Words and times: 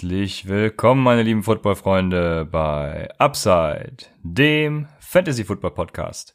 Herzlich 0.00 0.48
willkommen, 0.48 1.02
meine 1.02 1.22
lieben 1.22 1.42
Football-Freunde, 1.42 2.48
bei 2.50 3.10
Upside, 3.18 4.06
dem 4.22 4.88
Fantasy-Football-Podcast. 4.98 6.32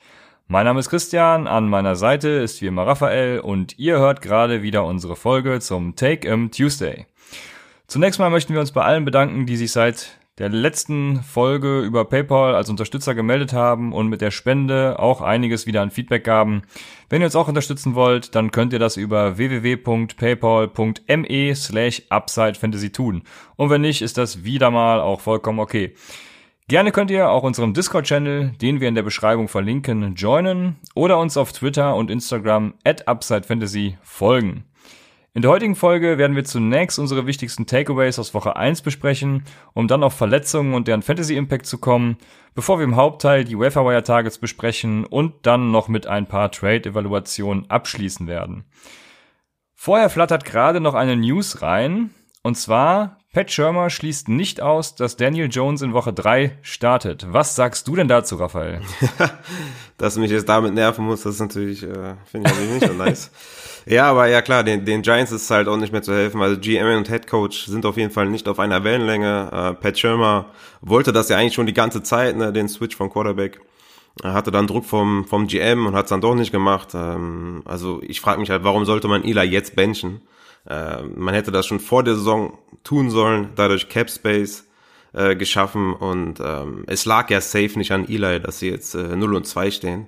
Mein 0.47 0.65
Name 0.65 0.79
ist 0.79 0.91
Christian, 0.91 1.47
an 1.47 1.67
meiner 1.67 1.95
Seite 1.95 2.29
ist 2.29 2.61
wie 2.61 2.67
immer 2.67 2.85
Raphael 2.85 3.39
und 3.39 3.79
ihr 3.79 3.97
hört 3.97 4.21
gerade 4.21 4.61
wieder 4.61 4.85
unsere 4.85 5.15
Folge 5.15 5.61
zum 5.61 5.95
Take 5.95 6.27
'em 6.29 6.51
Tuesday. 6.51 7.07
Zunächst 7.87 8.19
mal 8.19 8.29
möchten 8.29 8.53
wir 8.53 8.59
uns 8.59 8.71
bei 8.71 8.83
allen 8.83 9.03
bedanken, 9.03 9.47
die 9.47 9.57
sich 9.57 9.71
seit 9.71 10.15
der 10.37 10.49
letzten 10.49 11.23
Folge 11.23 11.79
über 11.79 12.03
PayPal 12.03 12.55
als 12.55 12.69
Unterstützer 12.69 13.15
gemeldet 13.15 13.53
haben 13.53 13.93
und 13.93 14.09
mit 14.09 14.19
der 14.19 14.31
Spende 14.31 14.99
auch 14.99 15.21
einiges 15.21 15.65
wieder 15.65 15.81
an 15.81 15.91
Feedback 15.91 16.25
gaben. 16.25 16.63
Wenn 17.09 17.21
ihr 17.21 17.25
uns 17.25 17.37
auch 17.37 17.47
unterstützen 17.47 17.95
wollt, 17.95 18.35
dann 18.35 18.51
könnt 18.51 18.73
ihr 18.73 18.79
das 18.79 18.97
über 18.97 19.37
www.paypal.me 19.37 21.55
slash 21.55 22.01
UpsideFantasy 22.09 22.91
tun. 22.91 23.23
Und 23.55 23.69
wenn 23.69 23.79
nicht, 23.79 24.01
ist 24.01 24.17
das 24.17 24.43
wieder 24.43 24.71
mal 24.71 24.99
auch 24.99 25.21
vollkommen 25.21 25.59
okay. 25.59 25.95
Gerne 26.67 26.91
könnt 26.91 27.11
ihr 27.11 27.29
auch 27.29 27.43
unserem 27.43 27.73
Discord-Channel, 27.73 28.55
den 28.59 28.81
wir 28.81 28.89
in 28.89 28.95
der 28.95 29.03
Beschreibung 29.03 29.47
verlinken, 29.47 30.15
joinen 30.15 30.75
oder 30.95 31.17
uns 31.19 31.37
auf 31.37 31.53
Twitter 31.53 31.95
und 31.95 32.11
Instagram 32.11 32.73
at 32.83 33.07
UpsideFantasy 33.07 33.97
folgen. 34.01 34.65
In 35.35 35.41
der 35.41 35.51
heutigen 35.51 35.75
Folge 35.75 36.17
werden 36.17 36.37
wir 36.37 36.45
zunächst 36.45 36.97
unsere 36.97 37.27
wichtigsten 37.27 37.65
Takeaways 37.65 38.19
aus 38.19 38.33
Woche 38.33 38.55
1 38.55 38.83
besprechen, 38.83 39.43
um 39.73 39.89
dann 39.89 40.01
auf 40.01 40.13
Verletzungen 40.13 40.73
und 40.73 40.87
deren 40.87 41.01
Fantasy 41.01 41.35
Impact 41.35 41.65
zu 41.65 41.77
kommen, 41.77 42.15
bevor 42.53 42.79
wir 42.79 42.85
im 42.85 42.95
Hauptteil 42.95 43.43
die 43.43 43.59
Waferwire 43.59 44.01
Targets 44.01 44.37
besprechen 44.37 45.03
und 45.03 45.45
dann 45.45 45.71
noch 45.71 45.89
mit 45.89 46.07
ein 46.07 46.25
paar 46.25 46.51
Trade 46.51 46.89
Evaluationen 46.89 47.69
abschließen 47.69 48.27
werden. 48.27 48.63
Vorher 49.73 50.09
flattert 50.09 50.45
gerade 50.45 50.79
noch 50.79 50.93
eine 50.93 51.17
News 51.17 51.61
rein, 51.61 52.11
und 52.45 52.53
zwar 52.53 53.17
Pat 53.33 53.49
Schirmer 53.49 53.89
schließt 53.89 54.29
nicht 54.29 54.61
aus, 54.61 54.93
dass 54.93 55.17
Daniel 55.17 55.49
Jones 55.49 55.81
in 55.81 55.93
Woche 55.93 56.13
3 56.13 56.59
startet. 56.61 57.25
Was 57.27 57.55
sagst 57.55 57.87
du 57.87 57.95
denn 57.95 58.07
dazu, 58.07 58.35
Raphael? 58.35 58.81
dass 59.97 60.13
du 60.13 60.19
mich 60.19 60.29
jetzt 60.29 60.47
damit 60.47 60.75
nerven 60.75 61.05
musst, 61.05 61.25
das 61.25 61.33
ist 61.33 61.41
natürlich, 61.41 61.81
äh, 61.81 62.13
finde 62.29 62.51
ich 62.51 62.69
nicht 62.69 62.87
so 62.87 62.93
nice. 62.93 63.31
Ja, 63.87 64.09
aber 64.09 64.27
ja 64.27 64.41
klar, 64.43 64.63
den, 64.63 64.85
den 64.85 65.01
Giants 65.01 65.31
ist 65.31 65.49
halt 65.49 65.67
auch 65.67 65.77
nicht 65.77 65.91
mehr 65.91 66.03
zu 66.03 66.13
helfen. 66.13 66.41
Also 66.41 66.59
GM 66.59 66.97
und 66.97 67.07
Head 67.07 67.27
Coach 67.27 67.65
sind 67.65 67.85
auf 67.85 67.97
jeden 67.97 68.11
Fall 68.11 68.27
nicht 68.27 68.47
auf 68.47 68.59
einer 68.59 68.83
Wellenlänge. 68.83 69.49
Äh, 69.51 69.73
Pat 69.73 69.97
Schirmer 69.97 70.45
wollte 70.81 71.13
das 71.13 71.29
ja 71.29 71.37
eigentlich 71.37 71.53
schon 71.55 71.67
die 71.67 71.73
ganze 71.73 72.03
Zeit, 72.03 72.35
ne, 72.35 72.53
den 72.53 72.67
Switch 72.67 72.95
vom 72.95 73.11
Quarterback. 73.11 73.59
Er 74.23 74.33
hatte 74.33 74.51
dann 74.51 74.67
Druck 74.67 74.85
vom, 74.85 75.25
vom 75.25 75.47
GM 75.47 75.87
und 75.87 75.95
hat 75.95 76.05
es 76.05 76.09
dann 76.09 76.21
doch 76.21 76.35
nicht 76.35 76.51
gemacht. 76.51 76.89
Ähm, 76.93 77.63
also 77.65 78.01
ich 78.03 78.21
frage 78.21 78.39
mich 78.39 78.51
halt, 78.51 78.63
warum 78.63 78.85
sollte 78.85 79.07
man 79.07 79.23
Eli 79.23 79.43
jetzt 79.43 79.75
benchen? 79.75 80.21
Äh, 80.67 81.03
man 81.03 81.33
hätte 81.33 81.51
das 81.51 81.65
schon 81.65 81.79
vor 81.79 82.03
der 82.03 82.15
Saison 82.15 82.57
tun 82.83 83.09
sollen, 83.09 83.49
dadurch 83.55 83.89
Cap 83.89 84.09
Space 84.09 84.65
äh, 85.13 85.35
geschaffen 85.35 85.93
und 85.93 86.39
ähm, 86.39 86.83
es 86.87 87.05
lag 87.05 87.29
ja 87.29 87.41
safe 87.41 87.77
nicht 87.77 87.91
an 87.91 88.07
Eli, 88.07 88.39
dass 88.39 88.59
sie 88.59 88.69
jetzt 88.69 88.95
äh, 88.95 89.15
0 89.15 89.35
und 89.35 89.47
2 89.47 89.71
stehen. 89.71 90.07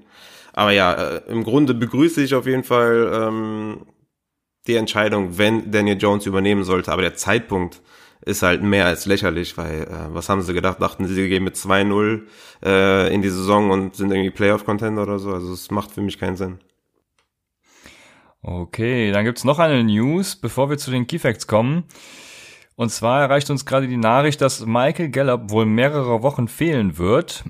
Aber 0.53 0.71
ja, 0.71 0.93
äh, 0.93 1.21
im 1.27 1.43
Grunde 1.43 1.73
begrüße 1.73 2.21
ich 2.21 2.33
auf 2.35 2.45
jeden 2.47 2.63
Fall 2.63 3.11
ähm, 3.13 3.85
die 4.67 4.75
Entscheidung, 4.75 5.37
wenn 5.37 5.71
Daniel 5.71 5.97
Jones 5.97 6.25
übernehmen 6.25 6.63
sollte. 6.63 6.91
Aber 6.91 7.03
der 7.03 7.15
Zeitpunkt 7.15 7.81
ist 8.25 8.41
halt 8.41 8.63
mehr 8.63 8.85
als 8.85 9.05
lächerlich, 9.05 9.57
weil 9.57 9.83
äh, 9.83 10.13
was 10.13 10.29
haben 10.29 10.41
sie 10.41 10.53
gedacht? 10.53 10.81
Dachten 10.81 11.05
sie, 11.05 11.13
sie 11.13 11.29
gehen 11.29 11.43
mit 11.43 11.55
2-0 11.55 12.23
äh, 12.65 13.13
in 13.13 13.21
die 13.21 13.29
Saison 13.29 13.69
und 13.71 13.95
sind 13.95 14.11
irgendwie 14.11 14.31
Playoff-Contender 14.31 15.03
oder 15.03 15.19
so. 15.19 15.31
Also 15.31 15.53
es 15.53 15.71
macht 15.71 15.91
für 15.91 16.01
mich 16.01 16.19
keinen 16.19 16.35
Sinn. 16.35 16.59
Okay, 18.49 19.11
dann 19.11 19.25
gibt's 19.25 19.43
noch 19.43 19.59
eine 19.59 19.83
News, 19.83 20.37
bevor 20.37 20.69
wir 20.69 20.77
zu 20.77 20.89
den 20.89 21.05
Keyfacts 21.05 21.47
kommen. 21.47 21.83
Und 22.77 22.91
zwar 22.91 23.19
erreicht 23.19 23.49
uns 23.49 23.65
gerade 23.65 23.89
die 23.89 23.97
Nachricht, 23.97 24.39
dass 24.39 24.65
Michael 24.65 25.09
Gallup 25.09 25.51
wohl 25.51 25.65
mehrere 25.65 26.23
Wochen 26.23 26.47
fehlen 26.47 26.97
wird. 26.97 27.43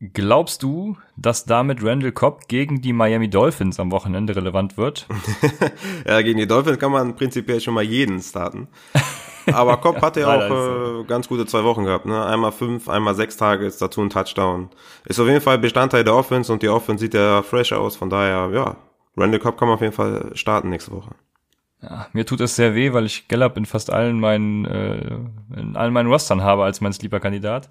Glaubst 0.00 0.62
du, 0.62 0.96
dass 1.16 1.44
damit 1.44 1.82
Randall 1.82 2.12
Cobb 2.12 2.46
gegen 2.46 2.80
die 2.80 2.92
Miami 2.92 3.28
Dolphins 3.28 3.80
am 3.80 3.90
Wochenende 3.90 4.36
relevant 4.36 4.76
wird? 4.76 5.08
ja, 6.06 6.22
gegen 6.22 6.38
die 6.38 6.46
Dolphins 6.46 6.78
kann 6.78 6.92
man 6.92 7.16
prinzipiell 7.16 7.60
schon 7.60 7.74
mal 7.74 7.82
jeden 7.82 8.22
starten. 8.22 8.68
Aber 9.52 9.76
Cobb 9.80 10.00
hatte 10.00 10.20
ja 10.20 10.28
auch 10.28 11.00
äh, 11.00 11.04
ganz 11.08 11.26
gute 11.26 11.46
zwei 11.46 11.64
Wochen 11.64 11.82
gehabt. 11.82 12.06
Ne? 12.06 12.24
Einmal 12.24 12.52
fünf, 12.52 12.88
einmal 12.88 13.16
sechs 13.16 13.36
Tage, 13.36 13.66
ist 13.66 13.82
dazu 13.82 14.02
ein 14.02 14.10
Touchdown. 14.10 14.70
Ist 15.04 15.18
auf 15.18 15.26
jeden 15.26 15.40
Fall 15.40 15.58
Bestandteil 15.58 16.04
der 16.04 16.14
Offense 16.14 16.52
und 16.52 16.62
die 16.62 16.68
Offense 16.68 17.02
sieht 17.02 17.14
ja 17.14 17.42
fresh 17.42 17.72
aus. 17.72 17.96
Von 17.96 18.08
daher, 18.08 18.50
ja, 18.54 18.76
Randall 19.18 19.40
Cobb 19.40 19.58
kann 19.58 19.68
man 19.68 19.76
auf 19.76 19.80
jeden 19.80 19.92
Fall 19.92 20.30
starten 20.34 20.68
nächste 20.70 20.92
Woche. 20.92 21.10
Ja, 21.82 22.08
mir 22.12 22.26
tut 22.26 22.40
es 22.40 22.56
sehr 22.56 22.74
weh, 22.74 22.92
weil 22.92 23.06
ich 23.06 23.28
Gallup 23.28 23.56
in 23.56 23.66
fast 23.66 23.90
allen 23.90 24.18
meinen, 24.18 24.64
äh, 24.64 25.16
in 25.56 25.76
allen 25.76 25.92
meinen 25.92 26.10
Rostern 26.10 26.42
habe 26.42 26.64
als 26.64 26.80
mein 26.80 26.92
Sleeper-Kandidat. 26.92 27.68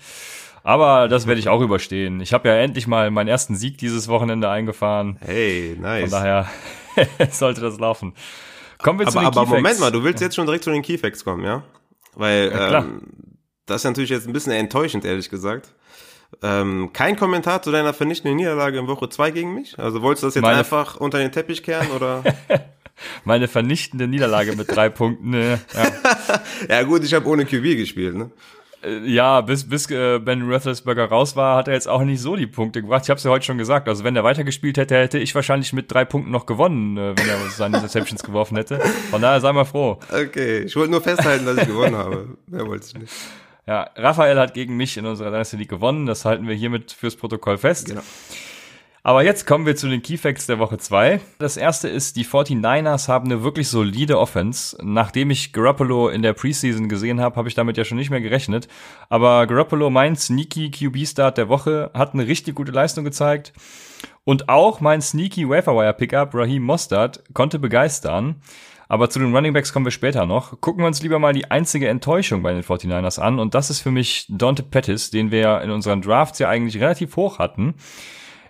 Aber 0.63 1.07
das 1.07 1.27
werde 1.27 1.39
ich 1.39 1.49
auch 1.49 1.61
überstehen. 1.61 2.19
Ich 2.21 2.33
habe 2.33 2.49
ja 2.49 2.55
endlich 2.55 2.87
mal 2.87 3.09
meinen 3.11 3.27
ersten 3.27 3.55
Sieg 3.55 3.77
dieses 3.77 4.07
Wochenende 4.07 4.49
eingefahren. 4.49 5.17
Hey, 5.21 5.77
nice. 5.79 6.09
Von 6.09 6.11
daher 6.11 6.47
sollte 7.31 7.61
das 7.61 7.79
laufen. 7.79 8.13
Kommen 8.77 8.99
wir 8.99 9.07
aber, 9.07 9.11
zu 9.11 9.19
den 9.19 9.27
Aber 9.27 9.41
Keyfacts. 9.41 9.61
Moment 9.61 9.79
mal, 9.79 9.91
du 9.91 10.03
willst 10.03 10.21
jetzt 10.21 10.35
schon 10.35 10.45
direkt 10.45 10.63
zu 10.63 10.71
den 10.71 10.81
Keyfacts 10.81 11.23
kommen, 11.23 11.43
ja? 11.43 11.63
Weil 12.15 12.51
ja, 12.51 12.79
ähm, 12.79 13.01
das 13.65 13.81
ist 13.81 13.85
natürlich 13.85 14.09
jetzt 14.09 14.27
ein 14.27 14.33
bisschen 14.33 14.53
enttäuschend, 14.53 15.05
ehrlich 15.05 15.29
gesagt. 15.29 15.73
Ähm, 16.43 16.91
kein 16.93 17.15
Kommentar 17.15 17.61
zu 17.61 17.71
deiner 17.71 17.93
vernichtenden 17.93 18.35
Niederlage 18.37 18.77
in 18.77 18.87
Woche 18.87 19.09
2 19.09 19.31
gegen 19.31 19.53
mich? 19.53 19.77
Also 19.79 20.01
wolltest 20.01 20.23
du 20.23 20.27
das 20.27 20.35
jetzt 20.35 20.41
Meine 20.43 20.59
einfach 20.59 20.97
unter 20.97 21.17
den 21.17 21.31
Teppich 21.31 21.63
kehren 21.63 21.89
oder? 21.91 22.23
Meine 23.23 23.47
vernichtende 23.47 24.07
Niederlage 24.07 24.55
mit 24.55 24.73
drei 24.75 24.89
Punkten. 24.89 25.33
Äh, 25.33 25.51
ja. 25.51 25.59
ja 26.69 26.83
gut, 26.83 27.03
ich 27.03 27.13
habe 27.13 27.27
ohne 27.27 27.45
QB 27.45 27.77
gespielt, 27.77 28.15
ne? 28.15 28.31
Äh, 28.83 28.99
ja, 29.07 29.41
bis, 29.41 29.67
bis 29.67 29.89
äh, 29.89 30.19
Ben 30.19 30.41
Roethlisberger 30.43 31.05
raus 31.05 31.35
war, 31.35 31.57
hat 31.57 31.67
er 31.67 31.73
jetzt 31.73 31.87
auch 31.87 32.03
nicht 32.03 32.21
so 32.21 32.35
die 32.35 32.47
Punkte 32.47 32.81
gebracht. 32.81 33.03
Ich 33.03 33.09
habe 33.09 33.17
es 33.17 33.23
ja 33.23 33.31
heute 33.31 33.45
schon 33.45 33.57
gesagt. 33.57 33.87
Also 33.87 34.03
wenn 34.03 34.15
er 34.15 34.23
weitergespielt 34.23 34.77
hätte, 34.77 34.95
hätte 34.95 35.19
ich 35.19 35.33
wahrscheinlich 35.33 35.73
mit 35.73 35.91
drei 35.91 36.05
Punkten 36.05 36.31
noch 36.31 36.45
gewonnen, 36.45 36.97
äh, 36.97 37.17
wenn 37.17 37.29
er 37.29 37.37
seine 37.49 37.77
Interceptions 37.77 38.23
geworfen 38.23 38.57
hätte. 38.57 38.79
Von 39.11 39.21
daher 39.21 39.41
sei 39.41 39.51
mal 39.53 39.65
froh. 39.65 39.99
Okay, 40.11 40.59
ich 40.59 40.75
wollte 40.75 40.91
nur 40.91 41.01
festhalten, 41.01 41.45
dass 41.45 41.57
ich 41.57 41.67
gewonnen 41.67 41.95
habe. 41.95 42.37
Mehr 42.47 42.67
wollte 42.67 42.85
ich 42.87 42.93
nicht. 42.99 43.13
Ja, 43.67 43.89
Raphael 43.95 44.39
hat 44.39 44.53
gegen 44.53 44.77
mich 44.77 44.95
in 44.95 45.05
unserer 45.05 45.29
Dynasty 45.29 45.57
League 45.57 45.69
gewonnen. 45.69 46.05
Das 46.05 46.23
halten 46.23 46.47
wir 46.47 46.55
hiermit 46.55 46.93
fürs 46.93 47.17
Protokoll 47.17 47.57
fest. 47.57 47.89
Genau. 47.89 48.01
Aber 49.03 49.23
jetzt 49.23 49.45
kommen 49.47 49.65
wir 49.65 49.75
zu 49.77 49.87
den 49.87 50.01
Key 50.01 50.17
Facts 50.17 50.47
der 50.47 50.59
Woche 50.59 50.77
2. 50.77 51.21
Das 51.39 51.55
erste 51.55 51.87
ist, 51.87 52.17
die 52.17 52.25
49ers 52.25 53.07
haben 53.07 53.25
eine 53.25 53.41
wirklich 53.41 53.69
solide 53.69 54.19
Offense. 54.19 54.77
Nachdem 54.81 55.29
ich 55.29 55.53
Garoppolo 55.53 56.09
in 56.09 56.21
der 56.21 56.33
Preseason 56.33 56.89
gesehen 56.89 57.21
habe, 57.21 57.37
habe 57.37 57.47
ich 57.47 57.55
damit 57.55 57.77
ja 57.77 57.85
schon 57.85 57.97
nicht 57.97 58.09
mehr 58.09 58.19
gerechnet. 58.19 58.67
Aber 59.07 59.47
Garoppolo, 59.47 59.89
mein 59.89 60.17
sneaky 60.17 60.71
QB-Start 60.71 61.37
der 61.37 61.47
Woche, 61.47 61.89
hat 61.93 62.13
eine 62.13 62.27
richtig 62.27 62.55
gute 62.55 62.73
Leistung 62.73 63.05
gezeigt. 63.05 63.53
Und 64.25 64.49
auch 64.49 64.81
mein 64.81 65.01
sneaky 65.01 65.47
Waferwire 65.47 65.93
Pickup, 65.93 66.33
Raheem 66.33 66.63
Mostert, 66.63 67.23
konnte 67.33 67.59
begeistern. 67.59 68.41
Aber 68.87 69.09
zu 69.09 69.19
den 69.19 69.35
Running 69.35 69.53
Backs 69.53 69.73
kommen 69.73 69.85
wir 69.85 69.91
später 69.91 70.25
noch. 70.25 70.61
Gucken 70.61 70.83
wir 70.83 70.87
uns 70.87 71.01
lieber 71.01 71.19
mal 71.19 71.33
die 71.33 71.51
einzige 71.51 71.87
Enttäuschung 71.89 72.41
bei 72.41 72.53
den 72.53 72.63
49ers 72.63 73.19
an. 73.19 73.39
Und 73.39 73.53
das 73.53 73.69
ist 73.69 73.81
für 73.81 73.91
mich 73.91 74.25
Dante 74.29 74.63
Pettis, 74.63 75.09
den 75.09 75.31
wir 75.31 75.61
in 75.61 75.71
unseren 75.71 76.01
Drafts 76.01 76.39
ja 76.39 76.49
eigentlich 76.49 76.81
relativ 76.81 77.15
hoch 77.15 77.39
hatten. 77.39 77.75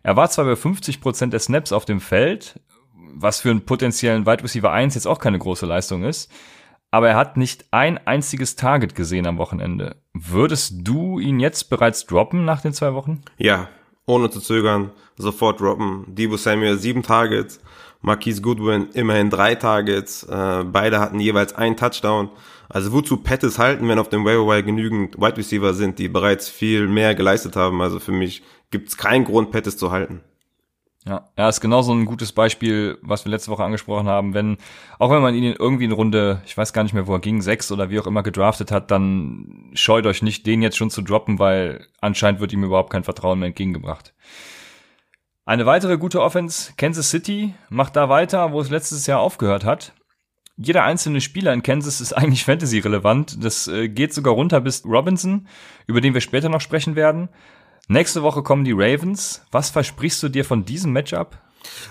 Er 0.04 0.16
war 0.16 0.30
zwar 0.30 0.46
bei 0.46 0.56
50 0.56 1.02
Prozent 1.02 1.34
der 1.34 1.40
Snaps 1.40 1.72
auf 1.72 1.86
dem 1.86 2.00
Feld, 2.00 2.60
was 2.94 3.42
für 3.42 3.50
einen 3.50 3.66
potenziellen 3.66 4.26
Wide 4.26 4.44
Receiver 4.44 4.72
1 4.72 4.96
jetzt 4.96 5.08
auch 5.08 5.20
keine 5.20 5.40
große 5.40 5.66
Leistung 5.66 6.04
ist, 6.04 6.32
aber 6.92 7.10
er 7.10 7.16
hat 7.16 7.36
nicht 7.36 7.66
ein 7.72 7.98
einziges 8.08 8.56
Target 8.56 8.96
gesehen 8.96 9.28
am 9.28 9.38
Wochenende. 9.38 9.98
Würdest 10.14 10.88
du 10.88 11.20
ihn 11.20 11.40
jetzt 11.40 11.70
bereits 11.70 12.06
droppen 12.06 12.46
nach 12.46 12.62
den 12.62 12.74
zwei 12.74 12.94
Wochen? 12.94 13.22
Ja, 13.38 13.68
ohne 14.06 14.30
zu 14.30 14.40
zögern, 14.40 14.92
sofort 15.18 15.60
droppen. 15.60 16.06
Debo 16.08 16.38
Samuel 16.38 16.78
sieben 16.78 17.04
Targets, 17.04 17.60
Marquise 18.08 18.42
Goodwin 18.42 18.90
immerhin 18.94 19.30
drei 19.30 19.54
Targets, 19.54 20.24
äh, 20.24 20.64
beide 20.64 21.00
hatten 21.00 21.20
jeweils 21.20 21.54
einen 21.54 21.78
Touchdown. 21.78 22.30
Also 22.70 22.92
wozu 22.92 23.18
Pettis 23.18 23.60
halten, 23.60 23.88
wenn 23.88 24.00
auf 24.00 24.10
dem 24.10 24.26
Waiver 24.26 24.62
genügend 24.64 25.18
Wide 25.18 25.38
Receiver 25.38 25.74
sind, 25.74 26.00
die 26.00 26.08
bereits 26.10 26.50
viel 26.50 26.88
mehr 26.88 27.16
geleistet 27.16 27.56
haben? 27.56 27.82
Also 27.82 28.00
für 28.00 28.12
mich 28.12 28.44
gibt 28.72 28.90
es 28.90 28.98
keinen 28.98 29.26
Grund, 29.26 29.52
Pettis 29.52 29.78
zu 29.78 29.92
halten. 29.92 30.22
Ja, 31.06 31.30
er 31.38 31.48
ist 31.48 31.62
genauso 31.62 31.94
ein 31.94 32.06
gutes 32.06 32.34
Beispiel, 32.34 32.98
was 33.02 33.24
wir 33.24 33.30
letzte 33.30 33.50
Woche 33.50 33.64
angesprochen 33.64 34.08
haben. 34.08 34.34
Wenn, 34.34 34.58
auch 35.00 35.10
wenn 35.10 35.22
man 35.22 35.36
ihn 35.36 35.56
irgendwie 35.58 35.86
in 35.86 35.94
Runde, 35.94 36.42
ich 36.46 36.58
weiß 36.58 36.74
gar 36.74 36.84
nicht 36.84 36.94
mehr, 36.94 37.08
wo 37.08 37.14
er 37.14 37.20
ging, 37.20 37.42
sechs 37.42 37.72
oder 37.72 37.90
wie 37.90 38.00
auch 38.00 38.08
immer 38.08 38.24
gedraftet 38.24 38.72
hat, 38.72 38.92
dann 38.92 39.72
scheut 39.74 40.06
euch 40.06 40.22
nicht, 40.22 40.46
den 40.46 40.62
jetzt 40.62 40.76
schon 40.76 40.90
zu 40.90 41.02
droppen, 41.02 41.40
weil 41.40 41.88
anscheinend 42.02 42.42
wird 42.42 42.52
ihm 42.52 42.66
überhaupt 42.66 42.92
kein 42.92 43.06
Vertrauen 43.06 43.40
mehr 43.40 43.48
entgegengebracht. 43.48 44.14
Eine 45.48 45.66
weitere 45.66 45.98
gute 45.98 46.22
Offense, 46.22 46.74
Kansas 46.78 47.10
City, 47.10 47.56
macht 47.70 47.96
da 47.96 48.10
weiter, 48.10 48.52
wo 48.52 48.62
es 48.62 48.70
letztes 48.70 49.08
Jahr 49.08 49.22
aufgehört 49.22 49.66
hat 49.66 49.94
jeder 50.58 50.84
einzelne 50.84 51.22
Spieler 51.22 51.54
in 51.54 51.64
Kansas 51.64 52.02
ist 52.02 52.14
eigentlich 52.18 52.44
Fantasy-relevant. 52.44 53.44
Das 53.44 53.68
äh, 53.68 53.88
geht 53.88 54.14
sogar 54.14 54.34
runter 54.34 54.60
bis 54.60 54.84
Robinson, 54.86 55.48
über 55.86 56.02
den 56.02 56.14
wir 56.14 56.22
später 56.22 56.50
noch 56.50 56.62
sprechen 56.62 56.96
werden. 56.96 57.30
Nächste 57.88 58.24
Woche 58.24 58.44
kommen 58.44 58.66
die 58.66 58.74
Ravens. 58.74 59.46
Was 59.52 59.70
versprichst 59.70 60.22
du 60.24 60.30
dir 60.30 60.44
von 60.44 60.66
diesem 60.66 60.92
Matchup? 60.92 61.38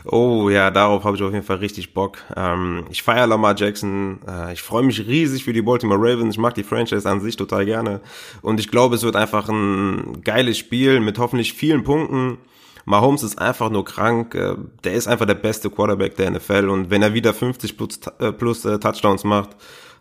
Oh 0.04 0.50
ja, 0.50 0.70
darauf 0.70 1.04
habe 1.04 1.16
ich 1.16 1.22
auf 1.22 1.32
jeden 1.32 1.44
Fall 1.44 1.56
richtig 1.56 1.94
Bock. 1.94 2.18
Ähm, 2.36 2.84
ich 2.90 3.02
feiere 3.02 3.26
Lamar 3.26 3.54
Jackson. 3.56 4.20
Äh, 4.26 4.52
ich 4.52 4.62
freue 4.62 4.82
mich 4.82 5.06
riesig 5.06 5.44
für 5.44 5.52
die 5.52 5.62
Baltimore 5.62 6.00
Ravens. 6.00 6.34
Ich 6.34 6.40
mag 6.40 6.54
die 6.54 6.64
Franchise 6.64 7.08
an 7.08 7.20
sich 7.20 7.36
total 7.36 7.64
gerne. 7.64 8.00
Und 8.42 8.60
ich 8.60 8.68
glaube, 8.68 8.96
es 8.96 9.04
wird 9.04 9.16
einfach 9.16 9.48
ein 9.48 10.22
geiles 10.22 10.58
Spiel 10.58 11.00
mit 11.00 11.18
hoffentlich 11.18 11.52
vielen 11.54 11.84
Punkten. 11.84 12.38
Mahomes 12.86 13.24
ist 13.24 13.38
einfach 13.38 13.68
nur 13.68 13.84
krank. 13.84 14.34
Äh, 14.34 14.54
der 14.84 14.94
ist 14.94 15.08
einfach 15.08 15.26
der 15.26 15.34
beste 15.34 15.68
Quarterback 15.68 16.16
der 16.16 16.30
NFL. 16.30 16.70
Und 16.70 16.88
wenn 16.88 17.02
er 17.02 17.12
wieder 17.12 17.34
50 17.34 17.76
plus, 17.76 18.00
äh, 18.18 18.32
plus 18.32 18.64
äh, 18.64 18.78
Touchdowns 18.78 19.24
macht, 19.24 19.50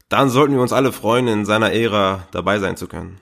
dann 0.08 0.30
sollten 0.30 0.54
wir 0.54 0.62
uns 0.62 0.72
alle 0.72 0.92
freuen, 0.92 1.28
in 1.28 1.46
seiner 1.46 1.74
Ära 1.74 2.28
dabei 2.32 2.60
sein 2.60 2.78
zu 2.78 2.88
können. 2.88 3.20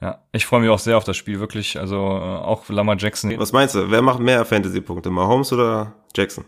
Ja, 0.00 0.24
ich 0.32 0.46
freue 0.46 0.60
mich 0.60 0.70
auch 0.70 0.80
sehr 0.80 0.96
auf 0.96 1.04
das 1.04 1.16
Spiel, 1.16 1.38
wirklich. 1.38 1.78
Also 1.78 1.96
äh, 1.96 2.00
auch 2.00 2.68
Lamar 2.68 2.96
Jackson. 2.98 3.38
Was 3.38 3.52
meinst 3.52 3.74
du? 3.74 3.90
Wer 3.90 4.02
macht 4.02 4.18
mehr 4.18 4.44
Fantasy-Punkte, 4.44 5.10
Mahomes 5.10 5.52
oder 5.52 5.94
Jackson? 6.16 6.44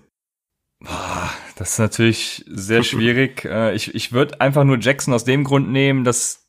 Das 1.56 1.72
ist 1.72 1.78
natürlich 1.78 2.44
sehr 2.48 2.82
schwierig. 2.82 3.44
Äh, 3.44 3.74
ich 3.74 3.94
ich 3.94 4.12
würde 4.12 4.40
einfach 4.40 4.64
nur 4.64 4.78
Jackson 4.80 5.14
aus 5.14 5.24
dem 5.24 5.44
Grund 5.44 5.70
nehmen, 5.70 6.02
dass 6.02 6.43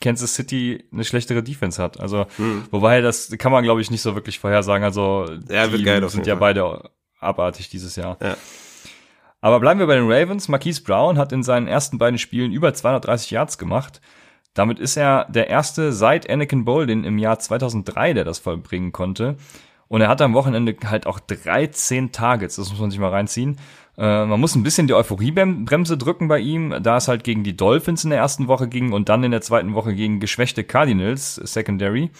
Kansas 0.00 0.34
City 0.34 0.84
eine 0.92 1.04
schlechtere 1.04 1.42
Defense 1.42 1.82
hat. 1.82 2.00
Also, 2.00 2.26
hm. 2.36 2.64
wobei 2.70 3.00
das 3.00 3.30
kann 3.38 3.52
man, 3.52 3.64
glaube 3.64 3.80
ich, 3.80 3.90
nicht 3.90 4.02
so 4.02 4.14
wirklich 4.14 4.38
vorhersagen. 4.38 4.84
Also, 4.84 5.26
ja, 5.48 5.66
die 5.66 5.82
geil 5.82 6.08
sind 6.08 6.26
ja 6.26 6.36
Fall. 6.36 6.54
beide 6.54 6.90
abartig 7.20 7.68
dieses 7.68 7.96
Jahr. 7.96 8.16
Ja. 8.22 8.36
Aber 9.40 9.60
bleiben 9.60 9.78
wir 9.78 9.86
bei 9.86 9.96
den 9.96 10.10
Ravens. 10.10 10.48
Marquise 10.48 10.82
Brown 10.82 11.18
hat 11.18 11.32
in 11.32 11.42
seinen 11.42 11.68
ersten 11.68 11.98
beiden 11.98 12.18
Spielen 12.18 12.52
über 12.52 12.74
230 12.74 13.30
Yards 13.30 13.58
gemacht. 13.58 14.00
Damit 14.54 14.80
ist 14.80 14.96
er 14.96 15.26
der 15.28 15.48
erste 15.48 15.92
seit 15.92 16.28
Anakin 16.28 16.64
Bolden 16.64 17.04
im 17.04 17.18
Jahr 17.18 17.38
2003, 17.38 18.14
der 18.14 18.24
das 18.24 18.40
vollbringen 18.40 18.92
konnte. 18.92 19.36
Und 19.86 20.00
er 20.00 20.08
hat 20.08 20.20
am 20.20 20.34
Wochenende 20.34 20.76
halt 20.84 21.06
auch 21.06 21.20
13 21.20 22.12
Targets, 22.12 22.56
das 22.56 22.70
muss 22.70 22.80
man 22.80 22.90
sich 22.90 23.00
mal 23.00 23.10
reinziehen. 23.10 23.56
Äh, 23.98 24.26
man 24.26 24.38
muss 24.38 24.54
ein 24.54 24.62
bisschen 24.62 24.86
die 24.86 24.94
Euphoriebremse 24.94 25.98
drücken 25.98 26.28
bei 26.28 26.38
ihm, 26.38 26.74
da 26.82 26.98
es 26.98 27.08
halt 27.08 27.24
gegen 27.24 27.42
die 27.42 27.56
Dolphins 27.56 28.04
in 28.04 28.10
der 28.10 28.20
ersten 28.20 28.46
Woche 28.46 28.68
ging 28.68 28.92
und 28.92 29.08
dann 29.08 29.24
in 29.24 29.32
der 29.32 29.40
zweiten 29.40 29.74
Woche 29.74 29.94
gegen 29.94 30.20
geschwächte 30.20 30.62
Cardinals 30.62 31.34
Secondary. 31.34 32.10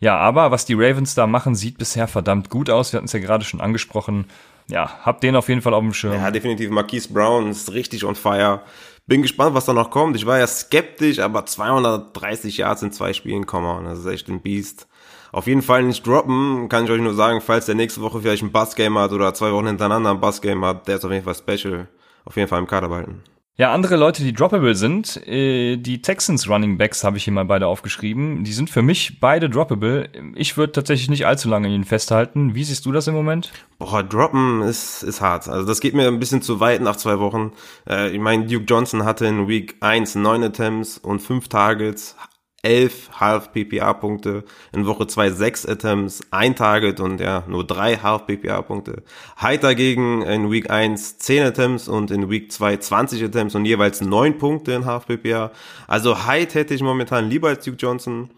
Ja, 0.00 0.16
aber 0.16 0.50
was 0.50 0.64
die 0.64 0.74
Ravens 0.74 1.14
da 1.14 1.26
machen, 1.26 1.54
sieht 1.54 1.78
bisher 1.78 2.08
verdammt 2.08 2.50
gut 2.50 2.70
aus. 2.70 2.92
Wir 2.92 2.98
hatten 2.98 3.06
es 3.06 3.12
ja 3.12 3.20
gerade 3.20 3.44
schon 3.44 3.60
angesprochen. 3.60 4.26
Ja, 4.68 4.98
hab 5.02 5.20
den 5.20 5.36
auf 5.36 5.48
jeden 5.48 5.62
Fall 5.62 5.74
auf 5.74 5.82
dem 5.82 5.94
Schirm. 5.94 6.14
Ja, 6.14 6.30
definitiv. 6.30 6.70
Marquise 6.70 7.12
Brown 7.12 7.50
ist 7.50 7.72
richtig 7.72 8.04
on 8.04 8.14
fire. 8.14 8.62
Bin 9.06 9.22
gespannt, 9.22 9.54
was 9.54 9.64
da 9.64 9.72
noch 9.72 9.90
kommt. 9.90 10.16
Ich 10.16 10.26
war 10.26 10.38
ja 10.38 10.46
skeptisch, 10.46 11.20
aber 11.20 11.46
230 11.46 12.58
Yards 12.58 12.82
in 12.82 12.92
zwei 12.92 13.12
Spielen, 13.12 13.46
komm 13.46 13.84
das 13.84 14.00
ist 14.00 14.06
echt 14.06 14.28
ein 14.28 14.42
Biest. 14.42 14.86
Auf 15.32 15.46
jeden 15.46 15.62
Fall 15.62 15.82
nicht 15.82 16.06
droppen, 16.06 16.68
kann 16.68 16.84
ich 16.84 16.90
euch 16.90 17.00
nur 17.00 17.14
sagen, 17.14 17.40
falls 17.40 17.66
der 17.66 17.74
nächste 17.74 18.00
Woche 18.00 18.20
vielleicht 18.20 18.42
ein 18.42 18.52
Bassgame 18.52 19.00
hat 19.00 19.12
oder 19.12 19.34
zwei 19.34 19.52
Wochen 19.52 19.66
hintereinander 19.66 20.10
ein 20.10 20.20
Bassgame 20.20 20.66
hat, 20.66 20.88
der 20.88 20.96
ist 20.96 21.04
auf 21.04 21.12
jeden 21.12 21.24
Fall 21.24 21.34
special. 21.34 21.88
Auf 22.24 22.36
jeden 22.36 22.48
Fall 22.48 22.58
im 22.58 22.66
Kader 22.66 22.88
behalten. 22.88 23.22
Ja, 23.60 23.72
andere 23.72 23.96
Leute, 23.96 24.22
die 24.22 24.32
droppable 24.32 24.76
sind, 24.76 25.16
äh, 25.26 25.76
die 25.78 26.00
Texans 26.00 26.48
Running 26.48 26.78
Backs 26.78 27.02
habe 27.02 27.16
ich 27.16 27.24
hier 27.24 27.32
mal 27.32 27.44
beide 27.44 27.66
aufgeschrieben. 27.66 28.44
Die 28.44 28.52
sind 28.52 28.70
für 28.70 28.82
mich 28.82 29.18
beide 29.18 29.50
droppable. 29.50 30.10
Ich 30.36 30.56
würde 30.56 30.74
tatsächlich 30.74 31.10
nicht 31.10 31.26
allzu 31.26 31.48
lange 31.48 31.66
in 31.66 31.74
ihnen 31.74 31.84
festhalten. 31.84 32.54
Wie 32.54 32.62
siehst 32.62 32.86
du 32.86 32.92
das 32.92 33.08
im 33.08 33.14
Moment? 33.14 33.50
Boah, 33.80 34.04
droppen 34.04 34.62
ist, 34.62 35.02
ist 35.02 35.20
hart. 35.20 35.48
Also 35.48 35.66
das 35.66 35.80
geht 35.80 35.94
mir 35.94 36.06
ein 36.06 36.20
bisschen 36.20 36.40
zu 36.40 36.60
weit 36.60 36.82
nach 36.82 36.94
zwei 36.94 37.18
Wochen. 37.18 37.50
Äh, 37.90 38.10
ich 38.10 38.20
meine, 38.20 38.46
Duke 38.46 38.64
Johnson 38.64 39.04
hatte 39.04 39.26
in 39.26 39.48
Week 39.48 39.74
1 39.80 40.14
neun 40.14 40.44
Attempts 40.44 40.96
und 40.96 41.18
fünf 41.18 41.48
Targets, 41.48 42.14
11 42.62 43.20
Half 43.20 43.52
PPA 43.52 43.92
Punkte, 43.92 44.44
in 44.72 44.86
Woche 44.86 45.06
2 45.06 45.30
6 45.30 45.66
Attempts, 45.66 46.22
ein 46.30 46.56
Target 46.56 46.98
und 46.98 47.20
ja, 47.20 47.44
nur 47.46 47.64
drei 47.64 47.96
Half 47.96 48.26
PPA 48.26 48.62
Punkte. 48.62 49.02
Hyde 49.36 49.60
dagegen 49.60 50.22
in 50.22 50.50
Week 50.50 50.68
1 50.68 51.18
10 51.18 51.44
Attempts 51.44 51.88
und 51.88 52.10
in 52.10 52.30
Week 52.30 52.50
2 52.50 52.78
20 52.78 53.22
Attempts 53.24 53.54
und 53.54 53.64
jeweils 53.64 54.00
9 54.00 54.38
Punkte 54.38 54.72
in 54.72 54.86
Half 54.86 55.06
PPA. 55.06 55.52
Also 55.86 56.26
Hyde 56.26 56.54
hätte 56.54 56.74
ich 56.74 56.82
momentan 56.82 57.30
lieber 57.30 57.48
als 57.48 57.64
Duke 57.64 57.78
Johnson, 57.78 58.30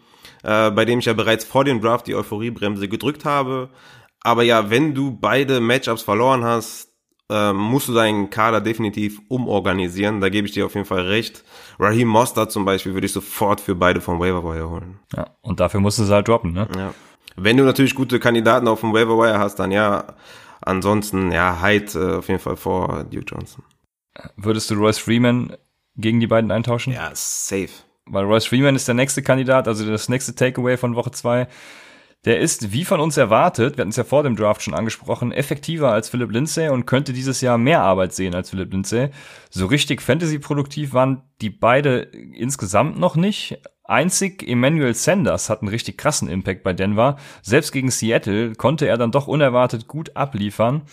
äh, 0.43 0.69
bei 0.69 0.85
dem 0.85 0.99
ich 0.99 1.05
ja 1.05 1.13
bereits 1.13 1.43
vor 1.45 1.63
dem 1.63 1.81
Draft 1.81 2.05
die 2.05 2.15
Euphoriebremse 2.15 2.87
gedrückt 2.87 3.25
habe. 3.25 3.69
Aber 4.23 4.43
ja, 4.43 4.69
wenn 4.69 4.93
du 4.93 5.11
beide 5.11 5.59
Matchups 5.59 6.03
verloren 6.03 6.43
hast, 6.43 6.90
äh, 7.31 7.53
musst 7.53 7.87
du 7.87 7.93
deinen 7.93 8.29
Kader 8.29 8.61
definitiv 8.61 9.21
umorganisieren. 9.29 10.21
Da 10.21 10.29
gebe 10.29 10.47
ich 10.47 10.53
dir 10.53 10.65
auf 10.65 10.75
jeden 10.75 10.85
Fall 10.85 11.01
recht. 11.01 11.43
Raheem 11.79 12.07
Mostert 12.07 12.51
zum 12.51 12.65
Beispiel 12.65 12.93
würde 12.93 13.05
ich 13.05 13.13
sofort 13.13 13.61
für 13.61 13.75
beide 13.75 14.01
vom 14.01 14.19
Waiver 14.19 14.43
Wire 14.43 14.69
holen. 14.69 14.99
Ja, 15.15 15.27
und 15.41 15.59
dafür 15.59 15.79
musst 15.79 15.99
du 15.99 16.03
es 16.03 16.09
halt 16.09 16.27
droppen, 16.27 16.53
ne? 16.53 16.67
Ja. 16.77 16.93
Wenn 17.37 17.57
du 17.57 17.63
natürlich 17.63 17.95
gute 17.95 18.19
Kandidaten 18.19 18.67
auf 18.67 18.81
dem 18.81 18.93
Waiver 18.93 19.17
Wire 19.17 19.39
hast, 19.39 19.55
dann 19.55 19.71
ja. 19.71 20.15
Ansonsten, 20.63 21.31
ja, 21.31 21.59
Hyde 21.59 21.99
äh, 21.99 22.17
auf 22.17 22.27
jeden 22.27 22.39
Fall 22.39 22.55
vor 22.55 23.03
Duke 23.05 23.25
Johnson. 23.25 23.63
Würdest 24.35 24.69
du 24.69 24.75
Royce 24.75 24.99
Freeman 24.99 25.55
gegen 25.95 26.19
die 26.19 26.27
beiden 26.27 26.51
eintauschen? 26.51 26.93
Ja, 26.93 27.09
safe. 27.13 27.69
Weil 28.05 28.25
Royce 28.25 28.45
Freeman 28.45 28.75
ist 28.75 28.87
der 28.87 28.95
nächste 28.95 29.23
Kandidat, 29.23 29.67
also 29.67 29.89
das 29.89 30.09
nächste 30.09 30.35
Takeaway 30.35 30.77
von 30.77 30.95
Woche 30.95 31.11
zwei. 31.11 31.47
Der 32.23 32.39
ist, 32.39 32.71
wie 32.71 32.85
von 32.85 32.99
uns 32.99 33.17
erwartet, 33.17 33.77
wir 33.77 33.81
hatten 33.81 33.89
es 33.89 33.95
ja 33.95 34.03
vor 34.03 34.21
dem 34.21 34.35
Draft 34.35 34.61
schon 34.61 34.75
angesprochen, 34.75 35.31
effektiver 35.31 35.91
als 35.91 36.07
Philip 36.09 36.31
Lindsay 36.31 36.69
und 36.69 36.85
könnte 36.85 37.13
dieses 37.13 37.41
Jahr 37.41 37.57
mehr 37.57 37.81
Arbeit 37.81 38.13
sehen 38.13 38.35
als 38.35 38.51
Philip 38.51 38.71
Lindsay. 38.71 39.09
So 39.49 39.65
richtig 39.65 40.03
Fantasy-produktiv 40.03 40.93
waren 40.93 41.23
die 41.41 41.49
beide 41.49 41.99
insgesamt 41.99 42.99
noch 42.99 43.15
nicht. 43.15 43.57
Einzig 43.83 44.47
Emmanuel 44.47 44.93
Sanders 44.93 45.49
hat 45.49 45.61
einen 45.61 45.69
richtig 45.69 45.97
krassen 45.97 46.29
Impact 46.29 46.61
bei 46.61 46.73
Denver. 46.73 47.17
Selbst 47.41 47.71
gegen 47.71 47.89
Seattle 47.89 48.53
konnte 48.53 48.87
er 48.87 48.97
dann 48.97 49.11
doch 49.11 49.27
unerwartet 49.27 49.87
gut 49.87 50.15
abliefern. 50.15 50.83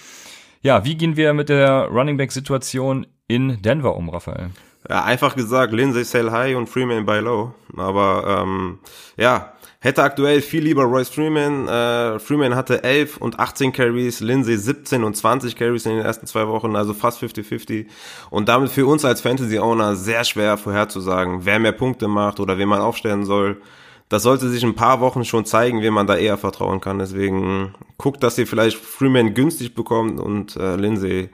Ja, 0.63 0.87
wie 0.87 0.97
gehen 0.97 1.17
wir 1.17 1.35
mit 1.35 1.51
der 1.51 1.89
Running 1.89 2.17
Back-Situation 2.17 3.07
in 3.29 3.61
Denver 3.61 3.97
um, 3.97 4.09
Raphael? 4.09 4.51
Ja, 4.89 5.05
einfach 5.05 5.37
gesagt, 5.37 5.75
Lindsay 5.75 6.05
sell 6.05 6.31
high 6.31 6.57
und 6.57 6.69
Freeman 6.69 7.05
buy 7.05 7.21
low. 7.21 7.55
Aber 7.77 8.43
ähm, 8.43 8.79
ja, 9.19 9.53
Hätte 9.81 10.03
aktuell 10.03 10.43
viel 10.43 10.65
lieber 10.65 10.83
Royce 10.83 11.09
Freeman. 11.09 11.69
Äh, 11.69 12.19
Freeman 12.19 12.57
hatte 12.57 12.83
11 12.83 13.19
und 13.19 13.39
18 13.39 13.73
Carries, 13.73 14.19
Lindsay 14.19 14.57
17 14.57 15.05
und 15.05 15.17
20 15.17 15.55
Carries 15.55 15.87
in 15.87 15.93
den 15.97 16.05
ersten 16.05 16.27
zwei 16.27 16.49
Wochen, 16.49 16.75
also 16.75 16.95
fast 16.95 17.23
50-50. 17.23 17.87
Und 18.31 18.49
damit 18.49 18.73
für 18.73 18.87
uns 18.87 19.05
als 19.05 19.21
Fantasy-Owner 19.21 19.95
sehr 19.95 20.25
schwer 20.25 20.57
vorherzusagen, 20.57 21.45
wer 21.45 21.61
mehr 21.61 21.73
Punkte 21.73 22.09
macht 22.09 22.41
oder 22.41 22.59
wen 22.59 22.69
man 22.69 22.81
aufstellen 22.81 23.25
soll. 23.25 23.61
Das 24.09 24.25
sollte 24.25 24.49
sich 24.49 24.65
ein 24.65 24.75
paar 24.75 25.01
Wochen 25.01 25.25
schon 25.25 25.45
zeigen, 25.45 25.81
wem 25.81 25.95
man 25.95 26.09
da 26.09 26.17
eher 26.17 26.39
vertrauen 26.39 26.81
kann. 26.81 26.99
Deswegen 26.99 27.75
guckt, 27.99 28.25
dass 28.25 28.37
ihr 28.39 28.49
vielleicht 28.49 28.79
Freeman 28.79 29.35
günstig 29.35 29.77
bekommt 29.77 30.19
und 30.19 30.57
äh, 30.57 30.75
Lindsay 30.75 31.31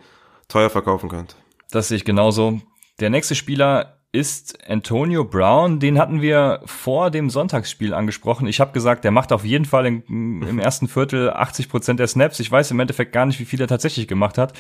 teuer 0.49 0.69
verkaufen 0.69 1.09
könnt. 1.09 1.37
Das 1.71 1.89
sehe 1.89 1.97
ich 1.97 2.05
genauso. 2.05 2.61
Der 3.01 3.09
nächste 3.09 3.35
Spieler 3.35 4.01
ist 4.15 4.59
Antonio 4.71 5.25
Brown. 5.25 5.81
Den 5.81 5.99
hatten 5.99 6.23
wir 6.23 6.61
vor 6.65 7.11
dem 7.11 7.31
Sonntagsspiel 7.31 7.93
angesprochen. 7.93 8.47
Ich 8.47 8.61
habe 8.61 8.73
gesagt, 8.73 9.03
der 9.03 9.11
macht 9.11 9.33
auf 9.33 9.45
jeden 9.45 9.65
Fall 9.65 9.87
in, 9.87 10.03
im 10.43 10.59
ersten 10.61 10.87
Viertel 10.87 11.31
80 11.31 11.69
Prozent 11.69 11.99
der 11.99 12.07
Snaps. 12.07 12.39
Ich 12.39 12.51
weiß 12.51 12.71
im 12.71 12.79
Endeffekt 12.79 13.13
gar 13.13 13.27
nicht, 13.27 13.41
wie 13.41 13.45
viel 13.45 13.61
er 13.61 13.67
tatsächlich 13.67 14.07
gemacht 14.07 14.39
hat. 14.39 14.53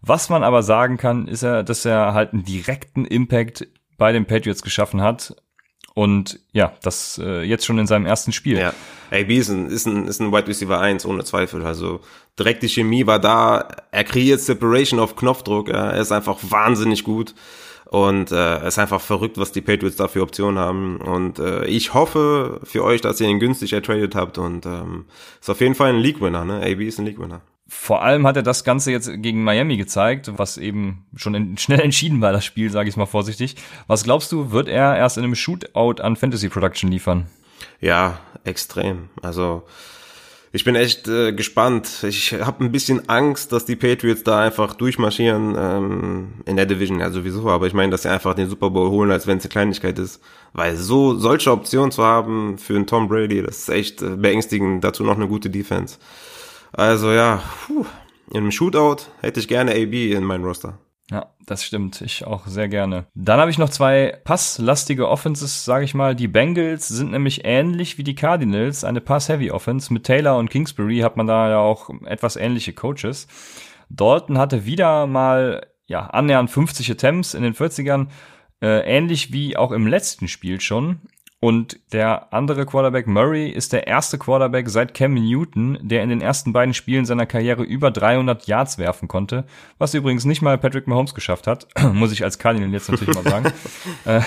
Was 0.00 0.28
man 0.30 0.42
aber 0.42 0.64
sagen 0.64 0.96
kann, 0.96 1.28
ist 1.28 1.44
er, 1.44 1.62
dass 1.62 1.84
er 1.84 2.12
halt 2.12 2.32
einen 2.32 2.44
direkten 2.44 3.04
Impact 3.04 3.68
bei 3.98 4.10
den 4.10 4.26
Patriots 4.26 4.62
geschaffen 4.62 5.00
hat. 5.00 5.36
Und 5.94 6.40
ja, 6.52 6.72
das 6.82 7.20
äh, 7.22 7.42
jetzt 7.42 7.66
schon 7.66 7.78
in 7.78 7.86
seinem 7.86 8.06
ersten 8.06 8.32
Spiel. 8.32 8.58
Ja, 8.58 8.72
AB 9.12 9.30
ist 9.30 9.48
ein, 9.48 9.66
ist 9.66 9.86
ein, 9.86 10.06
ist 10.08 10.20
ein 10.20 10.32
Wide 10.32 10.48
Receiver 10.48 10.78
1, 10.78 11.06
ohne 11.06 11.22
Zweifel. 11.22 11.64
Also 11.64 12.00
direkt 12.36 12.64
die 12.64 12.68
Chemie 12.68 13.06
war 13.06 13.20
da. 13.20 13.68
Er 13.92 14.04
kreiert 14.04 14.40
Separation 14.40 14.98
auf 14.98 15.14
Knopfdruck. 15.14 15.68
Er 15.68 15.94
ist 15.94 16.10
einfach 16.10 16.38
wahnsinnig 16.42 17.04
gut. 17.04 17.34
Und 17.88 18.32
äh, 18.32 18.58
es 18.58 18.74
ist 18.74 18.78
einfach 18.78 19.00
verrückt, 19.00 19.38
was 19.38 19.50
die 19.50 19.62
Patriots 19.62 19.96
da 19.96 20.08
für 20.08 20.22
Optionen 20.22 20.58
haben. 20.58 20.98
Und 20.98 21.38
äh, 21.38 21.64
ich 21.64 21.94
hoffe 21.94 22.60
für 22.62 22.84
euch, 22.84 23.00
dass 23.00 23.20
ihr 23.20 23.28
ihn 23.28 23.40
günstig 23.40 23.72
ertradet 23.72 24.14
habt. 24.14 24.36
Und 24.36 24.66
ähm, 24.66 25.06
ist 25.40 25.48
auf 25.48 25.60
jeden 25.60 25.74
Fall 25.74 25.90
ein 25.90 25.98
League-Winner, 25.98 26.44
ne? 26.44 26.60
AB 26.62 26.82
ist 26.82 26.98
ein 26.98 27.06
League-Winner. 27.06 27.40
Vor 27.66 28.02
allem 28.02 28.26
hat 28.26 28.36
er 28.36 28.42
das 28.42 28.64
Ganze 28.64 28.90
jetzt 28.92 29.10
gegen 29.22 29.44
Miami 29.44 29.76
gezeigt, 29.76 30.32
was 30.36 30.56
eben 30.58 31.06
schon 31.16 31.34
in, 31.34 31.56
schnell 31.58 31.80
entschieden 31.80 32.20
war, 32.20 32.32
das 32.32 32.44
Spiel, 32.44 32.70
sage 32.70 32.88
ich 32.88 32.96
mal 32.96 33.06
vorsichtig. 33.06 33.56
Was 33.86 34.04
glaubst 34.04 34.32
du, 34.32 34.52
wird 34.52 34.68
er 34.68 34.96
erst 34.96 35.16
in 35.16 35.24
einem 35.24 35.34
Shootout 35.34 36.02
an 36.02 36.16
Fantasy 36.16 36.48
Production 36.48 36.90
liefern? 36.90 37.26
Ja, 37.80 38.20
extrem. 38.44 39.08
Also 39.22 39.64
ich 40.52 40.64
bin 40.64 40.74
echt 40.74 41.08
äh, 41.08 41.32
gespannt. 41.32 42.04
Ich 42.04 42.32
habe 42.32 42.64
ein 42.64 42.72
bisschen 42.72 43.08
Angst, 43.08 43.52
dass 43.52 43.66
die 43.66 43.76
Patriots 43.76 44.24
da 44.24 44.40
einfach 44.40 44.74
durchmarschieren 44.74 45.54
ähm, 45.58 46.28
in 46.46 46.56
der 46.56 46.66
Division 46.66 47.00
ja 47.00 47.10
sowieso. 47.10 47.48
Aber 47.48 47.66
ich 47.66 47.74
meine, 47.74 47.90
dass 47.90 48.02
sie 48.02 48.10
einfach 48.10 48.34
den 48.34 48.48
Super 48.48 48.70
Bowl 48.70 48.90
holen, 48.90 49.10
als 49.10 49.26
wenn 49.26 49.38
es 49.38 49.44
eine 49.44 49.50
Kleinigkeit 49.50 49.98
ist. 49.98 50.22
Weil 50.54 50.76
so 50.76 51.16
solche 51.16 51.52
Optionen 51.52 51.90
zu 51.90 52.02
haben 52.02 52.56
für 52.58 52.76
einen 52.76 52.86
Tom 52.86 53.08
Brady, 53.08 53.42
das 53.42 53.58
ist 53.58 53.68
echt 53.68 54.02
äh, 54.02 54.16
beängstigend. 54.16 54.82
Dazu 54.82 55.04
noch 55.04 55.16
eine 55.16 55.28
gute 55.28 55.50
Defense. 55.50 55.98
Also 56.72 57.12
ja, 57.12 57.42
puh, 57.66 57.84
in 58.30 58.38
einem 58.38 58.50
Shootout 58.50 59.04
hätte 59.20 59.40
ich 59.40 59.48
gerne 59.48 59.72
AB 59.72 60.12
in 60.12 60.24
meinem 60.24 60.44
Roster. 60.44 60.78
Ja, 61.10 61.32
das 61.46 61.64
stimmt. 61.64 62.02
Ich 62.02 62.26
auch 62.26 62.46
sehr 62.46 62.68
gerne. 62.68 63.06
Dann 63.14 63.40
habe 63.40 63.50
ich 63.50 63.56
noch 63.56 63.70
zwei 63.70 64.18
passlastige 64.24 65.08
Offenses, 65.08 65.64
sage 65.64 65.84
ich 65.84 65.94
mal. 65.94 66.14
Die 66.14 66.28
Bengals 66.28 66.88
sind 66.88 67.12
nämlich 67.12 67.42
ähnlich 67.44 67.96
wie 67.96 68.04
die 68.04 68.14
Cardinals, 68.14 68.84
eine 68.84 69.00
Pass-Heavy-Offense. 69.00 69.92
Mit 69.92 70.04
Taylor 70.04 70.36
und 70.36 70.50
Kingsbury 70.50 70.98
hat 70.98 71.16
man 71.16 71.26
da 71.26 71.48
ja 71.48 71.58
auch 71.58 71.88
etwas 72.04 72.36
ähnliche 72.36 72.74
Coaches. 72.74 73.26
Dalton 73.88 74.36
hatte 74.36 74.66
wieder 74.66 75.06
mal 75.06 75.66
ja 75.86 76.06
annähernd 76.06 76.50
50 76.50 76.90
Attempts 76.90 77.32
in 77.32 77.42
den 77.42 77.54
40ern, 77.54 78.08
äh, 78.60 78.80
ähnlich 78.80 79.32
wie 79.32 79.56
auch 79.56 79.72
im 79.72 79.86
letzten 79.86 80.28
Spiel 80.28 80.60
schon. 80.60 81.00
Und 81.40 81.78
der 81.92 82.32
andere 82.32 82.66
Quarterback 82.66 83.06
Murray 83.06 83.48
ist 83.48 83.72
der 83.72 83.86
erste 83.86 84.18
Quarterback 84.18 84.68
seit 84.68 84.92
Cam 84.92 85.14
Newton, 85.14 85.78
der 85.80 86.02
in 86.02 86.08
den 86.08 86.20
ersten 86.20 86.52
beiden 86.52 86.74
Spielen 86.74 87.06
seiner 87.06 87.26
Karriere 87.26 87.62
über 87.62 87.92
300 87.92 88.48
Yards 88.48 88.76
werfen 88.78 89.06
konnte, 89.06 89.44
was 89.78 89.94
übrigens 89.94 90.24
nicht 90.24 90.42
mal 90.42 90.58
Patrick 90.58 90.88
Mahomes 90.88 91.14
geschafft 91.14 91.46
hat, 91.46 91.68
muss 91.92 92.10
ich 92.10 92.24
als 92.24 92.40
Cardinal 92.40 92.72
jetzt 92.72 92.90
natürlich 92.90 93.14
mal 93.14 93.24
sagen. 93.24 93.52
Äh, 94.04 94.20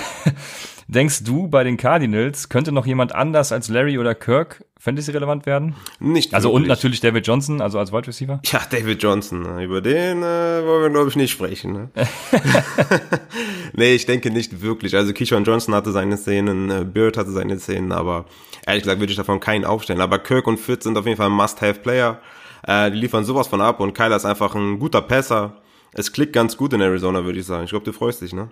denkst 0.88 1.24
du, 1.24 1.48
bei 1.48 1.64
den 1.64 1.78
Cardinals 1.78 2.50
könnte 2.50 2.72
noch 2.72 2.86
jemand 2.86 3.16
anders 3.16 3.52
als 3.52 3.70
Larry 3.70 3.98
oder 3.98 4.14
Kirk 4.14 4.64
Fantasy-relevant 4.82 5.46
werden? 5.46 5.76
Nicht 6.00 6.34
Also 6.34 6.50
wirklich. 6.50 6.64
und 6.64 6.68
natürlich 6.70 7.00
David 7.02 7.28
Johnson, 7.28 7.62
also 7.62 7.78
als 7.78 7.92
Wide 7.92 8.08
Receiver? 8.08 8.40
Ja, 8.46 8.62
David 8.68 9.04
Johnson, 9.04 9.44
ne? 9.44 9.64
über 9.64 9.80
den 9.80 10.24
äh, 10.24 10.66
wollen 10.66 10.82
wir, 10.82 10.90
glaube 10.90 11.10
ich, 11.10 11.16
nicht 11.16 11.30
sprechen. 11.32 11.74
Ne? 11.74 11.90
nee, 13.74 13.94
ich 13.94 14.08
denke 14.08 14.32
nicht 14.32 14.62
wirklich. 14.62 14.96
Also 14.96 15.14
Keyshawn 15.14 15.44
Johnson 15.44 15.76
hatte 15.76 15.92
seine 15.92 16.18
Szenen, 16.18 16.72
äh, 16.72 16.84
Bird 16.84 17.16
hatte 17.16 17.32
seine 17.32 17.60
Szenen, 17.60 17.92
aber 17.92 18.26
ehrlich 18.66 18.82
gesagt 18.84 19.00
würde 19.00 19.12
ich 19.12 19.18
davon 19.18 19.40
keinen 19.40 19.66
aufstellen. 19.66 20.02
Aber 20.02 20.18
Kirk 20.18 20.48
und 20.48 20.60
Fitz 20.60 20.86
sind 20.86 20.98
auf 20.98 21.06
jeden 21.06 21.18
Fall 21.18 21.30
Must-Have-Player. 21.30 22.20
Äh, 22.66 22.90
die 22.92 22.98
liefern 22.98 23.24
sowas 23.24 23.48
von 23.48 23.62
ab 23.62 23.80
und 23.80 23.94
Kyler 23.94 24.16
ist 24.16 24.26
einfach 24.26 24.56
ein 24.56 24.80
guter 24.80 25.02
Passer. 25.02 25.62
Es 25.94 26.12
klickt 26.12 26.34
ganz 26.34 26.58
gut 26.58 26.74
in 26.74 26.82
Arizona, 26.82 27.24
würde 27.24 27.40
ich 27.40 27.46
sagen. 27.46 27.66
Ich 27.66 27.70
glaube, 27.70 27.86
du 27.86 27.92
freust 27.94 28.22
dich, 28.22 28.34
ne? 28.34 28.50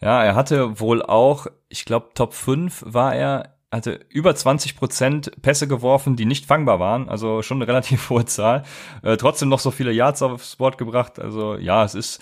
Ja, 0.00 0.22
er 0.22 0.36
hatte 0.36 0.78
wohl 0.78 1.02
auch, 1.02 1.46
ich 1.68 1.84
glaube, 1.84 2.10
Top 2.14 2.34
5 2.34 2.84
war 2.86 3.14
er, 3.16 3.54
hatte 3.70 4.00
über 4.08 4.34
20 4.34 4.76
Prozent 4.76 5.42
Pässe 5.42 5.68
geworfen, 5.68 6.16
die 6.16 6.24
nicht 6.24 6.46
fangbar 6.46 6.80
waren, 6.80 7.08
also 7.08 7.42
schon 7.42 7.58
eine 7.58 7.68
relativ 7.68 8.10
hohe 8.10 8.24
Zahl. 8.24 8.64
Äh, 9.02 9.16
trotzdem 9.16 9.48
noch 9.48 9.60
so 9.60 9.70
viele 9.70 9.92
Yards 9.92 10.22
aufs 10.22 10.56
Board 10.56 10.78
gebracht. 10.78 11.18
Also 11.18 11.56
ja, 11.56 11.84
es 11.84 11.94
ist 11.94 12.20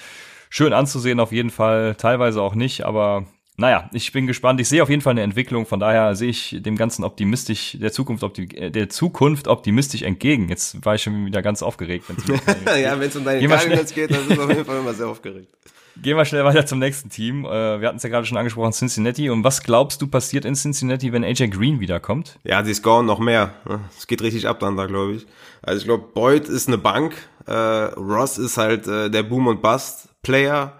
schön 0.50 0.72
anzusehen 0.72 1.20
auf 1.20 1.32
jeden 1.32 1.50
Fall, 1.50 1.94
teilweise 1.96 2.42
auch 2.42 2.54
nicht, 2.54 2.84
aber 2.84 3.26
naja, 3.58 3.88
ich 3.92 4.12
bin 4.12 4.26
gespannt. 4.26 4.60
Ich 4.60 4.68
sehe 4.68 4.82
auf 4.82 4.90
jeden 4.90 5.00
Fall 5.00 5.12
eine 5.12 5.22
Entwicklung. 5.22 5.64
Von 5.64 5.80
daher 5.80 6.14
sehe 6.14 6.28
ich 6.28 6.56
dem 6.60 6.76
Ganzen 6.76 7.04
optimistisch, 7.04 7.76
der 7.80 7.90
Zukunft, 7.90 8.22
optim, 8.22 8.48
äh, 8.54 8.70
der 8.70 8.90
Zukunft 8.90 9.48
optimistisch 9.48 10.02
entgegen. 10.02 10.48
Jetzt 10.48 10.84
war 10.84 10.94
ich 10.94 11.02
schon 11.02 11.25
wieder 11.26 11.40
ganz 11.40 11.62
aufgeregt. 11.62 12.04
ja, 12.66 13.00
wenn 13.00 13.08
es 13.08 13.16
um 13.16 13.25
deine 13.25 13.46
Cardinals 13.48 13.94
geht, 13.94 14.10
dann 14.10 14.26
bist 14.26 14.38
du 14.38 14.44
auf 14.44 14.50
jeden 14.50 14.64
Fall 14.64 14.78
immer 14.78 14.92
sehr 14.92 15.08
aufgeregt. 15.08 15.48
Gehen 16.02 16.18
wir 16.18 16.26
schnell 16.26 16.44
weiter 16.44 16.66
zum 16.66 16.78
nächsten 16.78 17.08
Team. 17.08 17.46
Äh, 17.46 17.80
wir 17.80 17.88
hatten 17.88 17.96
es 17.96 18.02
ja 18.02 18.10
gerade 18.10 18.26
schon 18.26 18.36
angesprochen, 18.36 18.72
Cincinnati. 18.72 19.30
Und 19.30 19.42
was 19.42 19.62
glaubst 19.62 20.02
du 20.02 20.06
passiert 20.06 20.44
in 20.44 20.54
Cincinnati, 20.54 21.10
wenn 21.14 21.25
AJ 21.25 21.48
Green 21.48 21.80
wiederkommt? 21.80 22.38
Ja, 22.44 22.62
sie 22.62 22.75
scoren 22.75 23.06
noch 23.06 23.18
mehr. 23.18 23.54
ne? 23.66 23.80
Es 23.96 24.06
geht 24.06 24.20
richtig 24.20 24.46
ab 24.46 24.60
dann 24.60 24.76
da, 24.76 24.84
glaube 24.84 25.14
ich. 25.14 25.26
Also 25.62 25.78
ich 25.78 25.84
glaube, 25.86 26.04
Boyd 26.12 26.50
ist 26.50 26.68
eine 26.68 26.76
Bank. 26.76 27.14
Äh, 27.46 27.52
Ross 27.52 28.36
ist 28.36 28.58
halt 28.58 28.86
der 28.86 29.22
Boom- 29.22 29.46
und 29.46 29.62
Bust-Player. 29.62 30.75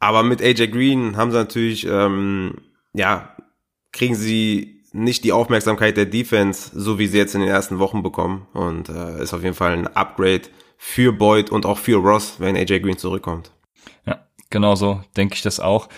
Aber 0.00 0.22
mit 0.22 0.42
AJ 0.42 0.68
Green 0.68 1.16
haben 1.16 1.30
sie 1.30 1.36
natürlich, 1.36 1.86
ähm, 1.86 2.54
ja, 2.94 3.36
kriegen 3.92 4.14
sie 4.14 4.82
nicht 4.92 5.24
die 5.24 5.32
Aufmerksamkeit 5.32 5.96
der 5.96 6.06
Defense, 6.06 6.70
so 6.74 6.98
wie 6.98 7.06
sie 7.06 7.18
jetzt 7.18 7.34
in 7.34 7.42
den 7.42 7.50
ersten 7.50 7.78
Wochen 7.78 8.02
bekommen. 8.02 8.46
Und 8.52 8.88
äh, 8.88 9.22
ist 9.22 9.34
auf 9.34 9.42
jeden 9.42 9.54
Fall 9.54 9.72
ein 9.72 9.86
Upgrade 9.86 10.42
für 10.76 11.12
Boyd 11.12 11.50
und 11.50 11.66
auch 11.66 11.78
für 11.78 11.96
Ross, 11.96 12.36
wenn 12.38 12.56
AJ 12.56 12.80
Green 12.80 12.98
zurückkommt. 12.98 13.52
Ja, 14.06 14.26
genauso 14.48 15.02
denke 15.16 15.34
ich 15.34 15.42
das 15.42 15.60
auch. 15.60 15.88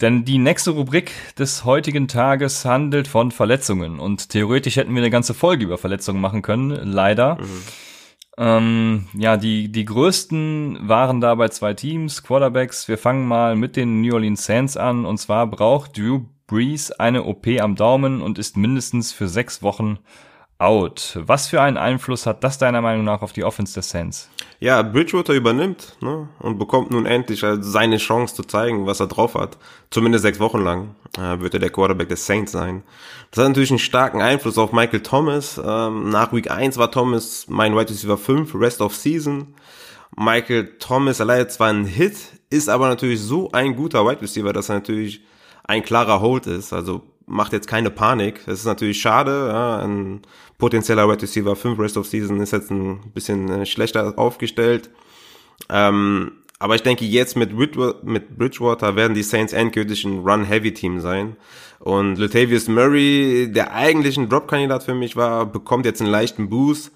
Denn 0.00 0.24
die 0.24 0.38
nächste 0.38 0.70
Rubrik 0.70 1.12
des 1.38 1.64
heutigen 1.64 2.08
Tages 2.08 2.64
handelt 2.64 3.08
von 3.08 3.32
Verletzungen. 3.32 4.00
Und 4.00 4.30
theoretisch 4.30 4.76
hätten 4.76 4.94
wir 4.94 5.02
eine 5.02 5.10
ganze 5.10 5.34
Folge 5.34 5.64
über 5.64 5.76
Verletzungen 5.76 6.20
machen 6.20 6.42
können, 6.42 6.70
leider. 6.90 7.38
Ähm, 8.38 9.06
ja, 9.14 9.36
die, 9.36 9.70
die 9.70 9.84
größten 9.84 10.88
waren 10.88 11.20
da 11.20 11.34
bei 11.34 11.48
zwei 11.48 11.74
Teams, 11.74 12.22
Quarterbacks. 12.22 12.88
Wir 12.88 12.98
fangen 12.98 13.26
mal 13.26 13.56
mit 13.56 13.76
den 13.76 14.00
New 14.00 14.14
Orleans 14.14 14.44
Saints 14.44 14.76
an. 14.76 15.04
Und 15.04 15.18
zwar 15.18 15.46
braucht 15.46 15.96
Drew 15.98 16.22
Brees 16.46 16.90
eine 16.90 17.24
OP 17.24 17.46
am 17.60 17.76
Daumen 17.76 18.22
und 18.22 18.38
ist 18.38 18.56
mindestens 18.56 19.12
für 19.12 19.28
sechs 19.28 19.62
Wochen 19.62 19.98
out. 20.60 21.18
Was 21.26 21.48
für 21.48 21.60
einen 21.60 21.76
Einfluss 21.76 22.26
hat 22.26 22.44
das 22.44 22.58
deiner 22.58 22.80
Meinung 22.80 23.04
nach 23.04 23.22
auf 23.22 23.32
die 23.32 23.44
Offense 23.44 23.74
der 23.74 23.82
Saints? 23.82 24.28
Ja, 24.60 24.82
Bridgewater 24.82 25.32
übernimmt 25.32 25.96
ne, 26.00 26.28
und 26.38 26.58
bekommt 26.58 26.90
nun 26.90 27.06
endlich 27.06 27.42
also 27.44 27.62
seine 27.62 27.96
Chance 27.96 28.34
zu 28.34 28.42
zeigen, 28.42 28.86
was 28.86 29.00
er 29.00 29.06
drauf 29.06 29.34
hat. 29.34 29.56
Zumindest 29.90 30.22
sechs 30.22 30.38
Wochen 30.38 30.62
lang 30.62 30.94
äh, 31.16 31.40
wird 31.40 31.54
er 31.54 31.60
der 31.60 31.70
Quarterback 31.70 32.10
des 32.10 32.26
Saints 32.26 32.52
sein. 32.52 32.82
Das 33.30 33.42
hat 33.42 33.48
natürlich 33.48 33.70
einen 33.70 33.78
starken 33.78 34.20
Einfluss 34.20 34.58
auf 34.58 34.72
Michael 34.72 35.00
Thomas. 35.00 35.58
Ähm, 35.64 36.10
nach 36.10 36.32
Week 36.32 36.50
1 36.50 36.76
war 36.76 36.90
Thomas 36.90 37.46
mein 37.48 37.74
Wide 37.74 37.90
Receiver 37.90 38.18
5, 38.18 38.54
Rest 38.54 38.82
of 38.82 38.94
Season. 38.94 39.54
Michael 40.16 40.76
Thomas 40.78 41.20
erleidet 41.20 41.52
zwar 41.52 41.68
einen 41.68 41.86
Hit, 41.86 42.16
ist 42.50 42.68
aber 42.68 42.88
natürlich 42.88 43.20
so 43.20 43.50
ein 43.52 43.76
guter 43.76 44.04
Wide 44.04 44.20
Receiver, 44.20 44.52
dass 44.52 44.68
er 44.68 44.76
natürlich 44.76 45.22
ein 45.64 45.82
klarer 45.82 46.20
Hold 46.20 46.46
ist. 46.46 46.72
Also 46.72 47.02
macht 47.30 47.52
jetzt 47.52 47.68
keine 47.68 47.90
Panik. 47.90 48.40
Es 48.46 48.60
ist 48.60 48.66
natürlich 48.66 49.00
schade. 49.00 49.48
Ja, 49.48 49.78
ein 49.78 50.22
potenzieller 50.58 51.08
Wide 51.08 51.22
Receiver 51.22 51.56
5 51.56 51.78
Rest 51.78 51.96
of 51.96 52.06
Season 52.06 52.40
ist 52.40 52.52
jetzt 52.52 52.70
ein 52.70 53.12
bisschen 53.14 53.48
äh, 53.48 53.66
schlechter 53.66 54.18
aufgestellt. 54.18 54.90
Ähm, 55.68 56.32
aber 56.58 56.74
ich 56.74 56.82
denke, 56.82 57.06
jetzt 57.06 57.36
mit, 57.36 57.56
Bridgewater, 57.56 58.04
mit 58.04 58.36
Bridgewater 58.36 58.94
werden 58.94 59.14
die 59.14 59.22
Saints 59.22 59.54
endgültig 59.54 60.04
ein 60.04 60.18
Run-Heavy-Team 60.18 61.00
sein. 61.00 61.36
Und 61.78 62.16
Latavius 62.16 62.68
Murray, 62.68 63.50
der 63.50 63.72
eigentlich 63.72 64.18
ein 64.18 64.28
Drop-Kandidat 64.28 64.82
für 64.82 64.94
mich 64.94 65.16
war, 65.16 65.46
bekommt 65.46 65.86
jetzt 65.86 66.02
einen 66.02 66.10
leichten 66.10 66.50
Boost. 66.50 66.92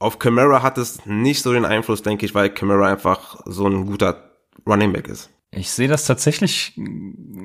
Auf 0.00 0.18
Camara 0.18 0.62
hat 0.62 0.78
es 0.78 1.06
nicht 1.06 1.42
so 1.42 1.52
den 1.52 1.64
Einfluss, 1.64 2.02
denke 2.02 2.26
ich, 2.26 2.34
weil 2.34 2.50
Camara 2.50 2.88
einfach 2.88 3.40
so 3.44 3.66
ein 3.66 3.86
guter 3.86 4.30
Running 4.66 4.92
Back 4.92 5.06
ist. 5.06 5.30
Ich 5.52 5.70
sehe 5.70 5.88
das 5.88 6.04
tatsächlich 6.04 6.78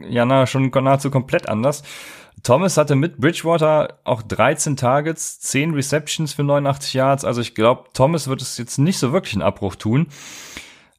ja 0.07 0.25
na, 0.25 0.45
schon 0.45 0.69
nahezu 0.69 1.09
komplett 1.09 1.49
anders. 1.49 1.83
Thomas 2.43 2.77
hatte 2.77 2.95
mit 2.95 3.17
Bridgewater 3.17 3.99
auch 4.03 4.21
13 4.21 4.77
Targets, 4.77 5.39
10 5.39 5.73
Receptions 5.73 6.33
für 6.33 6.43
89 6.43 6.93
Yards. 6.93 7.25
Also 7.25 7.41
ich 7.41 7.55
glaube, 7.55 7.85
Thomas 7.93 8.27
wird 8.27 8.41
es 8.41 8.57
jetzt 8.57 8.77
nicht 8.77 8.99
so 8.99 9.11
wirklich 9.11 9.33
einen 9.33 9.41
Abbruch 9.41 9.75
tun. 9.75 10.07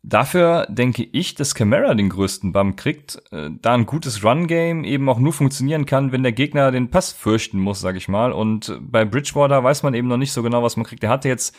Dafür 0.02 0.66
denke 0.68 1.02
ich, 1.02 1.34
dass 1.34 1.54
Camara 1.54 1.94
den 1.94 2.08
größten 2.08 2.52
Bump 2.52 2.76
kriegt, 2.76 3.22
äh, 3.32 3.50
da 3.60 3.74
ein 3.74 3.86
gutes 3.86 4.22
Run-Game 4.22 4.84
eben 4.84 5.08
auch 5.08 5.18
nur 5.18 5.32
funktionieren 5.32 5.84
kann, 5.84 6.12
wenn 6.12 6.22
der 6.22 6.30
Gegner 6.30 6.70
den 6.70 6.90
Pass 6.90 7.12
fürchten 7.12 7.58
muss, 7.58 7.80
sag 7.80 7.96
ich 7.96 8.06
mal. 8.06 8.30
Und 8.30 8.78
bei 8.80 9.04
Bridgewater 9.04 9.64
weiß 9.64 9.82
man 9.82 9.94
eben 9.94 10.06
noch 10.06 10.16
nicht 10.16 10.32
so 10.32 10.44
genau, 10.44 10.62
was 10.62 10.76
man 10.76 10.86
kriegt. 10.86 11.02
Er 11.02 11.10
hatte 11.10 11.28
jetzt 11.28 11.56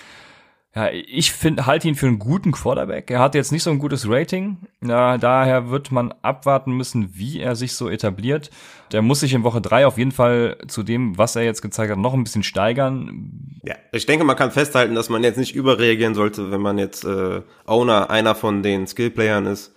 ja, 0.77 0.91
ich 0.91 1.31
finde, 1.31 1.65
halte 1.65 1.87
ihn 1.87 1.95
für 1.95 2.05
einen 2.05 2.19
guten 2.19 2.51
Quarterback. 2.51 3.09
Er 3.09 3.17
hat 3.17 3.33
jetzt 3.33 3.51
nicht 3.51 3.63
so 3.63 3.71
ein 3.71 3.79
gutes 3.79 4.07
Rating. 4.07 4.57
Ja, 4.85 5.17
daher 5.17 5.71
wird 5.71 5.91
man 5.91 6.13
abwarten 6.21 6.71
müssen, 6.71 7.15
wie 7.15 7.39
er 7.39 7.55
sich 7.55 7.73
so 7.73 7.89
etabliert. 7.89 8.51
Der 8.91 9.01
muss 9.01 9.21
sich 9.21 9.33
in 9.33 9.43
Woche 9.43 9.59
drei 9.59 9.87
auf 9.87 9.97
jeden 9.97 10.11
Fall 10.11 10.59
zu 10.67 10.83
dem, 10.83 11.17
was 11.17 11.35
er 11.35 11.41
jetzt 11.41 11.63
gezeigt 11.63 11.91
hat, 11.91 11.97
noch 11.97 12.13
ein 12.13 12.23
bisschen 12.23 12.43
steigern. 12.43 13.59
Ja, 13.63 13.73
ich 13.91 14.05
denke, 14.05 14.23
man 14.23 14.35
kann 14.35 14.51
festhalten, 14.51 14.93
dass 14.93 15.09
man 15.09 15.23
jetzt 15.23 15.37
nicht 15.37 15.55
überreagieren 15.55 16.13
sollte, 16.13 16.51
wenn 16.51 16.61
man 16.61 16.77
jetzt 16.77 17.03
äh, 17.05 17.41
Owner 17.65 18.11
einer 18.11 18.35
von 18.35 18.61
den 18.61 18.85
Skillplayern 18.85 19.47
ist. 19.47 19.73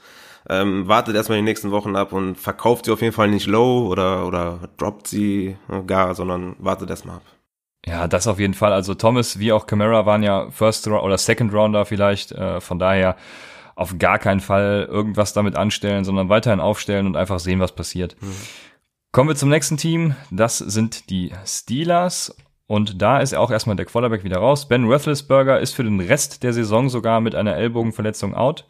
Ähm, 0.51 0.87
wartet 0.87 1.17
erstmal 1.17 1.39
die 1.39 1.45
nächsten 1.45 1.71
Wochen 1.71 1.97
ab 1.97 2.13
und 2.13 2.37
verkauft 2.37 2.85
sie 2.85 2.93
auf 2.93 3.01
jeden 3.01 3.15
Fall 3.15 3.31
nicht 3.31 3.47
low 3.47 3.89
oder, 3.89 4.27
oder 4.27 4.69
droppt 4.77 5.07
sie 5.07 5.57
gar, 5.87 6.15
sondern 6.15 6.57
wartet 6.59 6.91
erstmal 6.91 7.17
ab. 7.17 7.23
Ja, 7.87 8.09
das 8.09 8.27
auf 8.27 8.39
jeden 8.39 8.55
Fall. 8.55 8.73
Also 8.73 8.95
Thomas 8.95 9.39
wie 9.39 9.53
auch 9.53 9.67
Camara 9.67 10.07
waren 10.07 10.23
ja 10.23 10.51
First 10.51 10.87
oder 10.87 11.19
Second 11.19 11.53
Rounder 11.53 11.87
vielleicht. 11.87 12.33
Äh, 12.33 12.61
von 12.61 12.79
daher 12.79 13.17
auf 13.75 13.99
gar 13.99 14.19
keinen 14.19 14.41
Fall 14.41 14.87
irgendwas 14.91 15.33
damit 15.33 15.57
anstellen, 15.57 16.05
sondern 16.05 16.29
weiterhin 16.29 16.61
aufstellen 16.61 17.07
und 17.07 17.17
einfach 17.17 17.39
sehen, 17.39 17.61
was 17.61 17.75
passiert. 17.75 18.17
Mhm. 18.21 18.37
Kommen 19.13 19.29
wir 19.29 19.37
zum 19.37 19.49
nächsten 19.49 19.77
Team. 19.77 20.15
Das 20.31 20.59
sind 20.59 21.11
die 21.11 21.33
Steelers. 21.47 22.37
Und 22.67 23.03
da 23.03 23.19
ist 23.19 23.35
auch 23.35 23.51
erstmal 23.51 23.75
der 23.75 23.87
Quarterback 23.87 24.23
wieder 24.23 24.39
raus. 24.39 24.69
Ben 24.69 24.85
Roethlisberger 24.85 25.59
ist 25.59 25.75
für 25.75 25.83
den 25.83 25.99
Rest 25.99 26.45
der 26.45 26.53
Saison 26.53 26.89
sogar 26.89 27.21
mit 27.21 27.35
einer 27.35 27.57
Ellbogenverletzung 27.57 28.35
out. 28.35 28.67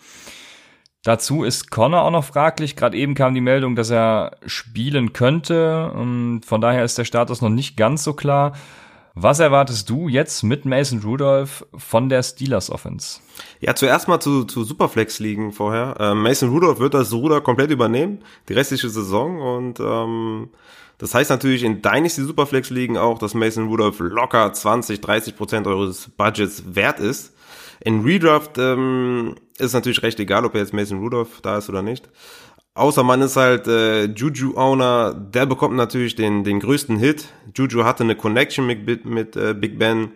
Dazu 1.02 1.44
ist 1.44 1.70
Connor 1.70 2.02
auch 2.02 2.10
noch 2.10 2.24
fraglich. 2.24 2.76
Gerade 2.76 2.96
eben 2.96 3.14
kam 3.14 3.34
die 3.34 3.42
Meldung, 3.42 3.74
dass 3.76 3.90
er 3.90 4.38
spielen 4.46 5.12
könnte. 5.12 5.90
Und 5.92 6.46
von 6.46 6.62
daher 6.62 6.84
ist 6.84 6.96
der 6.96 7.04
Status 7.04 7.42
noch 7.42 7.50
nicht 7.50 7.76
ganz 7.76 8.04
so 8.04 8.14
klar. 8.14 8.52
Was 9.22 9.38
erwartest 9.38 9.90
du 9.90 10.08
jetzt 10.08 10.44
mit 10.44 10.64
Mason 10.64 11.00
Rudolph 11.00 11.66
von 11.76 12.08
der 12.08 12.22
Steelers 12.22 12.70
Offense? 12.70 13.20
Ja, 13.60 13.74
zuerst 13.74 14.08
mal 14.08 14.18
zu, 14.18 14.44
zu 14.44 14.64
Superflex 14.64 15.18
liegen 15.18 15.52
vorher. 15.52 15.94
Ähm, 16.00 16.22
Mason 16.22 16.48
Rudolph 16.48 16.78
wird 16.78 16.94
das 16.94 17.12
Ruder 17.12 17.42
komplett 17.42 17.70
übernehmen, 17.70 18.22
die 18.48 18.54
restliche 18.54 18.88
Saison. 18.88 19.38
Und 19.38 19.78
ähm, 19.78 20.48
das 20.96 21.14
heißt 21.14 21.28
natürlich 21.28 21.64
in 21.64 21.82
Dynasty 21.82 22.22
Superflex 22.22 22.70
liegen 22.70 22.96
auch, 22.96 23.18
dass 23.18 23.34
Mason 23.34 23.68
Rudolph 23.68 23.98
locker 24.00 24.54
20, 24.54 25.02
30 25.02 25.36
Prozent 25.36 25.66
eures 25.66 26.08
Budgets 26.16 26.74
wert 26.74 26.98
ist. 26.98 27.34
In 27.80 28.00
Redraft 28.00 28.56
ähm, 28.56 29.34
ist 29.58 29.74
natürlich 29.74 30.02
recht 30.02 30.18
egal, 30.18 30.46
ob 30.46 30.54
er 30.54 30.62
jetzt 30.62 30.72
Mason 30.72 30.98
Rudolph 30.98 31.42
da 31.42 31.58
ist 31.58 31.68
oder 31.68 31.82
nicht. 31.82 32.08
Außer 32.74 33.02
man 33.02 33.20
ist 33.20 33.36
halt 33.36 33.66
äh, 33.66 34.04
Juju-Owner, 34.04 35.14
der 35.14 35.46
bekommt 35.46 35.74
natürlich 35.74 36.14
den, 36.14 36.44
den 36.44 36.60
größten 36.60 36.96
Hit. 36.96 37.28
Juju 37.54 37.84
hatte 37.84 38.04
eine 38.04 38.14
Connection 38.14 38.66
mit, 38.66 39.04
mit 39.04 39.36
äh, 39.36 39.54
Big 39.54 39.78
Ben. 39.78 40.12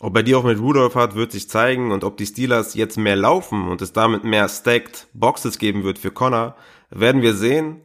Ob 0.00 0.16
er 0.16 0.22
die 0.22 0.34
auch 0.34 0.44
mit 0.44 0.58
Rudolph 0.58 0.96
hat, 0.96 1.14
wird 1.14 1.32
sich 1.32 1.48
zeigen. 1.48 1.92
Und 1.92 2.02
ob 2.02 2.16
die 2.16 2.26
Steelers 2.26 2.74
jetzt 2.74 2.98
mehr 2.98 3.16
laufen 3.16 3.68
und 3.68 3.80
es 3.80 3.92
damit 3.92 4.24
mehr 4.24 4.48
stacked 4.48 5.06
Boxes 5.14 5.58
geben 5.58 5.84
wird 5.84 5.98
für 5.98 6.10
Connor, 6.10 6.56
werden 6.90 7.22
wir 7.22 7.34
sehen. 7.34 7.80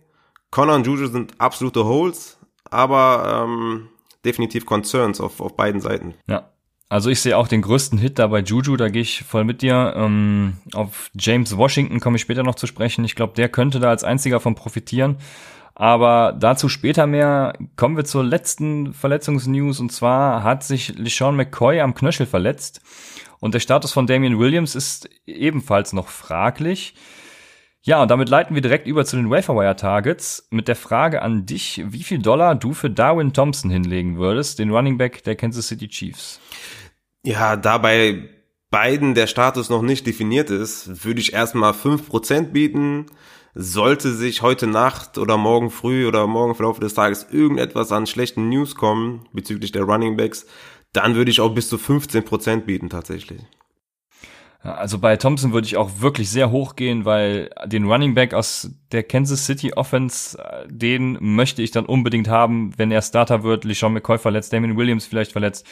Connor 0.50 0.75
und 0.75 0.88
Juju 0.88 1.08
sind 1.08 1.39
absolute 1.39 1.86
Holes, 1.86 2.39
aber 2.70 3.46
ähm, 3.46 3.89
definitiv 4.25 4.66
Concerns 4.66 5.22
auf, 5.22 5.39
auf 5.39 5.56
beiden 5.56 5.82
Seiten. 5.82 6.16
Ja, 6.28 6.50
also 6.89 7.12
ich 7.12 7.22
sehe 7.22 7.38
auch 7.38 7.48
den 7.48 7.62
größten 7.62 8.00
Hit 8.00 8.17
da 8.17 8.27
bei 8.27 8.39
Juju, 8.39 8.75
da 8.75 8.89
gehe 8.89 9.03
ich 9.03 9.24
voll 9.24 9.43
mit 9.43 9.62
dir. 9.62 9.93
Ähm, 9.96 10.58
auf 10.74 11.12
James 11.13 11.55
Washington 11.55 12.00
komme 12.00 12.15
ich 12.15 12.24
später 12.24 12.41
noch 12.41 12.55
zu 12.55 12.65
sprechen. 12.65 13.05
Ich 13.05 13.15
glaube, 13.15 13.34
der 13.36 13.48
könnte 13.48 13.79
da 13.79 13.89
als 13.89 14.03
einziger 14.03 14.39
von 14.39 14.55
profitieren. 14.55 15.17
Aber 15.75 16.36
dazu 16.38 16.67
später 16.67 17.08
mehr. 17.08 17.53
Kommen 17.75 17.96
wir 17.96 18.05
zur 18.05 18.24
letzten 18.24 18.93
Verletzungsnews. 18.93 19.79
Und 19.79 19.91
zwar 19.91 20.43
hat 20.43 20.63
sich 20.63 20.98
LeSean 20.98 21.36
McCoy 21.36 21.79
am 21.79 21.93
Knöchel 21.93 22.25
verletzt. 22.25 22.81
Und 23.39 23.53
der 23.53 23.60
Status 23.60 23.93
von 23.93 24.08
Damian 24.08 24.39
Williams 24.39 24.75
ist 24.75 25.10
ebenfalls 25.27 25.93
noch 25.93 26.08
fraglich. 26.08 26.96
Ja, 27.82 28.02
und 28.02 28.12
damit 28.12 28.30
leiten 28.30 28.56
wir 28.56 28.62
direkt 28.62 28.88
über 28.88 29.06
zu 29.06 29.16
den 29.16 29.30
Waferwire 29.30 29.76
Targets 29.76 30.48
mit 30.52 30.68
der 30.68 30.76
Frage 30.76 31.22
an 31.22 31.46
dich, 31.46 31.82
wie 31.86 32.04
viel 32.04 32.20
Dollar 32.20 32.56
du 32.56 32.74
für 32.74 32.90
Darwin 32.90 33.32
Thompson 33.32 33.72
hinlegen 33.72 34.18
würdest, 34.18 34.60
den 34.60 34.72
Running 34.72 34.98
Back 34.98 35.24
der 35.24 35.36
Kansas 35.36 35.68
City 35.68 35.88
Chiefs. 35.88 36.42
Ja, 37.24 37.56
da 37.56 37.78
bei 37.78 38.30
beiden 38.70 39.16
der 39.16 39.28
Status 39.28 39.70
noch 39.70 39.82
nicht 39.82 40.06
definiert 40.06 40.50
ist, 40.50 41.06
würde 41.06 41.22
ich 41.22 41.34
erstmal 41.34 41.74
fünf 41.74 42.08
Prozent 42.08 42.54
bieten. 42.54 43.08
Sollte 43.56 44.14
sich 44.14 44.42
heute 44.42 44.68
Nacht 44.68 45.18
oder 45.18 45.38
morgen 45.38 45.72
früh 45.72 46.08
oder 46.08 46.28
morgen 46.28 46.52
im 46.52 46.56
Verlauf 46.56 46.80
des 46.80 46.94
Tages 46.94 47.28
irgendetwas 47.32 47.92
an 47.92 48.08
schlechten 48.08 48.50
News 48.50 48.76
kommen 48.76 49.28
bezüglich 49.34 49.72
der 49.72 49.84
Running 49.84 50.18
Backs, 50.18 50.46
dann 50.94 51.16
würde 51.16 51.32
ich 51.32 51.42
auch 51.42 51.54
bis 51.54 51.70
zu 51.70 51.78
15 51.78 52.26
Prozent 52.26 52.66
bieten 52.66 52.90
tatsächlich. 52.90 53.42
Also 54.62 55.00
bei 55.00 55.16
Thompson 55.16 55.54
würde 55.54 55.68
ich 55.68 55.78
auch 55.78 55.89
wirklich 56.00 56.30
sehr 56.30 56.51
hoch 56.51 56.75
gehen, 56.75 57.06
weil 57.06 57.50
den 57.66 57.86
Running 57.86 58.13
Back 58.13 58.34
aus 58.34 58.70
der 58.92 59.04
Kansas 59.04 59.46
City 59.46 59.74
Offense, 59.74 60.38
den 60.68 61.18
möchte 61.22 61.62
ich 61.62 61.72
dann 61.72 61.86
unbedingt 61.86 62.28
haben, 62.28 62.74
wenn 62.78 62.92
er 62.92 63.01
Starter 63.01 63.44
wird. 63.44 63.63
LeSean 63.63 63.94
McCoy 63.94 64.18
verletzt, 64.18 64.51
Damien 64.51 64.75
Williams 64.75 65.06
vielleicht 65.06 65.32
verletzt. 65.32 65.66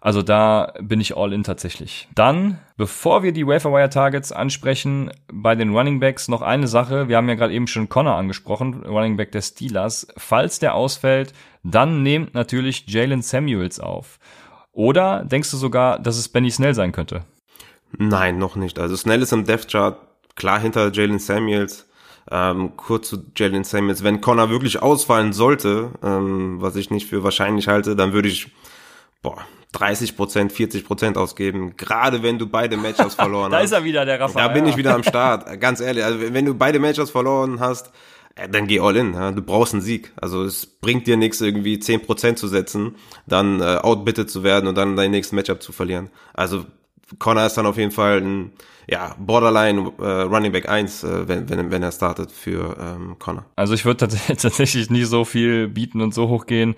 Also 0.00 0.22
da 0.22 0.72
bin 0.80 0.98
ich 0.98 1.14
all 1.14 1.34
in 1.34 1.44
tatsächlich. 1.44 2.08
Dann, 2.14 2.58
bevor 2.78 3.22
wir 3.22 3.32
die 3.32 3.46
Waferwire 3.46 3.90
Targets 3.90 4.32
ansprechen, 4.32 5.10
bei 5.30 5.54
den 5.54 5.76
Running 5.76 6.00
Backs 6.00 6.28
noch 6.28 6.40
eine 6.40 6.68
Sache. 6.68 7.08
Wir 7.08 7.18
haben 7.18 7.28
ja 7.28 7.34
gerade 7.34 7.52
eben 7.52 7.66
schon 7.66 7.90
Connor 7.90 8.14
angesprochen, 8.14 8.82
Running 8.86 9.18
Back 9.18 9.32
der 9.32 9.42
Steelers. 9.42 10.06
Falls 10.16 10.58
der 10.58 10.74
ausfällt, 10.74 11.34
dann 11.62 12.02
nehmt 12.02 12.32
natürlich 12.32 12.84
Jalen 12.86 13.20
Samuels 13.20 13.78
auf. 13.78 14.18
Oder 14.72 15.24
denkst 15.24 15.50
du 15.50 15.58
sogar, 15.58 15.98
dass 15.98 16.16
es 16.16 16.30
Benny 16.30 16.50
Snell 16.50 16.74
sein 16.74 16.92
könnte? 16.92 17.24
Nein, 17.96 18.38
noch 18.38 18.56
nicht. 18.56 18.78
Also 18.78 18.96
Snell 18.96 19.22
ist 19.22 19.32
im 19.32 19.44
Death 19.44 19.68
Chart 19.68 19.98
klar 20.36 20.60
hinter 20.60 20.92
Jalen 20.92 21.18
Samuels. 21.18 21.86
Ähm, 22.30 22.76
kurz 22.76 23.08
zu 23.08 23.24
Jalen 23.36 23.64
Samuels. 23.64 24.04
Wenn 24.04 24.20
Connor 24.20 24.50
wirklich 24.50 24.80
ausfallen 24.80 25.32
sollte, 25.32 25.90
ähm, 26.02 26.60
was 26.60 26.76
ich 26.76 26.90
nicht 26.90 27.08
für 27.08 27.24
wahrscheinlich 27.24 27.68
halte, 27.68 27.96
dann 27.96 28.12
würde 28.12 28.28
ich 28.28 28.52
boah, 29.22 29.44
30 29.72 30.16
Prozent, 30.16 30.52
40 30.52 30.84
Prozent 30.84 31.16
ausgeben, 31.16 31.76
gerade 31.76 32.22
wenn 32.22 32.38
du 32.38 32.46
beide 32.46 32.76
Matches 32.76 33.14
verloren 33.16 33.50
da 33.50 33.58
hast. 33.58 33.70
Da 33.70 33.76
ist 33.76 33.82
er 33.82 33.84
wieder, 33.84 34.04
der 34.04 34.20
Raphael. 34.20 34.48
Da 34.48 34.52
bin 34.52 34.66
ich 34.66 34.76
wieder 34.76 34.94
am 34.94 35.02
Start, 35.02 35.60
ganz 35.60 35.80
ehrlich. 35.80 36.04
Also 36.04 36.20
wenn 36.20 36.44
du 36.44 36.54
beide 36.54 36.78
Matches 36.78 37.10
verloren 37.10 37.60
hast, 37.60 37.90
äh, 38.34 38.48
dann 38.48 38.66
geh 38.66 38.80
all 38.80 38.96
in. 38.96 39.14
Ja? 39.14 39.30
Du 39.32 39.42
brauchst 39.42 39.72
einen 39.72 39.82
Sieg. 39.82 40.12
Also 40.20 40.44
es 40.44 40.66
bringt 40.66 41.06
dir 41.06 41.16
nichts, 41.16 41.40
irgendwie 41.40 41.78
10 41.78 42.02
Prozent 42.02 42.38
zu 42.38 42.48
setzen, 42.48 42.96
dann 43.26 43.60
äh, 43.60 43.76
outbitted 43.76 44.30
zu 44.30 44.42
werden 44.42 44.66
und 44.66 44.76
dann 44.76 44.96
dein 44.96 45.10
nächstes 45.10 45.32
Matchup 45.32 45.62
zu 45.62 45.72
verlieren. 45.72 46.10
Also 46.34 46.64
Connor 47.18 47.46
ist 47.46 47.54
dann 47.54 47.66
auf 47.66 47.76
jeden 47.76 47.90
Fall 47.90 48.20
ein 48.20 48.52
ja, 48.88 49.14
Borderline 49.18 49.92
äh, 49.98 50.02
Running 50.02 50.52
Back 50.52 50.68
1, 50.68 51.04
äh, 51.04 51.28
wenn, 51.28 51.48
wenn, 51.48 51.70
wenn 51.70 51.82
er 51.82 51.92
startet 51.92 52.32
für 52.32 52.76
ähm, 52.80 53.16
Connor. 53.18 53.44
Also 53.56 53.74
ich 53.74 53.84
würde 53.84 54.08
tatsächlich 54.26 54.90
nie 54.90 55.04
so 55.04 55.24
viel 55.24 55.68
bieten 55.68 56.00
und 56.00 56.12
so 56.12 56.28
hoch 56.28 56.46
gehen. 56.46 56.74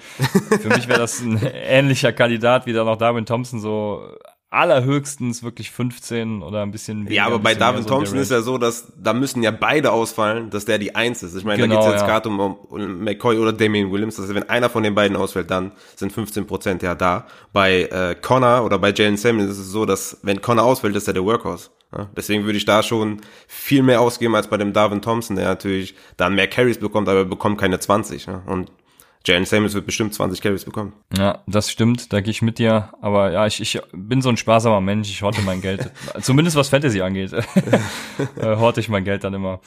Für 0.61 0.69
mich 0.69 0.89
wäre 0.89 0.99
das 0.99 1.21
ein 1.21 1.41
ähnlicher 1.55 2.13
Kandidat 2.13 2.67
wie 2.67 2.73
da 2.73 2.85
noch 2.85 2.97
Darwin 2.97 3.25
Thompson, 3.25 3.61
so 3.61 4.15
allerhöchstens 4.53 5.43
wirklich 5.43 5.71
15 5.71 6.43
oder 6.43 6.63
ein 6.63 6.71
bisschen 6.71 6.99
weniger. 6.99 7.15
Ja, 7.15 7.27
aber 7.27 7.39
bei 7.39 7.55
Darwin 7.55 7.83
so 7.83 7.89
Thompson 7.89 8.19
ist 8.19 8.31
ja 8.31 8.43
so, 8.43 8.59
dass 8.59 8.93
da 9.03 9.15
müssen 9.15 9.43
ja 9.43 9.51
beide 9.51 9.93
ausfallen, 9.93 10.51
dass 10.51 10.67
der 10.67 10.79
die 10.79 10.95
Eins 10.95 11.23
ist. 11.23 11.35
Ich 11.35 11.45
meine, 11.45 11.63
genau, 11.63 11.77
da 11.77 11.81
geht 11.81 11.87
es 11.87 11.93
jetzt 11.93 12.01
ja. 12.03 12.07
gerade 12.07 12.29
um, 12.29 12.39
um 12.39 13.05
McCoy 13.05 13.39
oder 13.39 13.55
Damien 13.55 13.91
Williams. 13.91 14.21
Also 14.21 14.35
wenn 14.35 14.49
einer 14.51 14.69
von 14.69 14.83
den 14.83 14.95
beiden 14.95 15.17
ausfällt, 15.17 15.51
dann 15.51 15.73
sind 15.97 16.13
15 16.13 16.47
Prozent 16.47 16.83
ja 16.83 16.95
da. 16.95 17.27
Bei 17.55 17.85
äh, 17.85 18.15
Connor 18.21 18.65
oder 18.65 18.79
bei 18.79 18.93
Jalen 18.93 19.17
Samuels 19.17 19.53
ist 19.53 19.59
es 19.59 19.71
so, 19.71 19.87
dass 19.87 20.19
wenn 20.23 20.43
Connor 20.43 20.65
ausfällt, 20.65 20.95
ist 20.97 21.09
er 21.09 21.15
der 21.15 21.25
Workhorse. 21.25 21.71
Ja, 21.97 22.09
deswegen 22.15 22.45
würde 22.45 22.59
ich 22.59 22.65
da 22.67 22.83
schon 22.83 23.21
viel 23.47 23.83
mehr 23.83 24.01
ausgeben 24.01 24.35
als 24.35 24.49
bei 24.49 24.59
dem 24.59 24.75
Darwin 24.75 25.01
Thompson, 25.01 25.37
der 25.37 25.47
natürlich 25.47 25.95
dann 26.17 26.35
mehr 26.35 26.47
Carries 26.49 26.79
bekommt, 26.79 27.09
aber 27.09 27.25
bekommt 27.25 27.59
keine 27.59 27.81
20. 27.81 28.27
Ja. 28.27 28.43
Und 28.47 28.71
Jalen 29.25 29.45
Samuels 29.45 29.75
wird 29.75 29.87
bestimmt 29.87 30.15
20 30.15 30.41
Carries 30.41 30.65
bekommen. 30.65 30.93
Ja, 31.17 31.43
das 31.47 31.71
stimmt, 31.71 32.13
da 32.13 32.21
gehe 32.21 32.31
ich 32.31 32.43
mit 32.43 32.59
dir. 32.59 32.93
Aber 33.01 33.31
ja, 33.31 33.47
ich, 33.47 33.61
ich 33.61 33.81
bin 33.93 34.23
so 34.23 34.29
ein 34.29 34.37
sparsamer 34.37 34.81
Mensch, 34.81 35.11
ich 35.11 35.23
horte 35.23 35.43
mein 35.43 35.61
Geld. 35.61 35.91
Zumindest 36.21 36.57
was 36.57 36.69
Fantasy 36.69 37.03
angeht, 37.03 37.33
äh, 38.37 38.57
horte 38.57 38.81
ich 38.81 38.89
mein 38.89 39.05
Geld 39.05 39.25
dann 39.25 39.35
immer. 39.35 39.61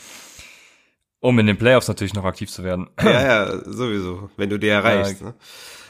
Um 1.20 1.40
in 1.40 1.48
den 1.48 1.58
Playoffs 1.58 1.88
natürlich 1.88 2.14
noch 2.14 2.26
aktiv 2.26 2.52
zu 2.52 2.64
werden. 2.64 2.90
ja, 3.02 3.12
ja, 3.12 3.64
sowieso, 3.66 4.30
wenn 4.38 4.50
du 4.50 4.60
die 4.60 4.68
erreichst. 4.68 5.22
Äh, 5.22 5.26
ne? 5.26 5.34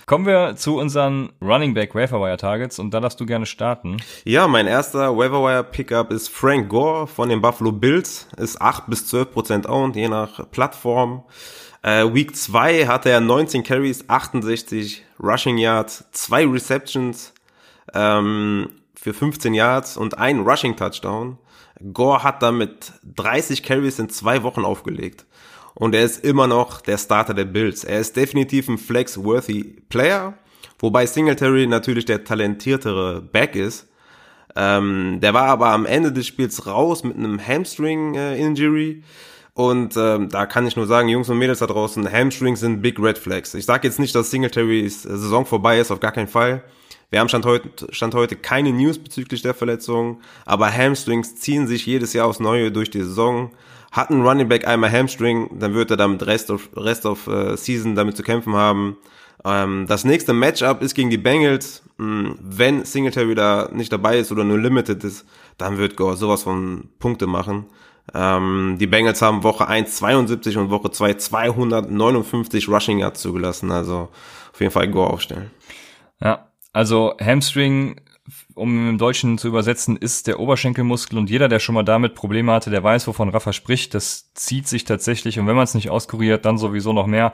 Kommen 0.06 0.28
wir 0.28 0.56
zu 0.56 0.78
unseren 0.78 1.32
Running 1.42 1.74
Back 1.74 1.96
Waferwire 1.96 2.38
Targets 2.38 2.78
und 2.78 2.94
da 2.94 3.00
darfst 3.00 3.20
du 3.20 3.26
gerne 3.26 3.48
starten. 3.48 3.98
Ja, 4.24 4.48
mein 4.48 4.68
erster 4.68 5.18
Waferwire 5.18 5.64
Pickup 5.64 6.12
ist 6.12 6.30
Frank 6.30 6.70
Gore 6.70 7.08
von 7.08 7.28
den 7.28 7.42
Buffalo 7.42 7.72
Bills. 7.72 8.28
Ist 8.38 8.62
8 8.62 8.86
bis 8.86 9.08
12 9.08 9.32
Prozent 9.32 9.68
owned, 9.68 9.96
je 9.96 10.08
nach 10.08 10.52
Plattform. 10.52 11.24
Äh, 11.86 12.12
Week 12.16 12.36
2 12.36 12.88
hatte 12.88 13.12
er 13.12 13.22
19 13.22 13.62
Carries, 13.62 14.10
68 14.10 15.06
Rushing 15.22 15.60
Yards, 15.60 16.06
zwei 16.14 16.44
Receptions 16.44 17.32
ähm, 17.94 18.70
für 18.96 19.14
15 19.14 19.54
Yards 19.54 19.96
und 19.96 20.18
ein 20.18 20.40
Rushing 20.40 20.76
Touchdown. 20.76 21.38
Gore 21.94 22.24
hat 22.24 22.42
damit 22.42 22.94
30 23.04 23.62
Carries 23.62 24.00
in 24.00 24.10
zwei 24.10 24.42
Wochen 24.42 24.66
aufgelegt. 24.66 25.28
Und 25.76 25.94
er 25.94 26.04
ist 26.04 26.26
immer 26.26 26.48
noch 26.48 26.82
der 26.82 26.98
Starter 26.98 27.36
der 27.36 27.46
Bills. 27.46 27.84
Er 27.84 28.00
ist 28.00 28.16
definitiv 28.16 28.68
ein 28.68 28.80
flex-worthy 28.80 29.84
Player, 29.88 30.34
wobei 30.80 31.06
Singletary 31.06 31.68
natürlich 31.68 32.06
der 32.06 32.24
talentiertere 32.24 33.22
Back 33.22 33.56
ist. 33.56 33.88
Ähm, 34.56 35.20
der 35.22 35.36
war 35.36 35.50
aber 35.50 35.68
am 35.68 35.86
Ende 35.86 36.12
des 36.12 36.26
Spiels 36.26 36.66
raus 36.66 37.04
mit 37.04 37.16
einem 37.16 37.40
Hamstring-Injury. 37.46 38.90
Äh, 38.90 39.04
und 39.56 39.96
ähm, 39.96 40.28
da 40.28 40.46
kann 40.46 40.68
ich 40.68 40.76
nur 40.76 40.86
sagen, 40.86 41.08
Jungs 41.08 41.30
und 41.30 41.38
Mädels 41.38 41.60
da 41.60 41.68
draußen, 41.68 42.12
Hamstrings 42.12 42.60
sind 42.60 42.82
Big 42.82 43.00
Red 43.00 43.18
Flags. 43.18 43.54
Ich 43.54 43.66
sage 43.66 43.88
jetzt 43.88 44.00
nicht, 44.00 44.14
dass 44.14 44.30
Singletarys 44.30 45.04
Saison 45.04 45.46
vorbei 45.46 45.80
ist, 45.80 45.92
auf 45.92 46.02
gar 46.02 46.12
keinen 46.12 46.28
Fall. 46.28 46.62
Wir 47.10 47.22
haben 47.22 47.30
Stand 47.30 47.46
heute, 47.46 47.70
Stand 47.94 48.16
heute 48.16 48.36
keine 48.36 48.74
News 48.74 49.00
bezüglich 49.00 49.42
der 49.44 49.54
Verletzung, 49.54 50.20
aber 50.46 50.70
Hamstrings 50.70 51.38
ziehen 51.38 51.68
sich 51.68 51.86
jedes 51.86 52.12
Jahr 52.12 52.28
aufs 52.28 52.42
Neue 52.42 52.70
durch 52.70 52.90
die 52.90 53.02
Saison. 53.02 53.52
Hat 53.94 54.10
ein 54.10 54.24
Running 54.24 54.50
Back 54.50 54.68
einmal 54.68 54.92
Hamstring, 54.92 55.50
dann 55.58 55.74
wird 55.74 55.90
er 55.90 55.96
damit 55.96 56.28
Rest 56.28 56.52
of, 56.52 56.68
Rest 56.76 57.06
of 57.06 57.26
uh, 57.30 57.56
Season 57.56 57.96
damit 57.96 58.18
zu 58.18 58.24
kämpfen 58.24 58.56
haben. 58.56 58.98
Ähm, 59.46 59.86
das 59.88 60.04
nächste 60.04 60.34
Matchup 60.34 60.82
ist 60.82 60.96
gegen 60.96 61.10
die 61.10 61.18
Bengals. 61.18 61.82
Hm, 61.98 62.38
wenn 62.42 62.84
Singletary 62.84 63.36
da 63.36 63.70
nicht 63.72 63.94
dabei 63.94 64.18
ist 64.18 64.34
oder 64.34 64.44
nur 64.44 64.60
limited 64.60 65.02
ist, 65.06 65.26
dann 65.58 65.78
wird 65.78 65.96
Gore 65.96 66.18
sowas 66.18 66.44
von 66.44 66.90
Punkte 67.00 67.26
machen. 67.26 67.68
Ähm, 68.14 68.78
die 68.80 68.88
Bengals 68.88 69.22
haben 69.22 69.44
Woche 69.44 69.68
1 69.68 69.96
72 69.98 70.58
und 70.58 70.70
Woche 70.70 70.92
2 70.92 71.16
259 71.16 72.70
Rushing 72.70 73.00
Yards 73.00 73.22
zugelassen. 73.22 73.72
Also 73.72 74.10
auf 74.54 74.60
jeden 74.60 74.72
Fall 74.72 74.88
Go 74.90 75.04
aufstellen. 75.04 75.52
Ja, 76.22 76.48
also 76.72 77.16
Hamstring, 77.20 78.02
um 78.54 78.90
im 78.90 78.98
Deutschen 78.98 79.38
zu 79.38 79.48
übersetzen, 79.48 79.98
ist 79.98 80.28
der 80.28 80.40
Oberschenkelmuskel 80.40 81.18
und 81.18 81.30
jeder, 81.30 81.48
der 81.48 81.60
schon 81.60 81.76
mal 81.76 81.84
damit 81.84 82.16
Probleme 82.16 82.52
hatte, 82.52 82.70
der 82.70 82.84
weiß, 82.84 83.08
wovon 83.08 83.30
Rafa 83.30 83.54
spricht. 83.54 83.94
Das 83.94 84.34
zieht 84.34 84.68
sich 84.68 84.86
tatsächlich 84.86 85.40
und 85.40 85.48
wenn 85.48 85.56
man 85.56 85.66
es 85.66 85.74
nicht 85.74 85.90
auskuriert, 85.90 86.46
dann 86.46 86.58
sowieso 86.58 86.94
noch 86.94 87.08
mehr. 87.08 87.34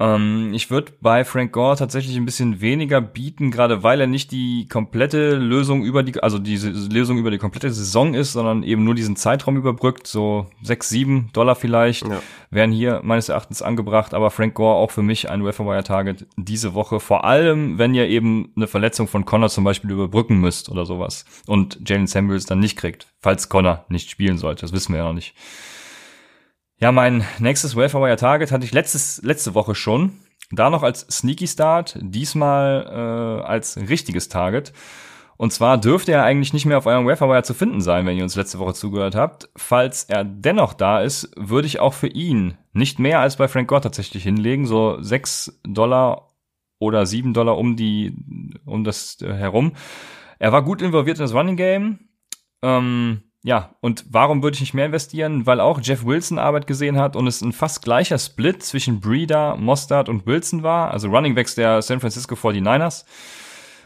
Ähm, 0.00 0.52
ich 0.54 0.70
würde 0.70 0.92
bei 1.02 1.24
Frank 1.24 1.52
Gore 1.52 1.76
tatsächlich 1.76 2.16
ein 2.16 2.24
bisschen 2.24 2.62
weniger 2.62 3.02
bieten, 3.02 3.50
gerade 3.50 3.82
weil 3.82 4.00
er 4.00 4.06
nicht 4.06 4.32
die 4.32 4.66
komplette 4.66 5.36
Lösung 5.36 5.84
über 5.84 6.02
die, 6.02 6.18
also 6.20 6.38
diese 6.38 6.70
Lösung 6.70 7.18
über 7.18 7.30
die 7.30 7.36
komplette 7.36 7.70
Saison 7.70 8.14
ist, 8.14 8.32
sondern 8.32 8.62
eben 8.62 8.82
nur 8.82 8.94
diesen 8.94 9.14
Zeitraum 9.14 9.58
überbrückt. 9.58 10.06
So 10.06 10.46
sechs, 10.62 10.88
sieben 10.88 11.28
Dollar 11.34 11.54
vielleicht 11.54 12.08
ja. 12.08 12.22
wären 12.50 12.72
hier 12.72 13.02
meines 13.04 13.28
Erachtens 13.28 13.60
angebracht. 13.60 14.14
Aber 14.14 14.30
Frank 14.30 14.54
Gore 14.54 14.76
auch 14.76 14.90
für 14.90 15.02
mich 15.02 15.28
ein 15.28 15.44
Wire 15.44 15.84
Target 15.84 16.26
diese 16.36 16.72
Woche. 16.72 16.98
Vor 16.98 17.24
allem, 17.24 17.76
wenn 17.76 17.94
ihr 17.94 18.08
eben 18.08 18.52
eine 18.56 18.68
Verletzung 18.68 19.06
von 19.06 19.26
Connor 19.26 19.50
zum 19.50 19.64
Beispiel 19.64 19.90
überbrücken 19.90 20.40
müsst 20.40 20.70
oder 20.70 20.86
sowas 20.86 21.26
und 21.46 21.78
Jalen 21.86 22.06
Samuels 22.06 22.46
dann 22.46 22.60
nicht 22.60 22.76
kriegt, 22.76 23.06
falls 23.20 23.50
Connor 23.50 23.84
nicht 23.90 24.10
spielen 24.10 24.38
sollte. 24.38 24.62
Das 24.62 24.72
wissen 24.72 24.94
wir 24.94 25.00
ja 25.00 25.04
noch 25.04 25.12
nicht. 25.12 25.34
Ja, 26.80 26.92
mein 26.92 27.26
nächstes 27.38 27.76
Wire 27.76 28.16
Target 28.16 28.52
hatte 28.52 28.64
ich 28.64 28.72
letztes, 28.72 29.20
letzte 29.22 29.54
Woche 29.54 29.74
schon. 29.74 30.12
Da 30.50 30.70
noch 30.70 30.82
als 30.82 31.00
Sneaky 31.10 31.46
Start, 31.46 31.98
diesmal 32.00 32.86
äh, 32.88 33.46
als 33.46 33.76
richtiges 33.76 34.30
Target. 34.30 34.72
Und 35.36 35.52
zwar 35.52 35.76
dürfte 35.76 36.12
er 36.12 36.24
eigentlich 36.24 36.54
nicht 36.54 36.64
mehr 36.64 36.78
auf 36.78 36.86
eurem 36.86 37.06
Wire 37.06 37.42
zu 37.42 37.52
finden 37.52 37.82
sein, 37.82 38.06
wenn 38.06 38.16
ihr 38.16 38.22
uns 38.22 38.34
letzte 38.34 38.58
Woche 38.58 38.72
zugehört 38.72 39.14
habt. 39.14 39.50
Falls 39.56 40.04
er 40.04 40.24
dennoch 40.24 40.72
da 40.72 41.02
ist, 41.02 41.30
würde 41.36 41.66
ich 41.66 41.80
auch 41.80 41.92
für 41.92 42.08
ihn 42.08 42.56
nicht 42.72 42.98
mehr 42.98 43.20
als 43.20 43.36
bei 43.36 43.46
Frank 43.46 43.68
Gore 43.68 43.82
tatsächlich 43.82 44.22
hinlegen, 44.22 44.64
so 44.64 45.02
sechs 45.02 45.60
Dollar 45.64 46.30
oder 46.78 47.04
sieben 47.04 47.34
Dollar 47.34 47.58
um 47.58 47.76
die, 47.76 48.16
um 48.64 48.84
das 48.84 49.20
äh, 49.20 49.34
herum. 49.34 49.72
Er 50.38 50.52
war 50.52 50.64
gut 50.64 50.80
involviert 50.80 51.18
in 51.18 51.24
das 51.24 51.34
Running 51.34 51.56
Game. 51.56 51.98
Ähm, 52.62 53.29
ja, 53.42 53.74
und 53.80 54.04
warum 54.10 54.42
würde 54.42 54.54
ich 54.56 54.60
nicht 54.60 54.74
mehr 54.74 54.86
investieren? 54.86 55.46
Weil 55.46 55.60
auch 55.60 55.80
Jeff 55.82 56.04
Wilson 56.04 56.38
Arbeit 56.38 56.66
gesehen 56.66 56.98
hat 56.98 57.16
und 57.16 57.26
es 57.26 57.40
ein 57.40 57.52
fast 57.52 57.82
gleicher 57.82 58.18
Split 58.18 58.62
zwischen 58.62 59.00
Breeder, 59.00 59.56
Mostard 59.56 60.10
und 60.10 60.26
Wilson 60.26 60.62
war, 60.62 60.90
also 60.90 61.08
Running 61.08 61.34
Backs 61.34 61.54
der 61.54 61.80
San 61.80 62.00
Francisco 62.00 62.34
49ers. 62.34 63.06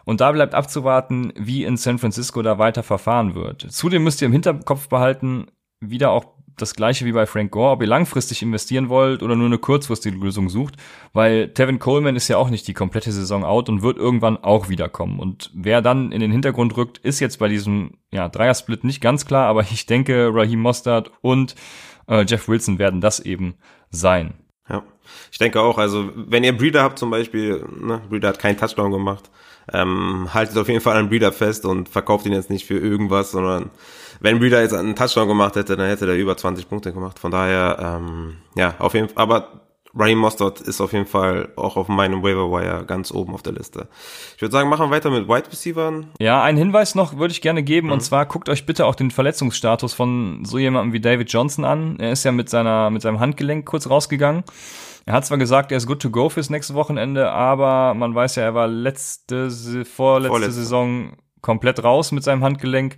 Und 0.05 0.21
da 0.21 0.33
bleibt 0.33 0.55
abzuwarten, 0.55 1.33
wie 1.37 1.65
in 1.65 1.77
San 1.77 1.99
Francisco 1.99 2.43
da 2.43 2.59
weiter 2.59 2.83
verfahren 2.83 3.35
wird. 3.35 3.67
Zudem 3.71 4.05
müsst 4.05 4.21
ihr 4.21 4.27
im 4.27 4.33
Hinterkopf 4.33 4.89
behalten, 4.89 5.47
wieder 5.81 6.11
auch 6.11 6.34
das 6.57 6.75
gleiche 6.75 7.05
wie 7.05 7.13
bei 7.13 7.27
Frank 7.27 7.51
Gore, 7.51 7.73
ob 7.73 7.83
ihr 7.83 7.89
langfristig 7.89 8.43
investieren 8.43 8.89
wollt 8.89 9.23
oder 9.23 9.37
nur 9.37 9.47
eine 9.47 9.59
kurzfristige 9.59 10.17
Lösung 10.17 10.49
sucht, 10.49 10.77
weil 11.13 11.53
Tevin 11.53 11.79
Coleman 11.79 12.17
ist 12.17 12.29
ja 12.29 12.37
auch 12.37 12.51
nicht 12.51 12.69
die 12.69 12.75
komplette 12.75 13.13
Saison 13.13 13.45
out 13.45 13.69
und 13.69 13.83
wird 13.83 13.97
irgendwann 13.97 14.37
auch 14.37 14.69
wiederkommen. 14.69 15.19
Und 15.19 15.51
wer 15.55 15.83
dann 15.83 16.13
in 16.13 16.21
den 16.21 16.33
Hintergrund 16.33 16.77
rückt, 16.77 16.99
ist 16.99 17.21
jetzt 17.21 17.39
bei 17.39 17.49
diesem 17.49 17.93
ja, 18.13 18.29
Dreier-Split 18.29 18.85
nicht 18.85 19.01
ganz 19.01 19.27
klar, 19.27 19.49
aber 19.49 19.63
ich 19.63 19.87
denke, 19.87 20.31
Raheem 20.33 20.61
Mostert 20.61 21.11
und 21.21 21.55
äh, 22.09 22.25
Jeff 22.27 22.49
Wilson 22.49 22.79
werden 22.79 23.01
das 23.01 23.21
eben 23.21 23.55
sein. 23.91 24.35
Ja, 24.69 24.83
ich 25.31 25.39
denke 25.39 25.61
auch, 25.61 25.79
also 25.79 26.11
wenn 26.15 26.45
ihr 26.45 26.57
Breeder 26.57 26.83
habt 26.83 26.99
zum 26.99 27.11
Beispiel, 27.11 27.65
ne, 27.79 28.01
Breeder 28.09 28.29
hat 28.29 28.39
keinen 28.39 28.57
Touchdown 28.57 28.91
gemacht, 28.93 29.31
ähm, 29.73 30.33
haltet 30.33 30.57
auf 30.57 30.69
jeden 30.69 30.81
Fall 30.81 30.97
an 30.97 31.09
Breeder 31.09 31.33
fest 31.33 31.65
und 31.65 31.89
verkauft 31.89 32.27
ihn 32.27 32.33
jetzt 32.33 32.51
nicht 32.51 32.67
für 32.67 32.79
irgendwas, 32.79 33.31
sondern 33.31 33.71
wenn 34.25 34.39
Breeder 34.39 34.63
jetzt 34.63 34.73
einen 34.73 34.97
Touchdown 34.97 35.29
gemacht 35.29 35.55
hätte, 35.55 35.77
dann 35.77 35.87
hätte 35.87 36.07
er 36.07 36.15
über 36.15 36.35
20 36.35 36.67
Punkte 36.67 36.95
gemacht. 36.95 37.19
Von 37.19 37.31
daher, 37.31 38.01
ähm, 38.01 38.39
ja, 38.57 38.75
auf 38.79 38.95
jeden 38.95 39.09
Fall, 39.09 39.23
aber 39.23 39.61
Raheem 39.95 40.19
Mostert 40.19 40.63
ist 40.63 40.81
auf 40.81 40.95
jeden 40.95 41.05
Fall 41.05 41.51
auch 41.57 41.77
auf 41.77 41.89
meinem 41.89 42.23
Waiver 42.23 42.51
Wire 42.51 42.87
ganz 42.87 43.13
oben 43.13 43.35
auf 43.35 43.43
der 43.43 43.53
Liste. 43.53 43.87
Ich 44.35 44.41
würde 44.41 44.53
sagen, 44.53 44.71
machen 44.71 44.87
wir 44.87 44.97
weiter 44.97 45.11
mit 45.11 45.29
Wide 45.29 45.53
Receivers. 45.53 46.07
Ja, 46.19 46.43
einen 46.43 46.57
Hinweis 46.57 46.95
noch 46.95 47.19
würde 47.19 47.33
ich 47.33 47.43
gerne 47.43 47.63
geben, 47.63 47.89
mhm. 47.89 47.93
und 47.93 48.01
zwar 48.01 48.25
guckt 48.25 48.49
euch 48.49 48.65
bitte 48.65 48.87
auch 48.87 48.95
den 48.95 49.11
Verletzungsstatus 49.11 49.93
von 49.93 50.43
so 50.47 50.59
jemandem 50.59 50.95
wie 50.95 51.01
David 51.01 51.31
Johnson 51.31 51.67
an. 51.67 51.99
Er 52.01 52.11
ist 52.11 52.25
ja 52.25 52.33
mit 52.33 52.49
seiner, 52.49 52.89
mit 52.89 53.03
seinem 53.03 53.21
Handgelenk 53.21 53.67
kurz 53.67 53.91
rausgegangen. 53.91 54.43
Er 55.05 55.13
hat 55.13 55.27
zwar 55.27 55.37
gesagt, 55.37 55.71
er 55.71 55.77
ist 55.77 55.87
good 55.87 56.01
to 56.01 56.09
go 56.09 56.31
fürs 56.31 56.49
nächste 56.49 56.73
Wochenende, 56.73 57.31
aber 57.31 57.93
man 57.93 58.15
weiß 58.15 58.37
ja, 58.37 58.45
er 58.45 58.55
war 58.55 58.69
letzte, 58.69 59.51
vorletzte 59.51 59.85
Vorletzte. 59.85 60.53
Saison 60.53 61.13
komplett 61.43 61.85
raus 61.85 62.11
mit 62.11 62.25
seinem 62.25 62.43
Handgelenk. 62.43 62.97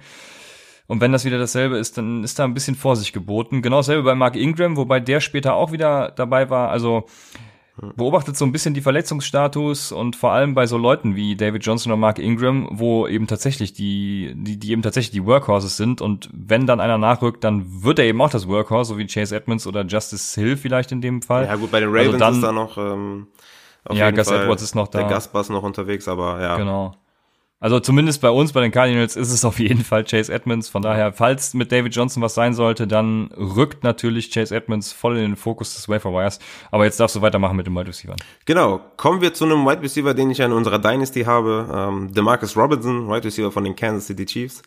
Und 0.86 1.00
wenn 1.00 1.12
das 1.12 1.24
wieder 1.24 1.38
dasselbe 1.38 1.78
ist, 1.78 1.98
dann 1.98 2.22
ist 2.22 2.38
da 2.38 2.44
ein 2.44 2.54
bisschen 2.54 2.76
Vorsicht 2.76 3.12
geboten. 3.12 3.62
Genau 3.62 3.78
dasselbe 3.78 4.02
bei 4.02 4.14
Mark 4.14 4.36
Ingram, 4.36 4.76
wobei 4.76 5.00
der 5.00 5.20
später 5.20 5.54
auch 5.54 5.72
wieder 5.72 6.12
dabei 6.14 6.48
war. 6.48 6.70
Also 6.70 7.06
beobachtet 7.96 8.36
so 8.36 8.44
ein 8.46 8.52
bisschen 8.52 8.72
die 8.72 8.80
Verletzungsstatus 8.80 9.92
und 9.92 10.16
vor 10.16 10.32
allem 10.32 10.54
bei 10.54 10.66
so 10.66 10.78
Leuten 10.78 11.14
wie 11.14 11.36
David 11.36 11.64
Johnson 11.64 11.92
oder 11.92 11.98
Mark 11.98 12.18
Ingram, 12.18 12.68
wo 12.70 13.06
eben 13.06 13.26
tatsächlich 13.26 13.74
die, 13.74 14.32
die, 14.34 14.58
die 14.58 14.70
eben 14.70 14.80
tatsächlich 14.80 15.10
die 15.10 15.26
Workhorses 15.26 15.76
sind 15.76 16.00
und 16.00 16.30
wenn 16.32 16.66
dann 16.66 16.80
einer 16.80 16.96
nachrückt, 16.96 17.44
dann 17.44 17.82
wird 17.82 17.98
er 17.98 18.06
eben 18.06 18.20
auch 18.22 18.30
das 18.30 18.48
Workhorse, 18.48 18.94
so 18.94 18.98
wie 18.98 19.06
Chase 19.06 19.36
Edmonds 19.36 19.66
oder 19.66 19.84
Justice 19.84 20.40
Hill 20.40 20.56
vielleicht 20.56 20.90
in 20.90 21.02
dem 21.02 21.20
Fall. 21.20 21.44
Ja 21.44 21.56
gut, 21.56 21.70
bei 21.70 21.80
den 21.80 21.90
Ravens 21.90 22.14
also 22.14 22.18
dann, 22.18 22.34
ist 22.34 22.42
da 22.42 22.52
noch 22.52 22.78
ähm, 22.78 23.26
auf 23.84 23.96
ja, 23.96 24.10
Gus 24.10 24.28
Fall 24.28 24.42
Edwards 24.42 24.62
ist 24.62 24.74
noch 24.74 24.88
da. 24.88 25.02
Der 25.02 25.14
Gus 25.14 25.28
Bass 25.28 25.50
noch 25.50 25.62
unterwegs, 25.62 26.08
aber 26.08 26.40
ja. 26.40 26.56
Genau. 26.56 26.94
Also 27.58 27.80
zumindest 27.80 28.20
bei 28.20 28.28
uns, 28.28 28.52
bei 28.52 28.60
den 28.60 28.70
Cardinals, 28.70 29.16
ist 29.16 29.32
es 29.32 29.42
auf 29.42 29.58
jeden 29.58 29.82
Fall 29.82 30.04
Chase 30.04 30.30
Edmonds. 30.30 30.68
Von 30.68 30.82
daher, 30.82 31.14
falls 31.14 31.54
mit 31.54 31.72
David 31.72 31.94
Johnson 31.94 32.22
was 32.22 32.34
sein 32.34 32.52
sollte, 32.52 32.86
dann 32.86 33.30
rückt 33.34 33.82
natürlich 33.82 34.30
Chase 34.30 34.54
Edmonds 34.54 34.92
voll 34.92 35.16
in 35.16 35.22
den 35.22 35.36
Fokus 35.36 35.74
des 35.74 35.88
Wafer 35.88 36.12
Wires. 36.12 36.38
Aber 36.70 36.84
jetzt 36.84 37.00
darfst 37.00 37.16
du 37.16 37.22
weitermachen 37.22 37.56
mit 37.56 37.66
dem 37.66 37.74
Wide 37.74 37.88
Receiver. 37.88 38.14
Genau. 38.44 38.82
Kommen 38.98 39.22
wir 39.22 39.32
zu 39.32 39.46
einem 39.46 39.64
Wide 39.64 39.80
Receiver, 39.80 40.12
den 40.12 40.30
ich 40.30 40.40
in 40.40 40.52
unserer 40.52 40.78
Dynasty 40.78 41.22
habe. 41.22 41.66
Ähm, 41.74 42.12
DeMarcus 42.12 42.58
Robinson, 42.58 43.08
Wide 43.08 43.24
Receiver 43.24 43.50
von 43.50 43.64
den 43.64 43.74
Kansas 43.74 44.06
City 44.06 44.26
Chiefs. 44.26 44.60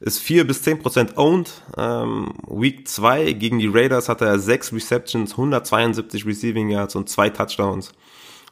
Ist 0.00 0.18
vier 0.18 0.46
bis 0.46 0.62
zehn 0.62 0.78
Prozent 0.78 1.18
owned. 1.18 1.50
Ähm, 1.76 2.32
Week 2.48 2.88
2 2.88 3.34
gegen 3.34 3.58
die 3.58 3.68
Raiders 3.68 4.08
hatte 4.08 4.24
er 4.24 4.38
sechs 4.38 4.72
Receptions, 4.72 5.32
172 5.32 6.24
Receiving 6.24 6.70
Yards 6.70 6.96
und 6.96 7.10
zwei 7.10 7.28
Touchdowns. 7.28 7.92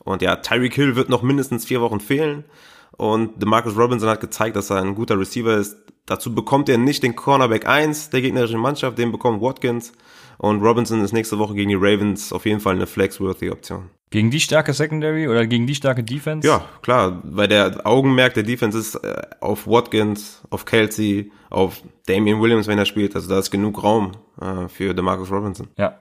Und 0.05 0.21
ja, 0.21 0.37
Tyreek 0.37 0.75
Hill 0.75 0.97
wird 0.97 1.09
noch 1.09 1.23
mindestens 1.23 1.65
vier 1.65 1.81
Wochen 1.81 1.99
fehlen. 1.99 2.45
Und 3.01 3.41
DeMarcus 3.41 3.79
Robinson 3.79 4.11
hat 4.11 4.21
gezeigt, 4.21 4.57
dass 4.57 4.69
er 4.69 4.77
ein 4.83 4.95
guter 4.95 5.19
Receiver 5.19 5.57
ist. 5.57 5.75
Dazu 6.05 6.35
bekommt 6.35 6.69
er 6.69 6.77
nicht 6.77 7.03
den 7.03 7.17
Cornerback 7.17 7.67
1 7.67 8.11
der 8.11 8.21
gegnerischen 8.21 8.61
Mannschaft, 8.61 8.99
den 8.99 9.11
bekommt 9.11 9.41
Watkins. 9.41 9.93
Und 10.37 10.61
Robinson 10.61 11.03
ist 11.03 11.15
nächste 11.15 11.39
Woche 11.39 11.55
gegen 11.55 11.71
die 11.71 11.77
Ravens 11.77 12.31
auf 12.31 12.45
jeden 12.45 12.61
Fall 12.61 12.75
eine 12.75 12.87
flexworthy 12.87 13.53
Option. 13.53 13.89
Gegen 14.11 14.31
die 14.31 14.39
starke 14.39 14.75
Secondary 14.75 15.29
oder 15.29 15.47
gegen 15.47 15.67
die 15.67 15.75
starke 15.75 16.05
Defense? 16.05 16.47
Ja, 16.47 16.67
klar, 16.83 17.23
weil 17.25 17.49
der 17.49 17.87
Augenmerk 17.87 18.35
der 18.35 18.43
Defense 18.43 18.79
ist 18.79 18.97
äh, 18.97 19.23
auf 19.41 19.67
Watkins, 19.67 20.43
auf 20.51 20.67
Kelsey, 20.67 21.33
auf 21.49 21.81
Damian 22.05 22.43
Williams, 22.43 22.67
wenn 22.67 22.77
er 22.77 22.85
spielt. 22.85 23.17
Also 23.17 23.31
da 23.31 23.39
ist 23.39 23.51
genug 23.51 23.83
Raum 23.83 24.13
äh, 24.43 24.69
für 24.69 24.93
DeMarcus 24.93 25.31
Robinson. 25.31 25.69
Ja. 25.79 26.01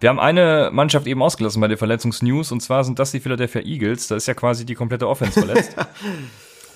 Wir 0.00 0.08
haben 0.08 0.20
eine 0.20 0.70
Mannschaft 0.72 1.06
eben 1.06 1.22
ausgelassen 1.22 1.60
bei 1.60 1.68
der 1.68 1.78
Verletzungsnews 1.78 2.52
und 2.52 2.60
zwar 2.60 2.84
sind 2.84 2.98
das 2.98 3.12
die 3.12 3.20
Philadelphia 3.20 3.62
Eagles. 3.62 4.08
Da 4.08 4.16
ist 4.16 4.26
ja 4.26 4.34
quasi 4.34 4.66
die 4.66 4.74
komplette 4.74 5.08
Offense 5.08 5.40
verletzt. 5.40 5.76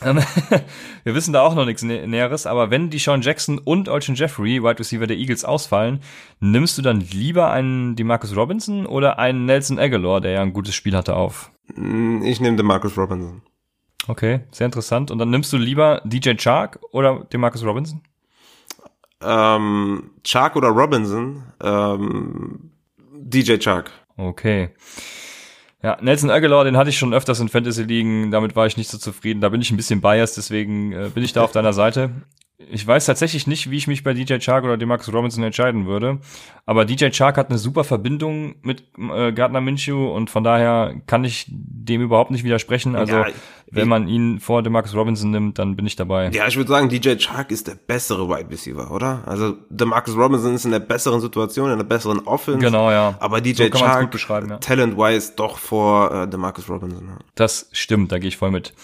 Ähm, 0.02 0.18
wir 1.04 1.14
wissen 1.14 1.32
da 1.32 1.42
auch 1.42 1.54
noch 1.54 1.64
nichts 1.64 1.82
Näheres, 1.82 2.46
aber 2.46 2.70
wenn 2.70 2.90
die 2.90 2.98
Sean 2.98 3.20
Jackson 3.20 3.58
und 3.58 3.88
Olsen 3.88 4.14
Jeffrey, 4.14 4.62
Wide 4.62 4.78
Receiver 4.78 5.06
der 5.06 5.16
Eagles, 5.16 5.44
ausfallen, 5.44 6.00
nimmst 6.40 6.78
du 6.78 6.82
dann 6.82 7.00
lieber 7.00 7.50
einen 7.50 7.96
DeMarcus 7.96 8.36
Robinson 8.36 8.86
oder 8.86 9.18
einen 9.18 9.46
Nelson 9.46 9.78
Aguilar, 9.78 10.20
der 10.20 10.32
ja 10.32 10.42
ein 10.42 10.52
gutes 10.52 10.74
Spiel 10.74 10.96
hatte, 10.96 11.16
auf? 11.16 11.50
Mm, 11.74 12.22
ich 12.22 12.40
nehme 12.40 12.56
DeMarcus 12.56 12.96
Robinson. 12.96 13.42
Okay, 14.06 14.40
sehr 14.52 14.66
interessant. 14.66 15.10
Und 15.10 15.18
dann 15.18 15.30
nimmst 15.30 15.52
du 15.52 15.56
lieber 15.56 16.00
DJ 16.04 16.34
Chark 16.34 16.78
oder 16.92 17.26
DeMarcus 17.32 17.64
Robinson? 17.64 18.00
Ähm, 19.20 20.10
Chark 20.24 20.56
oder 20.56 20.68
Robinson? 20.68 21.42
Ähm, 21.62 22.70
DJ 23.22 23.58
Chark. 23.58 23.90
Okay. 24.16 24.70
Ja, 25.82 25.96
Nelson 26.00 26.30
Aguilar, 26.30 26.64
den 26.64 26.76
hatte 26.76 26.90
ich 26.90 26.98
schon 26.98 27.14
öfters 27.14 27.38
in 27.38 27.48
Fantasy 27.48 27.84
liegen, 27.84 28.32
damit 28.32 28.56
war 28.56 28.66
ich 28.66 28.76
nicht 28.76 28.90
so 28.90 28.98
zufrieden. 28.98 29.40
Da 29.40 29.48
bin 29.48 29.60
ich 29.60 29.70
ein 29.70 29.76
bisschen 29.76 30.00
biased, 30.00 30.36
deswegen 30.36 30.92
äh, 30.92 31.10
bin 31.14 31.22
ich 31.22 31.32
da 31.32 31.44
auf 31.44 31.52
deiner 31.52 31.72
Seite 31.72 32.10
ich 32.58 32.84
weiß 32.84 33.06
tatsächlich 33.06 33.46
nicht, 33.46 33.70
wie 33.70 33.76
ich 33.76 33.86
mich 33.86 34.02
bei 34.02 34.14
DJ 34.14 34.38
Chark 34.38 34.64
oder 34.64 34.76
Demarcus 34.76 35.12
Robinson 35.12 35.44
entscheiden 35.44 35.86
würde. 35.86 36.18
Aber 36.66 36.84
DJ 36.84 37.10
Chark 37.10 37.36
hat 37.36 37.50
eine 37.50 37.58
super 37.58 37.84
Verbindung 37.84 38.56
mit 38.62 38.82
äh, 38.98 39.32
Gardner 39.32 39.60
Minshew 39.60 40.08
und 40.10 40.28
von 40.28 40.42
daher 40.42 40.96
kann 41.06 41.22
ich 41.22 41.46
dem 41.48 42.02
überhaupt 42.02 42.32
nicht 42.32 42.42
widersprechen. 42.42 42.96
Also 42.96 43.14
ja, 43.14 43.26
wenn 43.70 43.86
man 43.86 44.08
ihn 44.08 44.40
vor 44.40 44.64
Demarcus 44.64 44.96
Robinson 44.96 45.30
nimmt, 45.30 45.60
dann 45.60 45.76
bin 45.76 45.86
ich 45.86 45.94
dabei. 45.94 46.30
Ja, 46.30 46.48
ich 46.48 46.56
würde 46.56 46.68
sagen, 46.68 46.88
DJ 46.88 47.14
Chark 47.16 47.52
ist 47.52 47.68
der 47.68 47.76
bessere 47.76 48.28
Wide 48.28 48.50
Receiver, 48.50 48.90
oder? 48.90 49.22
Also 49.26 49.54
Demarcus 49.70 50.16
Robinson 50.16 50.54
ist 50.56 50.64
in 50.64 50.72
der 50.72 50.80
besseren 50.80 51.20
Situation, 51.20 51.70
in 51.70 51.78
der 51.78 51.84
besseren 51.84 52.26
Offense. 52.26 52.58
Genau, 52.58 52.90
ja. 52.90 53.16
Aber 53.20 53.40
DJ 53.40 53.68
so 53.70 53.78
Chark, 53.78 54.12
ja. 54.28 54.56
talent-wise, 54.58 55.34
doch 55.36 55.58
vor 55.58 56.12
äh, 56.12 56.28
Demarcus 56.28 56.68
Robinson. 56.68 57.18
Das 57.36 57.68
stimmt, 57.70 58.10
da 58.10 58.18
gehe 58.18 58.28
ich 58.28 58.36
voll 58.36 58.50
mit. 58.50 58.74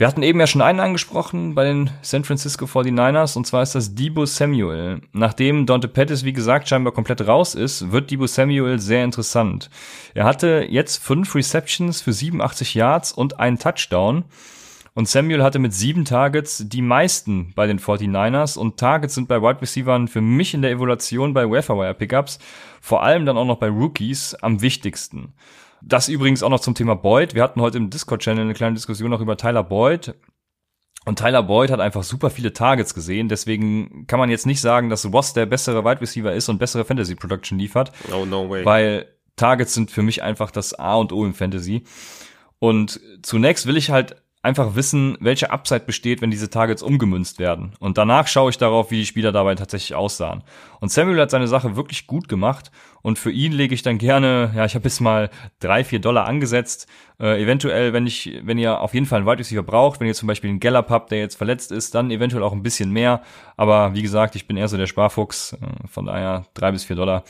Wir 0.00 0.06
hatten 0.06 0.22
eben 0.22 0.40
ja 0.40 0.46
schon 0.46 0.62
einen 0.62 0.80
angesprochen 0.80 1.54
bei 1.54 1.64
den 1.64 1.90
San 2.00 2.24
Francisco 2.24 2.64
49ers 2.64 3.36
und 3.36 3.46
zwar 3.46 3.62
ist 3.62 3.74
das 3.74 3.94
Debo 3.94 4.24
Samuel. 4.24 5.02
Nachdem 5.12 5.66
Dante 5.66 5.88
Pettis, 5.88 6.24
wie 6.24 6.32
gesagt, 6.32 6.70
scheinbar 6.70 6.94
komplett 6.94 7.28
raus 7.28 7.54
ist, 7.54 7.92
wird 7.92 8.10
Debo 8.10 8.26
Samuel 8.26 8.78
sehr 8.78 9.04
interessant. 9.04 9.68
Er 10.14 10.24
hatte 10.24 10.66
jetzt 10.70 11.04
fünf 11.04 11.34
Receptions 11.34 12.00
für 12.00 12.14
87 12.14 12.72
Yards 12.72 13.12
und 13.12 13.40
einen 13.40 13.58
Touchdown. 13.58 14.24
Und 14.94 15.06
Samuel 15.06 15.42
hatte 15.42 15.58
mit 15.58 15.74
sieben 15.74 16.06
Targets 16.06 16.64
die 16.66 16.80
meisten 16.80 17.52
bei 17.54 17.66
den 17.66 17.78
49ers 17.78 18.56
und 18.56 18.78
Targets 18.78 19.14
sind 19.14 19.28
bei 19.28 19.42
Wide 19.42 19.60
Receivers 19.60 20.10
für 20.10 20.22
mich 20.22 20.54
in 20.54 20.62
der 20.62 20.70
Evaluation 20.70 21.34
bei 21.34 21.44
Waferwire 21.44 21.92
Pickups, 21.92 22.38
vor 22.80 23.02
allem 23.02 23.26
dann 23.26 23.36
auch 23.36 23.44
noch 23.44 23.58
bei 23.58 23.68
Rookies, 23.68 24.32
am 24.36 24.62
wichtigsten. 24.62 25.34
Das 25.82 26.08
übrigens 26.08 26.42
auch 26.42 26.50
noch 26.50 26.60
zum 26.60 26.74
Thema 26.74 26.94
Boyd. 26.94 27.34
Wir 27.34 27.42
hatten 27.42 27.60
heute 27.60 27.78
im 27.78 27.90
Discord-Channel 27.90 28.44
eine 28.44 28.54
kleine 28.54 28.74
Diskussion 28.74 29.10
noch 29.10 29.20
über 29.20 29.36
Tyler 29.36 29.64
Boyd. 29.64 30.14
Und 31.06 31.18
Tyler 31.18 31.42
Boyd 31.42 31.70
hat 31.70 31.80
einfach 31.80 32.02
super 32.02 32.28
viele 32.28 32.52
Targets 32.52 32.94
gesehen, 32.94 33.28
deswegen 33.28 34.06
kann 34.06 34.18
man 34.18 34.28
jetzt 34.28 34.44
nicht 34.44 34.60
sagen, 34.60 34.90
dass 34.90 35.10
Ross 35.10 35.32
der 35.32 35.46
bessere 35.46 35.82
Wide 35.82 36.02
Receiver 36.02 36.32
ist 36.32 36.50
und 36.50 36.58
bessere 36.58 36.84
Fantasy 36.84 37.14
Production 37.14 37.58
liefert. 37.58 37.90
Oh, 38.12 38.26
no 38.26 38.50
way. 38.50 38.66
Weil 38.66 39.06
Targets 39.36 39.72
sind 39.72 39.90
für 39.90 40.02
mich 40.02 40.22
einfach 40.22 40.50
das 40.50 40.74
A 40.74 40.96
und 40.96 41.12
O 41.12 41.24
im 41.24 41.32
Fantasy. 41.32 41.84
Und 42.58 43.00
zunächst 43.22 43.66
will 43.66 43.78
ich 43.78 43.90
halt 43.90 44.16
einfach 44.42 44.74
wissen, 44.74 45.16
welche 45.20 45.50
Upside 45.50 45.80
besteht, 45.80 46.20
wenn 46.20 46.30
diese 46.30 46.50
Targets 46.50 46.82
umgemünzt 46.82 47.38
werden. 47.38 47.74
Und 47.78 47.98
danach 47.98 48.26
schaue 48.26 48.50
ich 48.50 48.58
darauf, 48.58 48.90
wie 48.90 48.98
die 48.98 49.06
Spieler 49.06 49.32
dabei 49.32 49.54
tatsächlich 49.54 49.94
aussahen. 49.94 50.42
Und 50.80 50.90
Samuel 50.90 51.20
hat 51.20 51.30
seine 51.30 51.48
Sache 51.48 51.76
wirklich 51.76 52.06
gut 52.06 52.28
gemacht. 52.28 52.70
Und 53.02 53.18
für 53.18 53.30
ihn 53.30 53.52
lege 53.52 53.74
ich 53.74 53.82
dann 53.82 53.98
gerne, 53.98 54.52
ja, 54.54 54.64
ich 54.64 54.74
habe 54.74 54.84
jetzt 54.84 55.00
mal 55.00 55.30
drei, 55.58 55.84
vier 55.84 56.00
Dollar 56.00 56.26
angesetzt. 56.26 56.86
Äh, 57.18 57.42
eventuell, 57.42 57.92
wenn 57.92 58.06
ich, 58.06 58.40
wenn 58.42 58.58
ihr 58.58 58.80
auf 58.80 58.94
jeden 58.94 59.06
Fall 59.06 59.18
einen 59.18 59.26
Wide 59.26 59.38
Receiver 59.38 59.62
braucht, 59.62 60.00
wenn 60.00 60.06
ihr 60.06 60.14
zum 60.14 60.26
Beispiel 60.26 60.50
einen 60.50 60.60
Gallup 60.60 60.90
habt, 60.90 61.10
der 61.10 61.18
jetzt 61.18 61.36
verletzt 61.36 61.72
ist, 61.72 61.94
dann 61.94 62.10
eventuell 62.10 62.42
auch 62.42 62.52
ein 62.52 62.62
bisschen 62.62 62.90
mehr. 62.90 63.22
Aber 63.56 63.94
wie 63.94 64.02
gesagt, 64.02 64.36
ich 64.36 64.46
bin 64.46 64.56
eher 64.56 64.68
so 64.68 64.76
der 64.76 64.86
Sparfuchs. 64.86 65.54
Äh, 65.54 65.88
von 65.88 66.06
daher 66.06 66.46
drei 66.54 66.72
bis 66.72 66.84
vier 66.84 66.96
Dollar. 66.96 67.24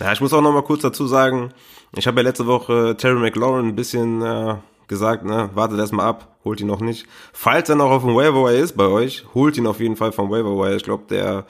Ja, 0.00 0.12
ich 0.12 0.20
muss 0.20 0.32
auch 0.32 0.42
noch 0.42 0.52
mal 0.52 0.62
kurz 0.62 0.82
dazu 0.82 1.06
sagen, 1.06 1.52
ich 1.96 2.06
habe 2.06 2.20
ja 2.20 2.24
letzte 2.24 2.46
Woche 2.46 2.96
Terry 2.96 3.20
McLaurin 3.20 3.68
ein 3.68 3.76
bisschen 3.76 4.22
äh, 4.22 4.56
gesagt, 4.88 5.24
ne, 5.24 5.50
wartet 5.54 5.78
erstmal 5.78 6.06
ab, 6.06 6.36
holt 6.44 6.60
ihn 6.60 6.66
noch 6.66 6.80
nicht. 6.80 7.06
Falls 7.32 7.68
er 7.68 7.76
noch 7.76 7.90
auf 7.90 8.02
dem 8.02 8.14
Waiver 8.14 8.50
ist 8.52 8.76
bei 8.76 8.86
euch, 8.86 9.24
holt 9.34 9.56
ihn 9.56 9.66
auf 9.66 9.80
jeden 9.80 9.96
Fall 9.96 10.12
vom 10.12 10.30
Waiver. 10.30 10.74
Ich 10.74 10.82
glaube, 10.82 11.04
der 11.08 11.46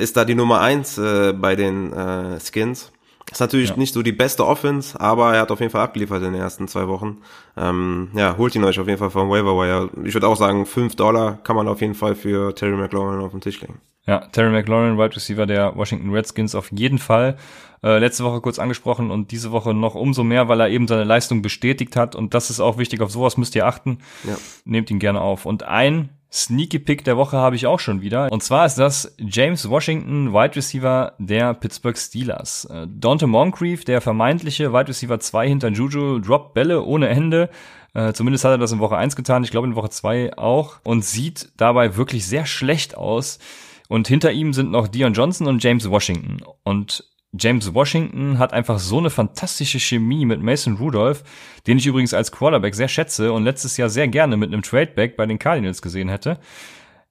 ist 0.00 0.16
da 0.16 0.24
die 0.24 0.34
Nummer 0.34 0.60
eins 0.60 0.98
äh, 0.98 1.32
bei 1.32 1.56
den 1.56 1.92
äh, 1.92 2.38
Skins. 2.40 2.92
Ist 3.30 3.40
natürlich 3.40 3.70
ja. 3.70 3.76
nicht 3.76 3.94
so 3.94 4.02
die 4.02 4.12
beste 4.12 4.44
Offense, 4.44 4.98
aber 4.98 5.34
er 5.34 5.42
hat 5.42 5.52
auf 5.52 5.60
jeden 5.60 5.70
Fall 5.70 5.82
abgeliefert 5.82 6.22
in 6.22 6.32
den 6.32 6.42
ersten 6.42 6.66
zwei 6.66 6.88
Wochen. 6.88 7.18
Ähm, 7.56 8.08
ja, 8.14 8.36
holt 8.36 8.54
ihn 8.56 8.64
euch 8.64 8.80
auf 8.80 8.88
jeden 8.88 8.98
Fall 8.98 9.10
vom 9.10 9.30
Waiver 9.30 9.56
Wire. 9.56 9.90
Ich 10.04 10.14
würde 10.14 10.26
auch 10.26 10.36
sagen, 10.36 10.66
fünf 10.66 10.96
Dollar 10.96 11.38
kann 11.44 11.54
man 11.54 11.68
auf 11.68 11.80
jeden 11.80 11.94
Fall 11.94 12.16
für 12.16 12.54
Terry 12.54 12.76
McLaurin 12.76 13.20
auf 13.20 13.30
den 13.30 13.40
Tisch 13.40 13.60
legen. 13.60 13.80
Ja, 14.06 14.26
Terry 14.32 14.50
McLaurin, 14.50 14.98
Wide 14.98 15.14
Receiver 15.14 15.46
der 15.46 15.76
Washington 15.76 16.10
Redskins 16.10 16.56
auf 16.56 16.72
jeden 16.72 16.98
Fall. 16.98 17.36
Äh, 17.84 17.98
letzte 17.98 18.24
Woche 18.24 18.40
kurz 18.40 18.58
angesprochen 18.58 19.12
und 19.12 19.30
diese 19.30 19.52
Woche 19.52 19.74
noch 19.74 19.94
umso 19.94 20.24
mehr, 20.24 20.48
weil 20.48 20.60
er 20.60 20.68
eben 20.68 20.88
seine 20.88 21.04
Leistung 21.04 21.40
bestätigt 21.40 21.94
hat. 21.94 22.16
Und 22.16 22.34
das 22.34 22.50
ist 22.50 22.58
auch 22.58 22.78
wichtig, 22.78 23.00
auf 23.00 23.12
sowas 23.12 23.36
müsst 23.36 23.54
ihr 23.54 23.66
achten. 23.66 23.98
Ja. 24.24 24.36
Nehmt 24.64 24.90
ihn 24.90 24.98
gerne 24.98 25.20
auf. 25.20 25.46
Und 25.46 25.62
ein 25.62 26.08
Sneaky 26.32 26.78
Pick 26.78 27.04
der 27.04 27.16
Woche 27.16 27.36
habe 27.36 27.56
ich 27.56 27.66
auch 27.66 27.80
schon 27.80 28.02
wieder. 28.02 28.30
Und 28.30 28.42
zwar 28.42 28.64
ist 28.64 28.76
das 28.76 29.14
James 29.18 29.68
Washington, 29.68 30.32
Wide 30.32 30.54
Receiver 30.54 31.14
der 31.18 31.54
Pittsburgh 31.54 31.98
Steelers. 31.98 32.66
Äh, 32.66 32.86
Dante 32.88 33.26
Moncrief, 33.26 33.84
der 33.84 34.00
vermeintliche 34.00 34.72
Wide 34.72 34.88
Receiver 34.88 35.18
2 35.18 35.48
hinter 35.48 35.68
Juju, 35.68 36.20
droppt 36.20 36.54
Bälle 36.54 36.84
ohne 36.84 37.08
Ende. 37.08 37.50
Äh, 37.94 38.12
zumindest 38.12 38.44
hat 38.44 38.52
er 38.52 38.58
das 38.58 38.70
in 38.70 38.78
Woche 38.78 38.96
1 38.96 39.16
getan, 39.16 39.42
ich 39.42 39.50
glaube 39.50 39.66
in 39.66 39.74
Woche 39.74 39.90
2 39.90 40.38
auch. 40.38 40.76
Und 40.84 41.04
sieht 41.04 41.50
dabei 41.56 41.96
wirklich 41.96 42.26
sehr 42.26 42.46
schlecht 42.46 42.96
aus. 42.96 43.40
Und 43.88 44.06
hinter 44.06 44.30
ihm 44.30 44.52
sind 44.52 44.70
noch 44.70 44.86
Dion 44.86 45.14
Johnson 45.14 45.48
und 45.48 45.62
James 45.64 45.90
Washington. 45.90 46.38
Und 46.62 47.09
James 47.38 47.72
Washington 47.72 48.38
hat 48.38 48.52
einfach 48.52 48.78
so 48.80 48.98
eine 48.98 49.10
fantastische 49.10 49.78
Chemie 49.78 50.24
mit 50.24 50.42
Mason 50.42 50.76
Rudolph, 50.76 51.22
den 51.66 51.78
ich 51.78 51.86
übrigens 51.86 52.12
als 52.12 52.32
Quarterback 52.32 52.74
sehr 52.74 52.88
schätze 52.88 53.32
und 53.32 53.44
letztes 53.44 53.76
Jahr 53.76 53.88
sehr 53.88 54.08
gerne 54.08 54.36
mit 54.36 54.52
einem 54.52 54.62
Tradeback 54.62 55.16
bei 55.16 55.26
den 55.26 55.38
Cardinals 55.38 55.80
gesehen 55.80 56.08
hätte. 56.08 56.38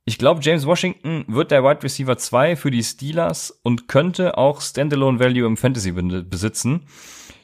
Ich 0.04 0.18
glaube, 0.18 0.42
James 0.44 0.66
Washington 0.66 1.24
wird 1.28 1.52
der 1.52 1.64
Wide 1.64 1.84
Receiver 1.84 2.18
2 2.18 2.56
für 2.56 2.72
die 2.72 2.84
Steelers 2.84 3.60
und 3.64 3.88
könnte 3.88 4.38
auch 4.38 4.60
Standalone 4.60 5.20
Value 5.20 5.46
im 5.46 5.56
Fantasy 5.56 5.92
besitzen. 5.92 6.86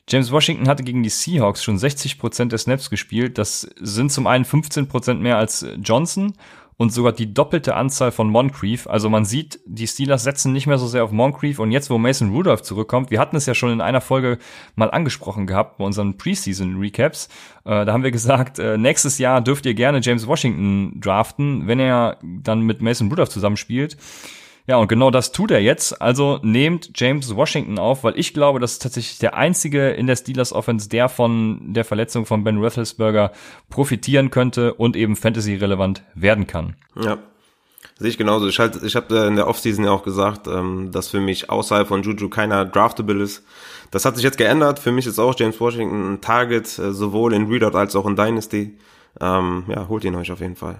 James 0.09 0.31
Washington 0.31 0.67
hatte 0.67 0.83
gegen 0.83 1.01
die 1.01 1.09
Seahawks 1.09 1.63
schon 1.63 1.77
60% 1.77 2.49
der 2.49 2.57
Snaps 2.57 2.89
gespielt. 2.89 3.37
Das 3.37 3.61
sind 3.79 4.11
zum 4.11 4.27
einen 4.27 4.45
15% 4.45 5.15
mehr 5.15 5.37
als 5.37 5.65
Johnson 5.81 6.33
und 6.77 6.91
sogar 6.91 7.13
die 7.13 7.33
doppelte 7.33 7.75
Anzahl 7.75 8.11
von 8.11 8.29
Moncrief. 8.29 8.87
Also 8.87 9.09
man 9.09 9.25
sieht, 9.25 9.59
die 9.65 9.87
Steelers 9.87 10.23
setzen 10.23 10.51
nicht 10.51 10.67
mehr 10.67 10.77
so 10.77 10.87
sehr 10.87 11.03
auf 11.03 11.11
Moncrief 11.11 11.59
und 11.59 11.71
jetzt, 11.71 11.89
wo 11.89 11.97
Mason 11.97 12.31
Rudolph 12.31 12.63
zurückkommt, 12.63 13.11
wir 13.11 13.19
hatten 13.19 13.35
es 13.35 13.45
ja 13.45 13.53
schon 13.53 13.71
in 13.71 13.81
einer 13.81 14.01
Folge 14.01 14.37
mal 14.75 14.91
angesprochen 14.91 15.47
gehabt 15.47 15.77
bei 15.77 15.85
unseren 15.85 16.17
Preseason 16.17 16.77
Recaps. 16.77 17.29
Äh, 17.63 17.85
da 17.85 17.93
haben 17.93 18.03
wir 18.03 18.11
gesagt, 18.11 18.59
äh, 18.59 18.77
nächstes 18.77 19.17
Jahr 19.17 19.41
dürft 19.41 19.65
ihr 19.65 19.73
gerne 19.73 20.01
James 20.01 20.27
Washington 20.27 20.99
draften, 20.99 21.67
wenn 21.67 21.79
er 21.79 22.17
dann 22.21 22.61
mit 22.61 22.81
Mason 22.81 23.09
Rudolph 23.09 23.29
zusammenspielt. 23.29 23.97
Ja, 24.67 24.77
und 24.77 24.87
genau 24.87 25.11
das 25.11 25.31
tut 25.31 25.51
er 25.51 25.61
jetzt. 25.61 26.01
Also 26.01 26.39
nehmt 26.41 26.91
James 26.95 27.35
Washington 27.35 27.77
auf, 27.77 28.03
weil 28.03 28.17
ich 28.17 28.33
glaube, 28.33 28.59
das 28.59 28.73
ist 28.73 28.81
tatsächlich 28.81 29.19
der 29.19 29.35
einzige 29.35 29.91
in 29.91 30.07
der 30.07 30.15
Steelers 30.15 30.53
Offense, 30.53 30.89
der 30.89 31.07
von 31.07 31.73
der 31.73 31.85
Verletzung 31.85 32.25
von 32.25 32.43
Ben 32.43 32.57
Roethlisberger 32.57 33.31
profitieren 33.69 34.31
könnte 34.31 34.73
und 34.73 34.95
eben 34.95 35.15
Fantasy-relevant 35.15 36.03
werden 36.15 36.47
kann. 36.47 36.75
Ja. 36.99 37.19
Sehe 37.97 38.09
ich 38.09 38.17
genauso. 38.17 38.47
Ich, 38.47 38.59
halt, 38.59 38.81
ich 38.83 38.95
habe 38.95 39.15
in 39.27 39.35
der 39.35 39.47
Offseason 39.47 39.85
ja 39.85 39.91
auch 39.91 40.03
gesagt, 40.03 40.47
ähm, 40.47 40.91
dass 40.91 41.09
für 41.09 41.21
mich 41.21 41.49
außerhalb 41.49 41.87
von 41.87 42.03
Juju 42.03 42.27
keiner 42.29 42.65
draftable 42.65 43.21
ist. 43.21 43.45
Das 43.91 44.03
hat 44.03 44.15
sich 44.15 44.23
jetzt 44.23 44.37
geändert. 44.37 44.79
Für 44.79 44.91
mich 44.91 45.05
ist 45.05 45.19
auch 45.19 45.33
James 45.37 45.61
Washington 45.61 46.13
ein 46.13 46.21
Target, 46.21 46.77
äh, 46.79 46.91
sowohl 46.91 47.33
in 47.33 47.47
Readout 47.47 47.77
als 47.77 47.95
auch 47.95 48.05
in 48.05 48.15
Dynasty. 48.15 48.77
Ähm, 49.21 49.63
ja, 49.69 49.87
holt 49.87 50.03
ihn 50.03 50.15
euch 50.15 50.31
auf 50.31 50.41
jeden 50.41 50.57
Fall. 50.57 50.79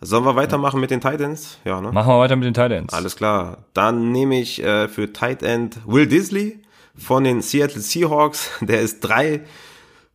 Sollen 0.00 0.24
wir 0.24 0.36
weitermachen 0.36 0.80
mit 0.80 0.90
den 0.90 1.00
Titans? 1.00 1.58
Ja, 1.64 1.80
ne? 1.80 1.90
Machen 1.90 2.12
wir 2.12 2.18
weiter 2.18 2.36
mit 2.36 2.44
den 2.44 2.54
Titans. 2.54 2.92
Alles 2.92 3.16
klar. 3.16 3.64
Dann 3.72 4.12
nehme 4.12 4.38
ich 4.38 4.62
äh, 4.62 4.88
für 4.88 5.12
Tight 5.12 5.42
End 5.42 5.78
Will 5.86 6.06
Disley 6.06 6.60
von 6.96 7.24
den 7.24 7.40
Seattle 7.40 7.80
Seahawks. 7.80 8.50
Der 8.60 8.82
ist 8.82 9.00
drei 9.00 9.42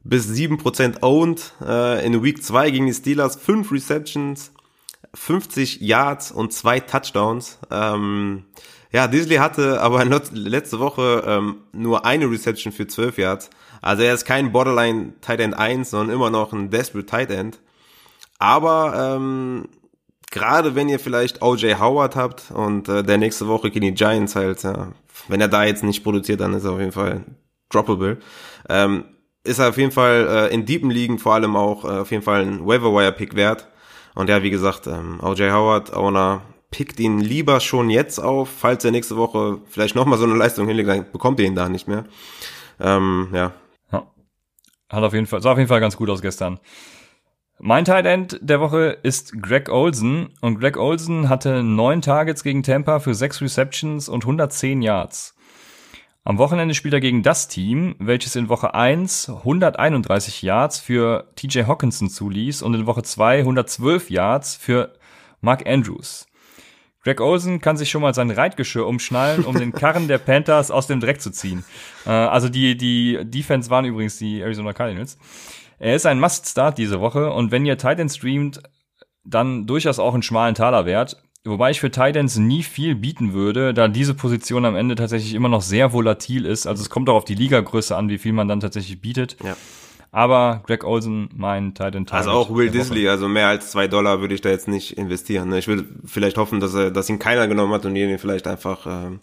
bis 0.03 0.27
sieben 0.27 0.57
Prozent 0.57 1.01
owned. 1.01 1.53
Äh, 1.65 2.05
in 2.05 2.21
Week 2.23 2.43
2 2.43 2.69
gegen 2.71 2.85
die 2.85 2.93
Steelers. 2.93 3.35
Fünf 3.35 3.71
Receptions, 3.71 4.51
50 5.15 5.81
Yards 5.81 6.31
und 6.31 6.53
zwei 6.53 6.79
Touchdowns. 6.79 7.57
Ähm, 7.71 8.45
ja, 8.91 9.07
Disley 9.07 9.37
hatte 9.37 9.81
aber 9.81 10.05
letzte 10.31 10.79
Woche 10.79 11.23
ähm, 11.25 11.55
nur 11.71 12.05
eine 12.05 12.29
Reception 12.29 12.71
für 12.71 12.87
12 12.87 13.17
Yards. 13.17 13.49
Also 13.81 14.03
er 14.03 14.13
ist 14.13 14.25
kein 14.25 14.51
Borderline 14.51 15.13
Tight 15.21 15.39
End 15.39 15.57
1, 15.57 15.89
sondern 15.89 16.15
immer 16.15 16.29
noch 16.29 16.53
ein 16.53 16.69
Desperate 16.69 17.07
Tight 17.07 17.31
End. 17.31 17.59
Aber 18.41 19.15
ähm, 19.15 19.67
gerade 20.31 20.73
wenn 20.73 20.89
ihr 20.89 20.99
vielleicht 20.99 21.43
OJ 21.43 21.75
Howard 21.75 22.15
habt 22.15 22.49
und 22.49 22.89
äh, 22.89 23.03
der 23.03 23.19
nächste 23.19 23.47
Woche 23.47 23.69
gegen 23.69 23.85
die 23.85 23.93
Giants 23.93 24.35
halt, 24.35 24.63
ja, 24.63 24.87
wenn 25.27 25.39
er 25.39 25.47
da 25.47 25.63
jetzt 25.63 25.83
nicht 25.83 26.03
produziert, 26.03 26.41
dann 26.41 26.55
ist 26.55 26.65
er 26.65 26.71
auf 26.71 26.79
jeden 26.79 26.91
Fall 26.91 27.23
droppable. 27.69 28.17
Ähm, 28.67 29.05
ist 29.43 29.59
er 29.59 29.69
auf 29.69 29.77
jeden 29.77 29.91
Fall 29.91 30.27
äh, 30.27 30.53
in 30.53 30.65
deepen 30.65 30.89
Ligen 30.89 31.19
vor 31.19 31.35
allem 31.35 31.55
auch 31.55 31.85
äh, 31.85 31.99
auf 31.99 32.09
jeden 32.09 32.23
Fall 32.23 32.41
ein 32.41 32.65
Waiver-Wire-Pick 32.65 33.35
wert. 33.35 33.67
Und 34.15 34.27
ja, 34.27 34.41
wie 34.41 34.49
gesagt, 34.49 34.87
ähm, 34.87 35.19
OJ 35.21 35.51
Howard, 35.51 35.93
Owner, 35.95 36.41
pickt 36.71 36.99
ihn 36.99 37.19
lieber 37.19 37.59
schon 37.59 37.91
jetzt 37.91 38.17
auf, 38.17 38.49
falls 38.49 38.83
er 38.83 38.89
nächste 38.89 39.17
Woche 39.17 39.59
vielleicht 39.69 39.93
nochmal 39.93 40.17
so 40.17 40.23
eine 40.23 40.33
Leistung 40.33 40.65
hinlegt, 40.65 40.89
dann 40.89 41.11
bekommt 41.11 41.39
ihr 41.39 41.45
ihn 41.45 41.55
da 41.55 41.69
nicht 41.69 41.87
mehr. 41.87 42.05
Ähm, 42.79 43.29
ja. 43.33 43.51
ja. 43.91 44.07
Hat 44.89 45.03
auf 45.03 45.13
jeden 45.13 45.27
Fall, 45.27 45.43
sah 45.43 45.51
auf 45.51 45.59
jeden 45.59 45.69
Fall 45.69 45.79
ganz 45.79 45.95
gut 45.95 46.09
aus 46.09 46.23
gestern. 46.23 46.59
Mein 47.63 47.85
Tight 47.85 48.07
End 48.07 48.39
der 48.41 48.59
Woche 48.59 48.97
ist 49.03 49.39
Greg 49.39 49.69
Olsen 49.69 50.29
und 50.41 50.59
Greg 50.59 50.77
Olsen 50.77 51.29
hatte 51.29 51.61
neun 51.61 52.01
Targets 52.01 52.41
gegen 52.41 52.63
Tampa 52.63 52.97
für 52.97 53.13
sechs 53.13 53.39
Receptions 53.39 54.09
und 54.09 54.23
110 54.23 54.81
Yards. 54.81 55.35
Am 56.23 56.39
Wochenende 56.39 56.73
spielt 56.73 56.95
er 56.95 57.01
gegen 57.01 57.21
das 57.21 57.49
Team, 57.49 57.93
welches 57.99 58.35
in 58.35 58.49
Woche 58.49 58.73
1 58.73 59.29
131 59.29 60.41
Yards 60.41 60.79
für 60.79 61.27
TJ 61.35 61.65
Hawkinson 61.65 62.09
zuließ 62.09 62.63
und 62.63 62.73
in 62.73 62.87
Woche 62.87 63.03
2 63.03 63.41
112 63.41 64.09
Yards 64.09 64.55
für 64.55 64.93
Mark 65.39 65.67
Andrews. 65.67 66.25
Greg 67.03 67.21
Olsen 67.21 67.61
kann 67.61 67.77
sich 67.77 67.91
schon 67.91 68.01
mal 68.01 68.15
sein 68.15 68.31
Reitgeschirr 68.31 68.87
umschnallen, 68.87 69.45
um 69.45 69.55
den 69.55 69.71
Karren 69.71 70.07
der 70.07 70.17
Panthers 70.17 70.71
aus 70.71 70.87
dem 70.87 70.99
Dreck 70.99 71.21
zu 71.21 71.29
ziehen. 71.29 71.63
Äh, 72.07 72.09
also 72.09 72.49
die, 72.49 72.75
die 72.75 73.19
Defense 73.23 73.69
waren 73.69 73.85
übrigens 73.85 74.17
die 74.17 74.41
Arizona 74.41 74.73
Cardinals. 74.73 75.19
Er 75.81 75.95
ist 75.95 76.05
ein 76.05 76.19
Must-Start 76.19 76.77
diese 76.77 77.01
Woche 77.01 77.31
und 77.31 77.49
wenn 77.49 77.65
ihr 77.65 77.75
Titans 77.75 78.17
streamt, 78.17 78.61
dann 79.23 79.65
durchaus 79.65 79.97
auch 79.97 80.13
einen 80.13 80.21
schmalen 80.21 80.53
Taler 80.53 80.85
wert. 80.85 81.23
Wobei 81.43 81.71
ich 81.71 81.79
für 81.79 81.89
Titans 81.89 82.37
nie 82.37 82.61
viel 82.61 82.93
bieten 82.93 83.33
würde, 83.33 83.73
da 83.73 83.87
diese 83.87 84.13
Position 84.13 84.65
am 84.65 84.75
Ende 84.75 84.93
tatsächlich 84.93 85.33
immer 85.33 85.49
noch 85.49 85.63
sehr 85.63 85.91
volatil 85.91 86.45
ist. 86.45 86.67
Also 86.67 86.83
es 86.83 86.91
kommt 86.91 87.09
auch 87.09 87.15
auf 87.15 87.25
die 87.25 87.33
Ligagröße 87.33 87.95
an, 87.95 88.09
wie 88.09 88.19
viel 88.19 88.31
man 88.31 88.47
dann 88.47 88.59
tatsächlich 88.59 89.01
bietet. 89.01 89.37
Ja. 89.43 89.57
Aber 90.11 90.61
Greg 90.67 90.83
Olsen, 90.83 91.29
mein 91.33 91.73
Titan 91.73 92.05
Also 92.11 92.29
auch 92.29 92.53
Will 92.53 92.69
Disley, 92.69 93.07
also 93.07 93.27
mehr 93.27 93.47
als 93.47 93.71
zwei 93.71 93.87
Dollar 93.87 94.21
würde 94.21 94.35
ich 94.35 94.41
da 94.41 94.49
jetzt 94.49 94.67
nicht 94.67 94.99
investieren. 94.99 95.49
Ne? 95.49 95.57
Ich 95.57 95.67
würde 95.67 95.85
vielleicht 96.05 96.37
hoffen, 96.37 96.59
dass 96.59 96.75
er, 96.75 96.91
dass 96.91 97.09
ihn 97.09 97.17
keiner 97.17 97.47
genommen 97.47 97.73
hat 97.73 97.87
und 97.87 97.95
ihr 97.95 98.07
ihn 98.07 98.19
vielleicht 98.19 98.45
einfach 98.45 98.85
ähm, 98.85 99.19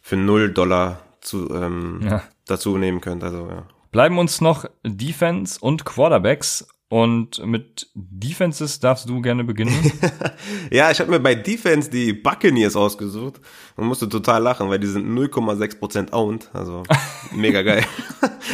für 0.00 0.16
null 0.16 0.52
Dollar 0.52 1.00
zu, 1.20 1.52
ähm, 1.52 2.02
ja. 2.04 2.22
dazu 2.46 2.78
nehmen 2.78 3.00
könnt. 3.00 3.24
Also 3.24 3.48
ja. 3.50 3.66
Bleiben 3.90 4.18
uns 4.18 4.40
noch 4.40 4.66
Defense 4.84 5.58
und 5.60 5.84
Quarterbacks. 5.84 6.66
Und 6.90 7.44
mit 7.44 7.90
Defenses 7.94 8.80
darfst 8.80 9.10
du 9.10 9.20
gerne 9.20 9.44
beginnen. 9.44 9.92
ja, 10.70 10.90
ich 10.90 11.00
habe 11.00 11.10
mir 11.10 11.20
bei 11.20 11.34
Defense 11.34 11.90
die 11.90 12.14
Buccaneers 12.14 12.76
ausgesucht 12.76 13.42
und 13.76 13.86
musste 13.86 14.08
total 14.08 14.42
lachen, 14.42 14.70
weil 14.70 14.78
die 14.78 14.86
sind 14.86 15.06
0,6% 15.06 16.12
owned. 16.12 16.48
Also 16.54 16.84
mega 17.34 17.60
geil. 17.60 17.84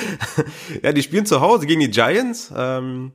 ja, 0.82 0.92
die 0.92 1.02
spielen 1.04 1.26
zu 1.26 1.40
Hause 1.40 1.66
gegen 1.66 1.80
die 1.80 1.90
Giants. 1.90 2.52
Ähm, 2.56 3.12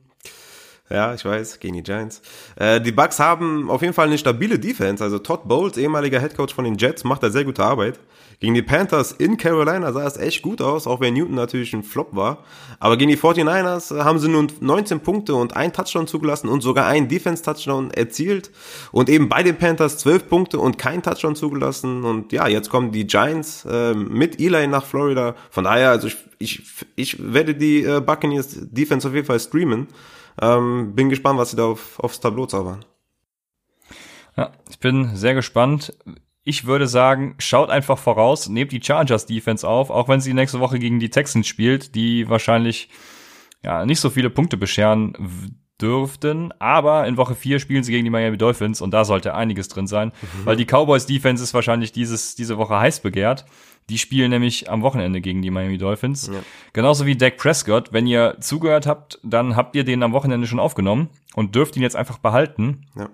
ja, 0.90 1.14
ich 1.14 1.24
weiß, 1.24 1.60
gegen 1.60 1.74
die 1.74 1.82
Giants. 1.82 2.20
Äh, 2.56 2.80
die 2.80 2.92
Bucks 2.92 3.18
haben 3.18 3.70
auf 3.70 3.82
jeden 3.82 3.94
Fall 3.94 4.08
eine 4.08 4.18
stabile 4.18 4.58
Defense. 4.58 5.02
Also 5.02 5.18
Todd 5.18 5.46
Bowles, 5.46 5.76
ehemaliger 5.76 6.20
Headcoach 6.20 6.52
von 6.52 6.64
den 6.64 6.76
Jets, 6.76 7.04
macht 7.04 7.22
da 7.22 7.30
sehr 7.30 7.44
gute 7.44 7.64
Arbeit. 7.64 8.00
Gegen 8.40 8.54
die 8.54 8.62
Panthers 8.62 9.12
in 9.12 9.36
Carolina 9.36 9.92
sah 9.92 10.06
es 10.06 10.16
echt 10.16 10.40
gut 10.40 10.62
aus, 10.62 10.86
auch 10.86 11.00
wenn 11.00 11.12
Newton 11.12 11.34
natürlich 11.34 11.74
ein 11.74 11.82
Flop 11.82 12.16
war. 12.16 12.42
Aber 12.78 12.96
gegen 12.96 13.10
die 13.10 13.18
49ers 13.18 14.02
haben 14.02 14.18
sie 14.18 14.28
nun 14.28 14.50
19 14.60 15.00
Punkte 15.00 15.34
und 15.34 15.54
ein 15.56 15.74
Touchdown 15.74 16.06
zugelassen 16.06 16.48
und 16.48 16.62
sogar 16.62 16.86
einen 16.86 17.06
Defense-Touchdown 17.06 17.90
erzielt. 17.90 18.50
Und 18.92 19.10
eben 19.10 19.28
bei 19.28 19.42
den 19.42 19.58
Panthers 19.58 19.98
12 19.98 20.28
Punkte 20.28 20.58
und 20.58 20.78
kein 20.78 21.02
Touchdown 21.02 21.36
zugelassen. 21.36 22.02
Und 22.04 22.32
ja, 22.32 22.48
jetzt 22.48 22.70
kommen 22.70 22.92
die 22.92 23.06
Giants 23.06 23.66
äh, 23.70 23.92
mit 23.92 24.40
Eli 24.40 24.66
nach 24.68 24.86
Florida. 24.86 25.36
Von 25.50 25.64
daher, 25.64 25.90
also 25.90 26.06
ich, 26.06 26.16
ich, 26.38 26.62
ich 26.96 27.32
werde 27.32 27.54
die 27.54 27.84
äh, 27.84 28.00
Buccaneers 28.00 28.56
Defense 28.58 29.06
auf 29.06 29.14
jeden 29.14 29.26
Fall 29.26 29.38
streamen. 29.38 29.86
Ähm, 30.40 30.94
bin 30.94 31.08
gespannt, 31.08 31.38
was 31.38 31.50
sie 31.50 31.56
da 31.56 31.66
auf, 31.66 31.98
aufs 32.00 32.20
Tableau 32.20 32.46
zaubern. 32.46 32.84
Ja, 34.36 34.52
ich 34.68 34.78
bin 34.78 35.16
sehr 35.16 35.34
gespannt. 35.34 35.96
Ich 36.42 36.66
würde 36.66 36.86
sagen, 36.86 37.34
schaut 37.38 37.70
einfach 37.70 37.98
voraus, 37.98 38.48
nehmt 38.48 38.72
die 38.72 38.82
Chargers 38.82 39.26
Defense 39.26 39.68
auf, 39.68 39.90
auch 39.90 40.08
wenn 40.08 40.20
sie 40.20 40.32
nächste 40.32 40.60
Woche 40.60 40.78
gegen 40.78 40.98
die 40.98 41.10
Texans 41.10 41.46
spielt, 41.46 41.94
die 41.94 42.28
wahrscheinlich 42.28 42.88
ja 43.62 43.84
nicht 43.84 44.00
so 44.00 44.08
viele 44.08 44.30
Punkte 44.30 44.56
bescheren 44.56 45.14
dürften, 45.80 46.52
aber 46.58 47.06
in 47.06 47.16
Woche 47.16 47.34
4 47.34 47.58
spielen 47.58 47.82
sie 47.82 47.92
gegen 47.92 48.04
die 48.04 48.10
Miami 48.10 48.36
Dolphins 48.36 48.80
und 48.80 48.92
da 48.92 49.04
sollte 49.04 49.34
einiges 49.34 49.68
drin 49.68 49.86
sein, 49.86 50.12
mhm. 50.20 50.46
weil 50.46 50.56
die 50.56 50.66
Cowboys 50.66 51.06
Defense 51.06 51.42
ist 51.42 51.54
wahrscheinlich 51.54 51.92
dieses, 51.92 52.34
diese 52.34 52.58
Woche 52.58 52.78
heiß 52.78 53.00
begehrt. 53.00 53.44
Die 53.90 53.98
spielen 53.98 54.30
nämlich 54.30 54.70
am 54.70 54.82
Wochenende 54.82 55.20
gegen 55.20 55.42
die 55.42 55.50
Miami 55.50 55.76
Dolphins. 55.76 56.28
Ja. 56.28 56.40
Genauso 56.72 57.06
wie 57.06 57.16
Dak 57.16 57.36
Prescott. 57.36 57.92
Wenn 57.92 58.06
ihr 58.06 58.36
zugehört 58.38 58.86
habt, 58.86 59.18
dann 59.24 59.56
habt 59.56 59.74
ihr 59.74 59.82
den 59.82 60.04
am 60.04 60.12
Wochenende 60.12 60.46
schon 60.46 60.60
aufgenommen 60.60 61.08
und 61.34 61.56
dürft 61.56 61.76
ihn 61.76 61.82
jetzt 61.82 61.96
einfach 61.96 62.18
behalten. 62.18 62.86
Ja. 62.96 63.10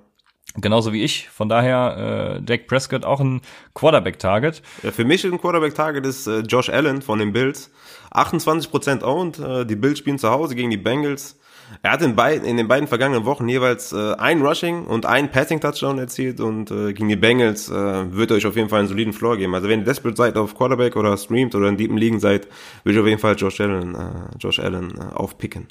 Genauso 0.57 0.93
wie 0.93 1.03
ich. 1.03 1.31
Von 1.31 1.49
daher 1.49 2.37
äh, 2.37 2.43
Dak 2.43 2.67
Prescott 2.67 3.07
auch 3.07 3.21
ein 3.21 3.41
Quarterback-Target. 3.75 4.63
Ja, 4.83 4.93
für 4.93 5.07
mich 5.07 5.25
ein 5.25 5.41
Quarterback-Target 5.41 6.05
ist 6.05 6.27
äh, 6.27 6.41
Josh 6.41 6.69
Allen 6.69 7.01
von 7.01 7.19
den 7.19 7.33
Bills. 7.33 7.71
28% 8.13 9.03
owned. 9.03 9.39
Äh, 9.39 9.65
die 9.65 9.77
Bills 9.77 9.99
spielen 9.99 10.19
zu 10.19 10.31
Hause 10.31 10.55
gegen 10.55 10.71
die 10.71 10.77
Bengals. 10.77 11.39
Er 11.83 11.93
hat 11.93 12.03
in, 12.03 12.17
beiden, 12.17 12.47
in 12.47 12.57
den 12.57 12.69
beiden 12.69 12.89
vergangenen 12.89 13.25
Wochen 13.25 13.49
jeweils 13.49 13.93
äh, 13.93 14.15
ein 14.15 14.43
Rushing 14.43 14.85
und 14.87 15.07
ein 15.07 15.31
Passing-Touchdown 15.31 15.99
erzielt 15.99 16.41
und 16.41 16.71
äh, 16.71 16.93
gegen 16.93 17.09
die 17.09 17.17
Bengals 17.17 17.69
äh, 17.69 17.73
wird 18.13 18.33
euch 18.33 18.47
auf 18.47 18.57
jeden 18.57 18.69
Fall 18.69 18.81
einen 18.81 18.89
soliden 18.89 19.13
Floor 19.13 19.37
geben. 19.37 19.55
Also 19.55 19.69
wenn 19.69 19.81
ihr 19.81 19.87
desperate 19.87 20.17
seid 20.17 20.37
auf 20.37 20.55
Quarterback 20.55 20.97
oder 20.97 21.17
streamt 21.17 21.55
oder 21.55 21.69
in 21.69 21.77
deepen 21.77 21.97
Ligen 21.97 22.21
seid, 22.21 22.49
würde 22.85 22.97
ich 22.97 23.01
auf 23.01 23.07
jeden 23.07 23.21
Fall 23.21 23.37
Josh 23.37 23.61
Allen, 23.61 23.95
äh, 23.95 24.39
Josh 24.39 24.59
Allen 24.59 24.95
äh, 24.99 25.15
aufpicken. 25.15 25.69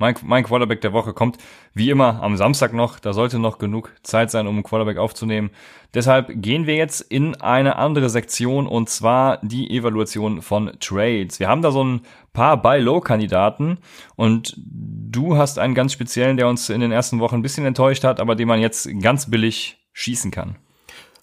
Mein, 0.00 0.16
mein 0.22 0.44
Quarterback 0.44 0.80
der 0.80 0.92
Woche 0.92 1.12
kommt 1.12 1.36
wie 1.74 1.90
immer 1.90 2.22
am 2.22 2.36
Samstag 2.36 2.72
noch. 2.72 2.98
Da 2.98 3.12
sollte 3.12 3.38
noch 3.38 3.58
genug 3.58 3.92
Zeit 4.02 4.30
sein, 4.30 4.46
um 4.46 4.54
einen 4.54 4.64
Quarterback 4.64 4.96
aufzunehmen. 4.96 5.50
Deshalb 5.92 6.30
gehen 6.32 6.66
wir 6.66 6.74
jetzt 6.74 7.02
in 7.02 7.34
eine 7.36 7.76
andere 7.76 8.08
Sektion 8.08 8.66
und 8.66 8.88
zwar 8.88 9.38
die 9.42 9.70
Evaluation 9.70 10.40
von 10.40 10.72
Trades. 10.80 11.38
Wir 11.38 11.48
haben 11.48 11.62
da 11.62 11.70
so 11.70 11.84
ein 11.84 12.00
paar 12.32 12.60
Buy-Low-Kandidaten 12.62 13.78
und 14.16 14.54
du 14.56 15.36
hast 15.36 15.58
einen 15.58 15.74
ganz 15.74 15.92
speziellen, 15.92 16.38
der 16.38 16.48
uns 16.48 16.70
in 16.70 16.80
den 16.80 16.92
ersten 16.92 17.20
Wochen 17.20 17.36
ein 17.36 17.42
bisschen 17.42 17.66
enttäuscht 17.66 18.04
hat, 18.04 18.20
aber 18.20 18.36
den 18.36 18.48
man 18.48 18.60
jetzt 18.60 18.88
ganz 19.02 19.30
billig 19.30 19.78
schießen 19.92 20.30
kann. 20.30 20.56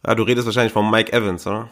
Ja, 0.05 0.13
du 0.13 0.23
redest 0.23 0.45
wahrscheinlich 0.45 0.73
von 0.73 0.89
Mike 0.89 1.11
Evans, 1.11 1.47
oder? 1.47 1.69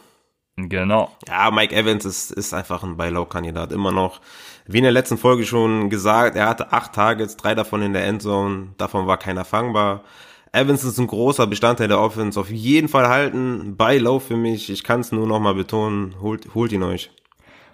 Genau. 0.58 1.12
Ja, 1.28 1.52
Mike 1.52 1.76
Evans 1.76 2.06
ist, 2.06 2.32
ist 2.32 2.54
einfach 2.54 2.84
ein 2.84 2.98
Buy-Low-Kandidat, 2.98 3.74
immer 3.74 3.92
noch. 3.92 4.22
Wie 4.68 4.78
in 4.80 4.84
der 4.84 4.92
letzten 4.92 5.18
Folge 5.18 5.46
schon 5.46 5.90
gesagt, 5.90 6.36
er 6.36 6.50
hatte 6.50 6.72
acht 6.74 6.94
Targets, 6.94 7.38
drei 7.38 7.54
davon 7.54 7.84
in 7.84 7.94
der 7.94 8.06
Endzone, 8.06 8.70
davon 8.78 9.06
war 9.06 9.18
keiner 9.18 9.46
fangbar. 9.46 10.04
Evans 10.52 10.84
ist 10.84 10.98
ein 10.98 11.08
großer 11.08 11.46
Bestandteil 11.46 11.88
der 11.88 12.00
Offense, 12.00 12.40
auf 12.40 12.50
jeden 12.50 12.88
Fall 12.88 13.08
halten, 13.08 13.76
Buy-Low 13.78 14.20
für 14.20 14.38
mich, 14.38 14.70
ich 14.70 14.84
kann 14.84 15.02
es 15.02 15.12
nur 15.12 15.28
nochmal 15.28 15.54
betonen, 15.54 16.16
holt, 16.20 16.56
holt 16.56 16.72
ihn 16.72 16.82
euch. 16.82 17.12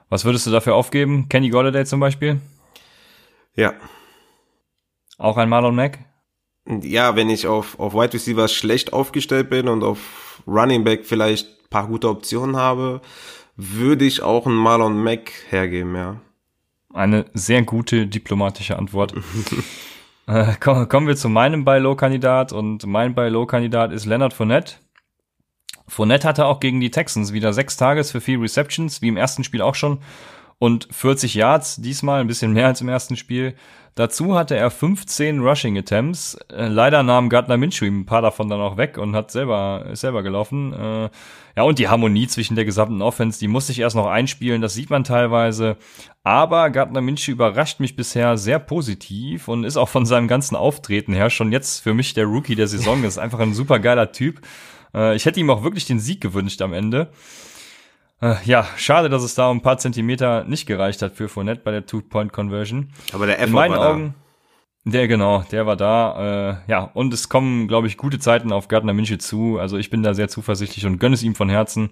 Was 0.10 0.26
würdest 0.26 0.48
du 0.48 0.52
dafür 0.52 0.76
aufgeben? 0.76 1.30
Kenny 1.30 1.50
Golladay 1.50 1.86
zum 1.86 2.02
Beispiel? 2.02 2.42
Ja. 3.56 3.74
Auch 5.18 5.38
ein 5.38 5.48
Marlon 5.48 5.76
Mack? 5.76 6.00
Ja, 6.68 7.16
wenn 7.16 7.30
ich 7.30 7.48
auf, 7.48 7.80
auf 7.80 7.94
Wide 7.94 8.14
Receiver 8.14 8.48
schlecht 8.48 8.92
aufgestellt 8.92 9.50
bin 9.50 9.70
und 9.70 9.84
auf 9.84 10.42
Running 10.46 10.84
Back 10.84 11.06
vielleicht 11.06 11.70
paar 11.70 11.88
gute 11.88 12.10
Optionen 12.10 12.58
habe, 12.58 13.02
würde 13.56 14.06
ich 14.06 14.22
auch 14.22 14.46
einen 14.46 14.56
Marlon 14.56 15.02
Mack 15.02 15.32
hergeben, 15.50 15.96
ja. 15.96 16.18
Eine 16.94 17.26
sehr 17.34 17.62
gute 17.64 18.08
diplomatische 18.08 18.78
Antwort. 18.78 19.14
äh, 20.28 20.54
kommen, 20.60 20.90
kommen 20.90 21.08
wir 21.08 21.16
zu 21.16 21.30
meinem 21.30 21.64
Buy-Low-Kandidat 21.64 22.54
und 22.54 22.86
mein 22.86 23.16
Buy-Low-Kandidat 23.16 23.92
ist 23.92 24.06
Leonard 24.06 24.34
Fournette. 24.34 24.76
Fournette 25.88 26.28
hatte 26.28 26.46
auch 26.46 26.60
gegen 26.60 26.80
die 26.80 26.92
Texans 26.92 27.34
wieder 27.34 27.54
sechs 27.54 27.78
Tages 27.78 28.12
für 28.12 28.22
vier 28.22 28.42
Receptions, 28.42 29.02
wie 29.02 29.10
im 29.10 29.18
ersten 29.18 29.44
Spiel 29.44 29.62
auch 29.62 29.76
schon, 29.76 30.00
und 30.58 30.88
40 30.92 31.36
Yards, 31.36 31.78
diesmal 31.78 32.22
ein 32.22 32.28
bisschen 32.28 32.54
mehr 32.54 32.68
als 32.68 32.82
im 32.82 32.90
ersten 32.90 33.18
Spiel. 33.18 33.56
Dazu 33.96 34.38
hatte 34.38 34.56
er 34.56 34.72
15 34.72 35.42
Rushing 35.42 35.78
Attempts. 35.78 36.36
Äh, 36.50 36.68
leider 36.68 37.04
nahm 37.04 37.28
Gardner 37.28 37.58
Minshew 37.58 37.86
ein 37.86 38.06
paar 38.06 38.22
davon 38.22 38.48
dann 38.48 38.62
auch 38.62 38.78
weg 38.78 38.98
und 38.98 39.16
hat 39.16 39.32
selber, 39.32 39.86
ist 39.92 40.02
selber 40.02 40.24
gelaufen. 40.24 40.74
Äh, 40.74 41.10
ja, 41.58 41.64
und 41.64 41.78
die 41.78 41.90
Harmonie 41.90 42.28
zwischen 42.28 42.56
der 42.56 42.64
gesamten 42.64 43.02
Offense, 43.02 43.40
die 43.40 43.50
muss 43.50 43.68
sich 43.68 43.80
erst 43.80 43.98
noch 43.98 44.08
einspielen, 44.08 44.62
das 44.62 44.74
sieht 44.74 44.90
man 44.90 45.04
teilweise. 45.04 45.76
Aber 46.24 46.70
Gardner 46.70 47.02
Minshew 47.02 47.32
überrascht 47.32 47.82
mich 47.82 47.98
bisher 47.98 48.38
sehr 48.38 48.60
positiv 48.60 49.50
und 49.50 49.66
ist 49.66 49.76
auch 49.76 49.90
von 49.90 50.06
seinem 50.06 50.30
ganzen 50.30 50.56
Auftreten 50.56 51.14
her 51.14 51.30
schon 51.30 51.52
jetzt 51.52 51.84
für 51.84 51.94
mich 51.94 52.14
der 52.14 52.26
Rookie 52.26 52.56
der 52.56 52.68
Saison. 52.68 53.04
Ist 53.04 53.18
einfach 53.18 53.40
ein 53.40 53.54
super 53.54 53.80
geiler 53.80 54.14
Typ. 54.14 54.40
Äh, 54.94 55.18
ich 55.18 55.26
hätte 55.26 55.42
ihm 55.42 55.50
auch 55.50 55.64
wirklich 55.64 55.86
den 55.86 56.00
Sieg 56.00 56.22
gewünscht 56.22 56.62
am 56.62 56.74
Ende. 56.74 57.12
Äh, 58.22 58.36
ja, 58.46 58.68
schade, 58.78 59.10
dass 59.10 59.24
es 59.24 59.34
da 59.34 59.50
um 59.50 59.58
ein 59.58 59.62
paar 59.62 59.80
Zentimeter 59.80 60.44
nicht 60.44 60.68
gereicht 60.68 61.02
hat 61.02 61.16
für 61.16 61.28
Fournette 61.28 61.62
bei 61.64 61.72
der 61.72 61.86
Two-Point-Conversion. 61.86 62.94
Aber 63.14 63.26
der 63.26 63.40
F 63.40 63.48
In 63.48 63.54
meinen 63.54 63.74
Augen, 63.74 64.16
da. 64.86 64.92
der 64.92 65.08
genau, 65.08 65.44
der 65.52 65.66
war 65.66 65.76
da. 65.76 66.60
Äh, 66.68 66.72
ja, 66.72 66.84
und 66.94 67.14
es 67.14 67.30
kommen, 67.30 67.68
glaube 67.68 67.88
ich, 67.88 67.98
gute 67.98 68.20
Zeiten 68.20 68.52
auf 68.52 68.68
Gardner 68.68 68.94
Minshew 68.94 69.18
zu. 69.18 69.58
Also 69.58 69.78
ich 69.78 69.90
bin 69.90 70.04
da 70.04 70.14
sehr 70.14 70.30
zuversichtlich 70.30 70.86
und 70.86 71.00
gönne 71.00 71.16
es 71.16 71.24
ihm 71.24 71.34
von 71.34 71.50
Herzen. 71.50 71.90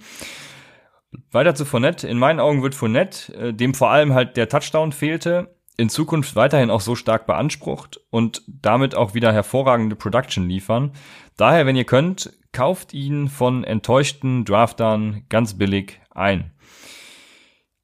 Weiter 1.31 1.55
zu 1.55 1.65
Fournette. 1.65 2.07
In 2.07 2.19
meinen 2.19 2.39
Augen 2.39 2.61
wird 2.61 2.75
Fournette, 2.75 3.33
äh, 3.33 3.53
dem 3.53 3.73
vor 3.73 3.89
allem 3.89 4.13
halt 4.13 4.37
der 4.37 4.49
Touchdown 4.49 4.91
fehlte, 4.91 5.55
in 5.77 5.89
Zukunft 5.89 6.35
weiterhin 6.35 6.69
auch 6.69 6.81
so 6.81 6.95
stark 6.95 7.25
beansprucht 7.25 8.01
und 8.11 8.43
damit 8.47 8.93
auch 8.93 9.15
wieder 9.15 9.33
hervorragende 9.33 9.95
Production 9.95 10.47
liefern. 10.47 10.91
Daher, 11.37 11.65
wenn 11.65 11.77
ihr 11.77 11.85
könnt, 11.85 12.33
kauft 12.51 12.93
ihn 12.93 13.29
von 13.29 13.63
enttäuschten 13.63 14.45
Draftern 14.45 15.23
ganz 15.29 15.57
billig 15.57 15.99
ein. 16.09 16.51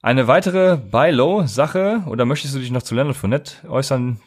Eine 0.02 0.28
weitere 0.28 0.78
Buy-Low-Sache, 0.78 2.04
oder 2.08 2.26
möchtest 2.26 2.54
du 2.54 2.60
dich 2.60 2.70
noch 2.70 2.84
zu 2.84 2.94
Leonard 2.94 3.16
Fournette 3.18 3.68
äußern? 3.68 4.20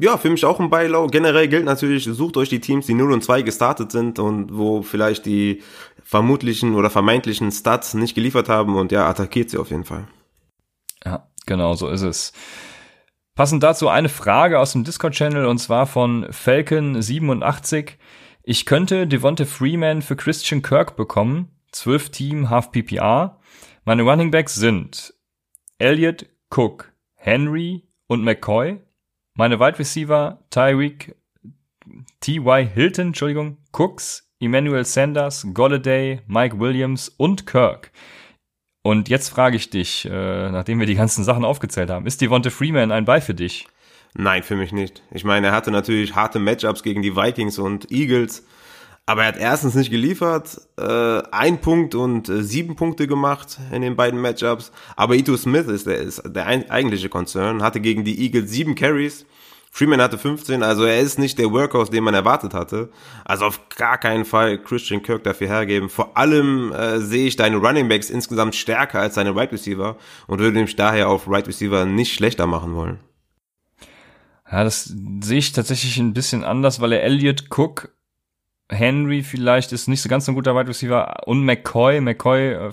Ja, 0.00 0.16
für 0.16 0.30
mich 0.30 0.46
auch 0.46 0.58
ein 0.58 0.70
Buy-Low. 0.70 1.08
Generell 1.08 1.48
gilt 1.48 1.66
natürlich, 1.66 2.04
sucht 2.04 2.38
euch 2.38 2.48
die 2.48 2.60
Teams, 2.60 2.86
die 2.86 2.94
0 2.94 3.12
und 3.12 3.22
2 3.22 3.42
gestartet 3.42 3.92
sind 3.92 4.18
und 4.18 4.56
wo 4.56 4.80
vielleicht 4.80 5.26
die 5.26 5.62
vermutlichen 6.02 6.74
oder 6.74 6.88
vermeintlichen 6.88 7.52
Stats 7.52 7.92
nicht 7.92 8.14
geliefert 8.14 8.48
haben 8.48 8.76
und 8.76 8.92
ja, 8.92 9.06
attackiert 9.06 9.50
sie 9.50 9.58
auf 9.58 9.70
jeden 9.70 9.84
Fall. 9.84 10.08
Ja, 11.04 11.28
genau, 11.44 11.74
so 11.74 11.88
ist 11.88 12.02
es. 12.02 12.32
Passend 13.34 13.62
dazu 13.62 13.88
eine 13.88 14.08
Frage 14.08 14.58
aus 14.58 14.72
dem 14.72 14.84
Discord-Channel 14.84 15.44
und 15.44 15.58
zwar 15.58 15.86
von 15.86 16.24
Falcon87. 16.28 17.90
Ich 18.44 18.64
könnte 18.64 19.06
Devonte 19.06 19.44
Freeman 19.44 20.00
für 20.00 20.16
Christian 20.16 20.62
Kirk 20.62 20.96
bekommen. 20.96 21.50
12 21.76 22.10
Team, 22.10 22.50
Half 22.50 22.72
PPR. 22.72 23.38
Meine 23.84 24.02
Running 24.02 24.30
Backs 24.30 24.54
sind 24.54 25.14
Elliott, 25.78 26.26
Cook, 26.50 26.92
Henry 27.14 27.84
und 28.06 28.24
McCoy. 28.24 28.80
Meine 29.34 29.60
Wide 29.60 29.78
Receiver 29.78 30.42
Tyreek, 30.50 31.14
T.Y. 32.20 32.66
Hilton, 32.66 33.08
Entschuldigung, 33.08 33.58
Cooks, 33.72 34.32
Emmanuel 34.40 34.84
Sanders, 34.86 35.46
Golladay, 35.52 36.22
Mike 36.26 36.58
Williams 36.58 37.10
und 37.10 37.46
Kirk. 37.46 37.92
Und 38.82 39.08
jetzt 39.08 39.28
frage 39.28 39.56
ich 39.56 39.68
dich, 39.68 40.06
äh, 40.06 40.50
nachdem 40.50 40.80
wir 40.80 40.86
die 40.86 40.94
ganzen 40.94 41.24
Sachen 41.24 41.44
aufgezählt 41.44 41.90
haben, 41.90 42.06
ist 42.06 42.20
Devonta 42.20 42.50
Freeman 42.50 42.92
ein 42.92 43.04
Ball 43.04 43.20
für 43.20 43.34
dich? 43.34 43.68
Nein, 44.14 44.42
für 44.42 44.56
mich 44.56 44.72
nicht. 44.72 45.02
Ich 45.10 45.24
meine, 45.24 45.48
er 45.48 45.52
hatte 45.52 45.70
natürlich 45.70 46.14
harte 46.14 46.38
Matchups 46.38 46.82
gegen 46.82 47.02
die 47.02 47.16
Vikings 47.16 47.58
und 47.58 47.90
Eagles. 47.90 48.46
Aber 49.08 49.22
er 49.22 49.28
hat 49.28 49.38
erstens 49.38 49.76
nicht 49.76 49.92
geliefert, 49.92 50.60
äh, 50.76 51.22
ein 51.30 51.60
Punkt 51.60 51.94
und 51.94 52.28
äh, 52.28 52.42
sieben 52.42 52.74
Punkte 52.74 53.06
gemacht 53.06 53.58
in 53.70 53.82
den 53.82 53.94
beiden 53.94 54.20
Matchups. 54.20 54.72
Aber 54.96 55.14
Ito 55.14 55.36
Smith 55.36 55.68
ist 55.68 55.86
der, 55.86 55.98
ist 55.98 56.22
der 56.26 56.46
ein, 56.46 56.68
eigentliche 56.70 57.08
Concern, 57.08 57.62
hatte 57.62 57.80
gegen 57.80 58.02
die 58.02 58.20
Eagles 58.20 58.50
sieben 58.50 58.74
Carries. 58.74 59.24
Freeman 59.70 60.00
hatte 60.00 60.18
15, 60.18 60.62
also 60.62 60.84
er 60.84 61.00
ist 61.00 61.18
nicht 61.18 61.38
der 61.38 61.52
Workhorse, 61.52 61.92
den 61.92 62.02
man 62.02 62.14
erwartet 62.14 62.54
hatte. 62.54 62.88
Also 63.24 63.44
auf 63.44 63.68
gar 63.68 63.98
keinen 63.98 64.24
Fall 64.24 64.58
Christian 64.58 65.02
Kirk 65.02 65.22
dafür 65.22 65.48
hergeben. 65.48 65.88
Vor 65.88 66.16
allem 66.16 66.72
äh, 66.72 66.98
sehe 66.98 67.26
ich 67.26 67.36
deine 67.36 67.58
Running 67.58 67.88
Backs 67.88 68.10
insgesamt 68.10 68.56
stärker 68.56 69.00
als 69.00 69.14
seine 69.14 69.36
Right 69.36 69.52
Receiver 69.52 69.96
und 70.26 70.40
würde 70.40 70.58
mich 70.58 70.74
daher 70.74 71.10
auf 71.10 71.28
Right 71.28 71.46
Receiver 71.46 71.84
nicht 71.84 72.14
schlechter 72.14 72.46
machen 72.46 72.74
wollen. 72.74 72.98
Ja, 74.50 74.64
das 74.64 74.94
sehe 75.20 75.38
ich 75.38 75.52
tatsächlich 75.52 75.98
ein 75.98 76.14
bisschen 76.14 76.42
anders, 76.42 76.80
weil 76.80 76.92
er 76.92 77.02
Elliot 77.02 77.44
Cook 77.50 77.90
Henry 78.68 79.22
vielleicht 79.22 79.72
ist 79.72 79.86
nicht 79.86 80.02
so 80.02 80.08
ganz 80.08 80.24
so 80.24 80.32
ein 80.32 80.34
guter 80.34 80.56
Wide 80.56 80.68
Receiver 80.68 81.26
und 81.26 81.44
McCoy, 81.44 82.00
McCoy, 82.00 82.52
äh, 82.52 82.70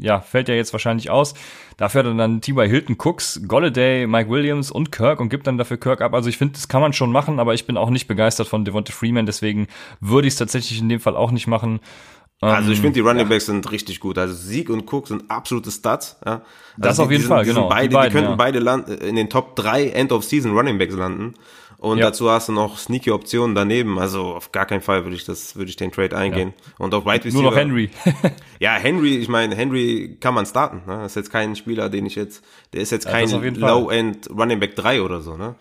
ja, 0.00 0.20
fällt 0.20 0.48
ja 0.48 0.54
jetzt 0.54 0.72
wahrscheinlich 0.72 1.10
aus. 1.10 1.34
Dafür 1.76 2.00
hat 2.00 2.06
er 2.06 2.14
dann 2.14 2.40
T.Y. 2.40 2.68
Hilton, 2.68 2.96
Cooks, 2.98 3.42
Golladay, 3.46 4.06
Mike 4.06 4.30
Williams 4.30 4.70
und 4.70 4.90
Kirk 4.90 5.20
und 5.20 5.28
gibt 5.28 5.46
dann 5.46 5.58
dafür 5.58 5.76
Kirk 5.76 6.00
ab. 6.00 6.14
Also 6.14 6.30
ich 6.30 6.38
finde, 6.38 6.54
das 6.54 6.68
kann 6.68 6.80
man 6.80 6.92
schon 6.94 7.12
machen, 7.12 7.40
aber 7.40 7.52
ich 7.52 7.66
bin 7.66 7.76
auch 7.76 7.90
nicht 7.90 8.08
begeistert 8.08 8.48
von 8.48 8.64
Devonta 8.64 8.92
Freeman, 8.92 9.26
deswegen 9.26 9.66
würde 10.00 10.28
ich 10.28 10.34
es 10.34 10.38
tatsächlich 10.38 10.80
in 10.80 10.88
dem 10.88 11.00
Fall 11.00 11.16
auch 11.16 11.30
nicht 11.30 11.46
machen. 11.46 11.80
Also 12.40 12.70
ich 12.70 12.78
ähm, 12.78 12.82
finde, 12.82 12.94
die 12.94 13.00
Running 13.00 13.28
Backs 13.28 13.46
ja. 13.46 13.52
sind 13.52 13.70
richtig 13.70 14.00
gut. 14.00 14.18
Also 14.18 14.34
Sieg 14.34 14.68
und 14.68 14.92
Cook 14.92 15.08
sind 15.08 15.30
absolute 15.30 15.70
Stats. 15.70 16.18
Ja. 16.24 16.32
Also 16.32 16.44
das 16.76 17.00
auf 17.00 17.10
jeden 17.10 17.22
die 17.22 17.28
Fall, 17.28 17.44
sind, 17.44 17.54
genau. 17.54 17.68
Beide, 17.68 17.88
die, 17.88 17.94
beiden, 17.94 18.10
die 18.10 18.14
könnten 18.14 18.30
ja. 18.30 18.36
beide 18.36 18.58
landen, 18.58 18.92
in 18.92 19.16
den 19.16 19.30
Top 19.30 19.56
3 19.56 19.88
End-of-Season 19.88 20.52
Running 20.52 20.78
Backs 20.78 20.94
landen. 20.94 21.34
Und 21.84 21.98
ja. 21.98 22.06
dazu 22.06 22.30
hast 22.30 22.48
du 22.48 22.52
noch 22.52 22.78
sneaky 22.78 23.10
Optionen 23.10 23.54
daneben. 23.54 23.98
Also 23.98 24.34
auf 24.34 24.52
gar 24.52 24.64
keinen 24.64 24.80
Fall 24.80 25.04
würde 25.04 25.16
ich 25.16 25.26
das, 25.26 25.54
würde 25.54 25.68
ich 25.68 25.76
den 25.76 25.92
Trade 25.92 26.16
eingehen. 26.16 26.54
Ja. 26.56 26.72
Und 26.78 26.94
auf 26.94 27.04
Right 27.04 27.22
Receiver. 27.22 27.42
Nur 27.42 27.50
noch 27.50 27.58
Henry. 27.58 27.90
ja, 28.58 28.72
Henry, 28.72 29.18
ich 29.18 29.28
meine, 29.28 29.54
Henry 29.54 30.16
kann 30.18 30.32
man 30.32 30.46
starten. 30.46 30.78
Ne? 30.86 31.00
Das 31.02 31.12
ist 31.12 31.16
jetzt 31.16 31.30
kein 31.30 31.54
Spieler, 31.56 31.90
den 31.90 32.06
ich 32.06 32.14
jetzt, 32.14 32.42
der 32.72 32.80
ist 32.80 32.90
jetzt 32.90 33.06
kein 33.06 33.28
Low-End 33.28 34.30
Running 34.30 34.60
Back 34.60 34.76
3 34.76 35.02
oder 35.02 35.20
so, 35.20 35.36
ne? 35.36 35.56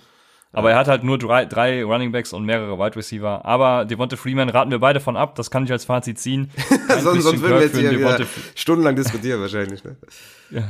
Aber 0.53 0.71
er 0.71 0.77
hat 0.77 0.87
halt 0.87 1.03
nur 1.03 1.17
drei, 1.17 1.45
drei 1.45 1.83
Running 1.83 2.13
Backs 2.13 2.31
und 2.31 2.45
mehrere 2.45 2.77
Wide 2.77 2.95
Receiver. 2.95 3.43
Aber 3.43 3.83
Devonta 3.83 4.15
Freeman 4.15 4.47
raten 4.47 4.71
wir 4.71 4.79
beide 4.79 5.01
von 5.01 5.17
ab. 5.17 5.35
Das 5.35 5.51
kann 5.51 5.65
ich 5.65 5.71
als 5.71 5.83
Fazit 5.83 6.19
ziehen. 6.19 6.51
sonst 7.01 7.23
sonst 7.23 7.41
würden 7.41 7.55
wir 7.55 7.63
jetzt 7.63 7.77
hier 7.77 8.27
stundenlang 8.55 8.95
diskutieren 8.95 9.41
wahrscheinlich. 9.41 9.83
Ne? 9.83 9.97
ja, 10.51 10.63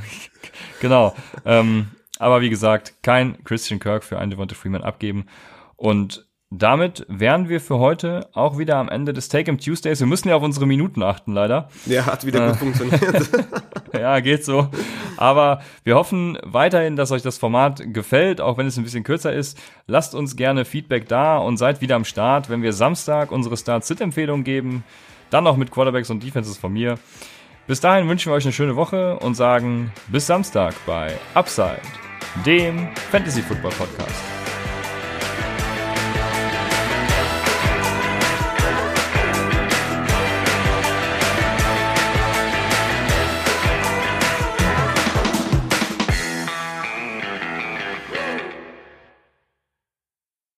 genau. 0.80 1.14
ähm, 1.45 1.89
aber 2.20 2.41
wie 2.41 2.49
gesagt, 2.49 2.95
kein 3.01 3.43
Christian 3.43 3.80
Kirk 3.80 4.03
für 4.03 4.20
einen 4.20 4.32
Devonta 4.32 4.55
Freeman 4.55 4.84
abgeben. 4.84 5.26
Und 5.76 6.28
damit 6.55 7.03
wären 7.09 7.49
wir 7.49 7.59
für 7.59 7.80
heute 7.80 8.30
auch 8.34 8.59
wieder 8.59 8.78
am 8.78 8.88
Ende 8.88 9.11
des 9.11 9.28
Take-Em 9.28 9.57
Tuesdays. 9.57 9.99
Wir 9.99 10.07
müssen 10.07 10.30
ja 10.30 10.36
auf 10.36 10.43
unsere 10.43 10.68
Minuten 10.68 11.01
achten, 11.01 11.34
leider. 11.34 11.68
Ja, 11.88 12.05
hat 12.05 12.26
wieder 12.26 12.45
äh, 12.45 12.49
gut 12.49 12.59
funktioniert. 12.59 13.30
ja, 13.93 14.20
geht 14.20 14.45
so. 14.45 14.70
Aber 15.18 15.61
wir 15.84 15.95
hoffen 15.95 16.38
weiterhin, 16.43 16.95
dass 16.95 17.11
euch 17.11 17.24
das 17.24 17.39
Format 17.39 17.82
gefällt, 17.91 18.39
auch 18.39 18.59
wenn 18.59 18.68
es 18.68 18.78
ein 18.78 18.84
bisschen 18.84 19.03
kürzer 19.03 19.34
ist. 19.34 19.59
Lasst 19.88 20.14
uns 20.14 20.36
gerne 20.36 20.64
Feedback 20.64 21.07
da 21.07 21.38
und 21.39 21.57
seid 21.57 21.82
wieder 21.82 21.95
am 21.95 22.05
Start, 22.05 22.51
wenn 22.51 22.61
wir 22.61 22.72
Samstag 22.74 23.32
unsere 23.32 23.57
Start-Sit-Empfehlung 23.57 24.43
geben. 24.43 24.84
Dann 25.32 25.45
noch 25.45 25.57
mit 25.57 25.72
Quarterbacks 25.72 26.11
und 26.11 26.22
Defenses 26.22 26.59
von 26.59 26.72
mir. 26.72 26.99
Bis 27.66 27.80
dahin 27.80 28.09
wünschen 28.09 28.30
wir 28.30 28.36
euch 28.36 28.43
eine 28.43 28.51
schöne 28.51 28.76
Woche 28.76 29.18
und 29.20 29.36
sagen 29.36 29.93
bis 30.07 30.28
Samstag 30.28 30.74
bei 30.86 31.18
Upside 31.34 31.80
dem 32.45 32.89
Fantasy 33.09 33.41
Football 33.41 33.72
Podcast. 33.72 34.22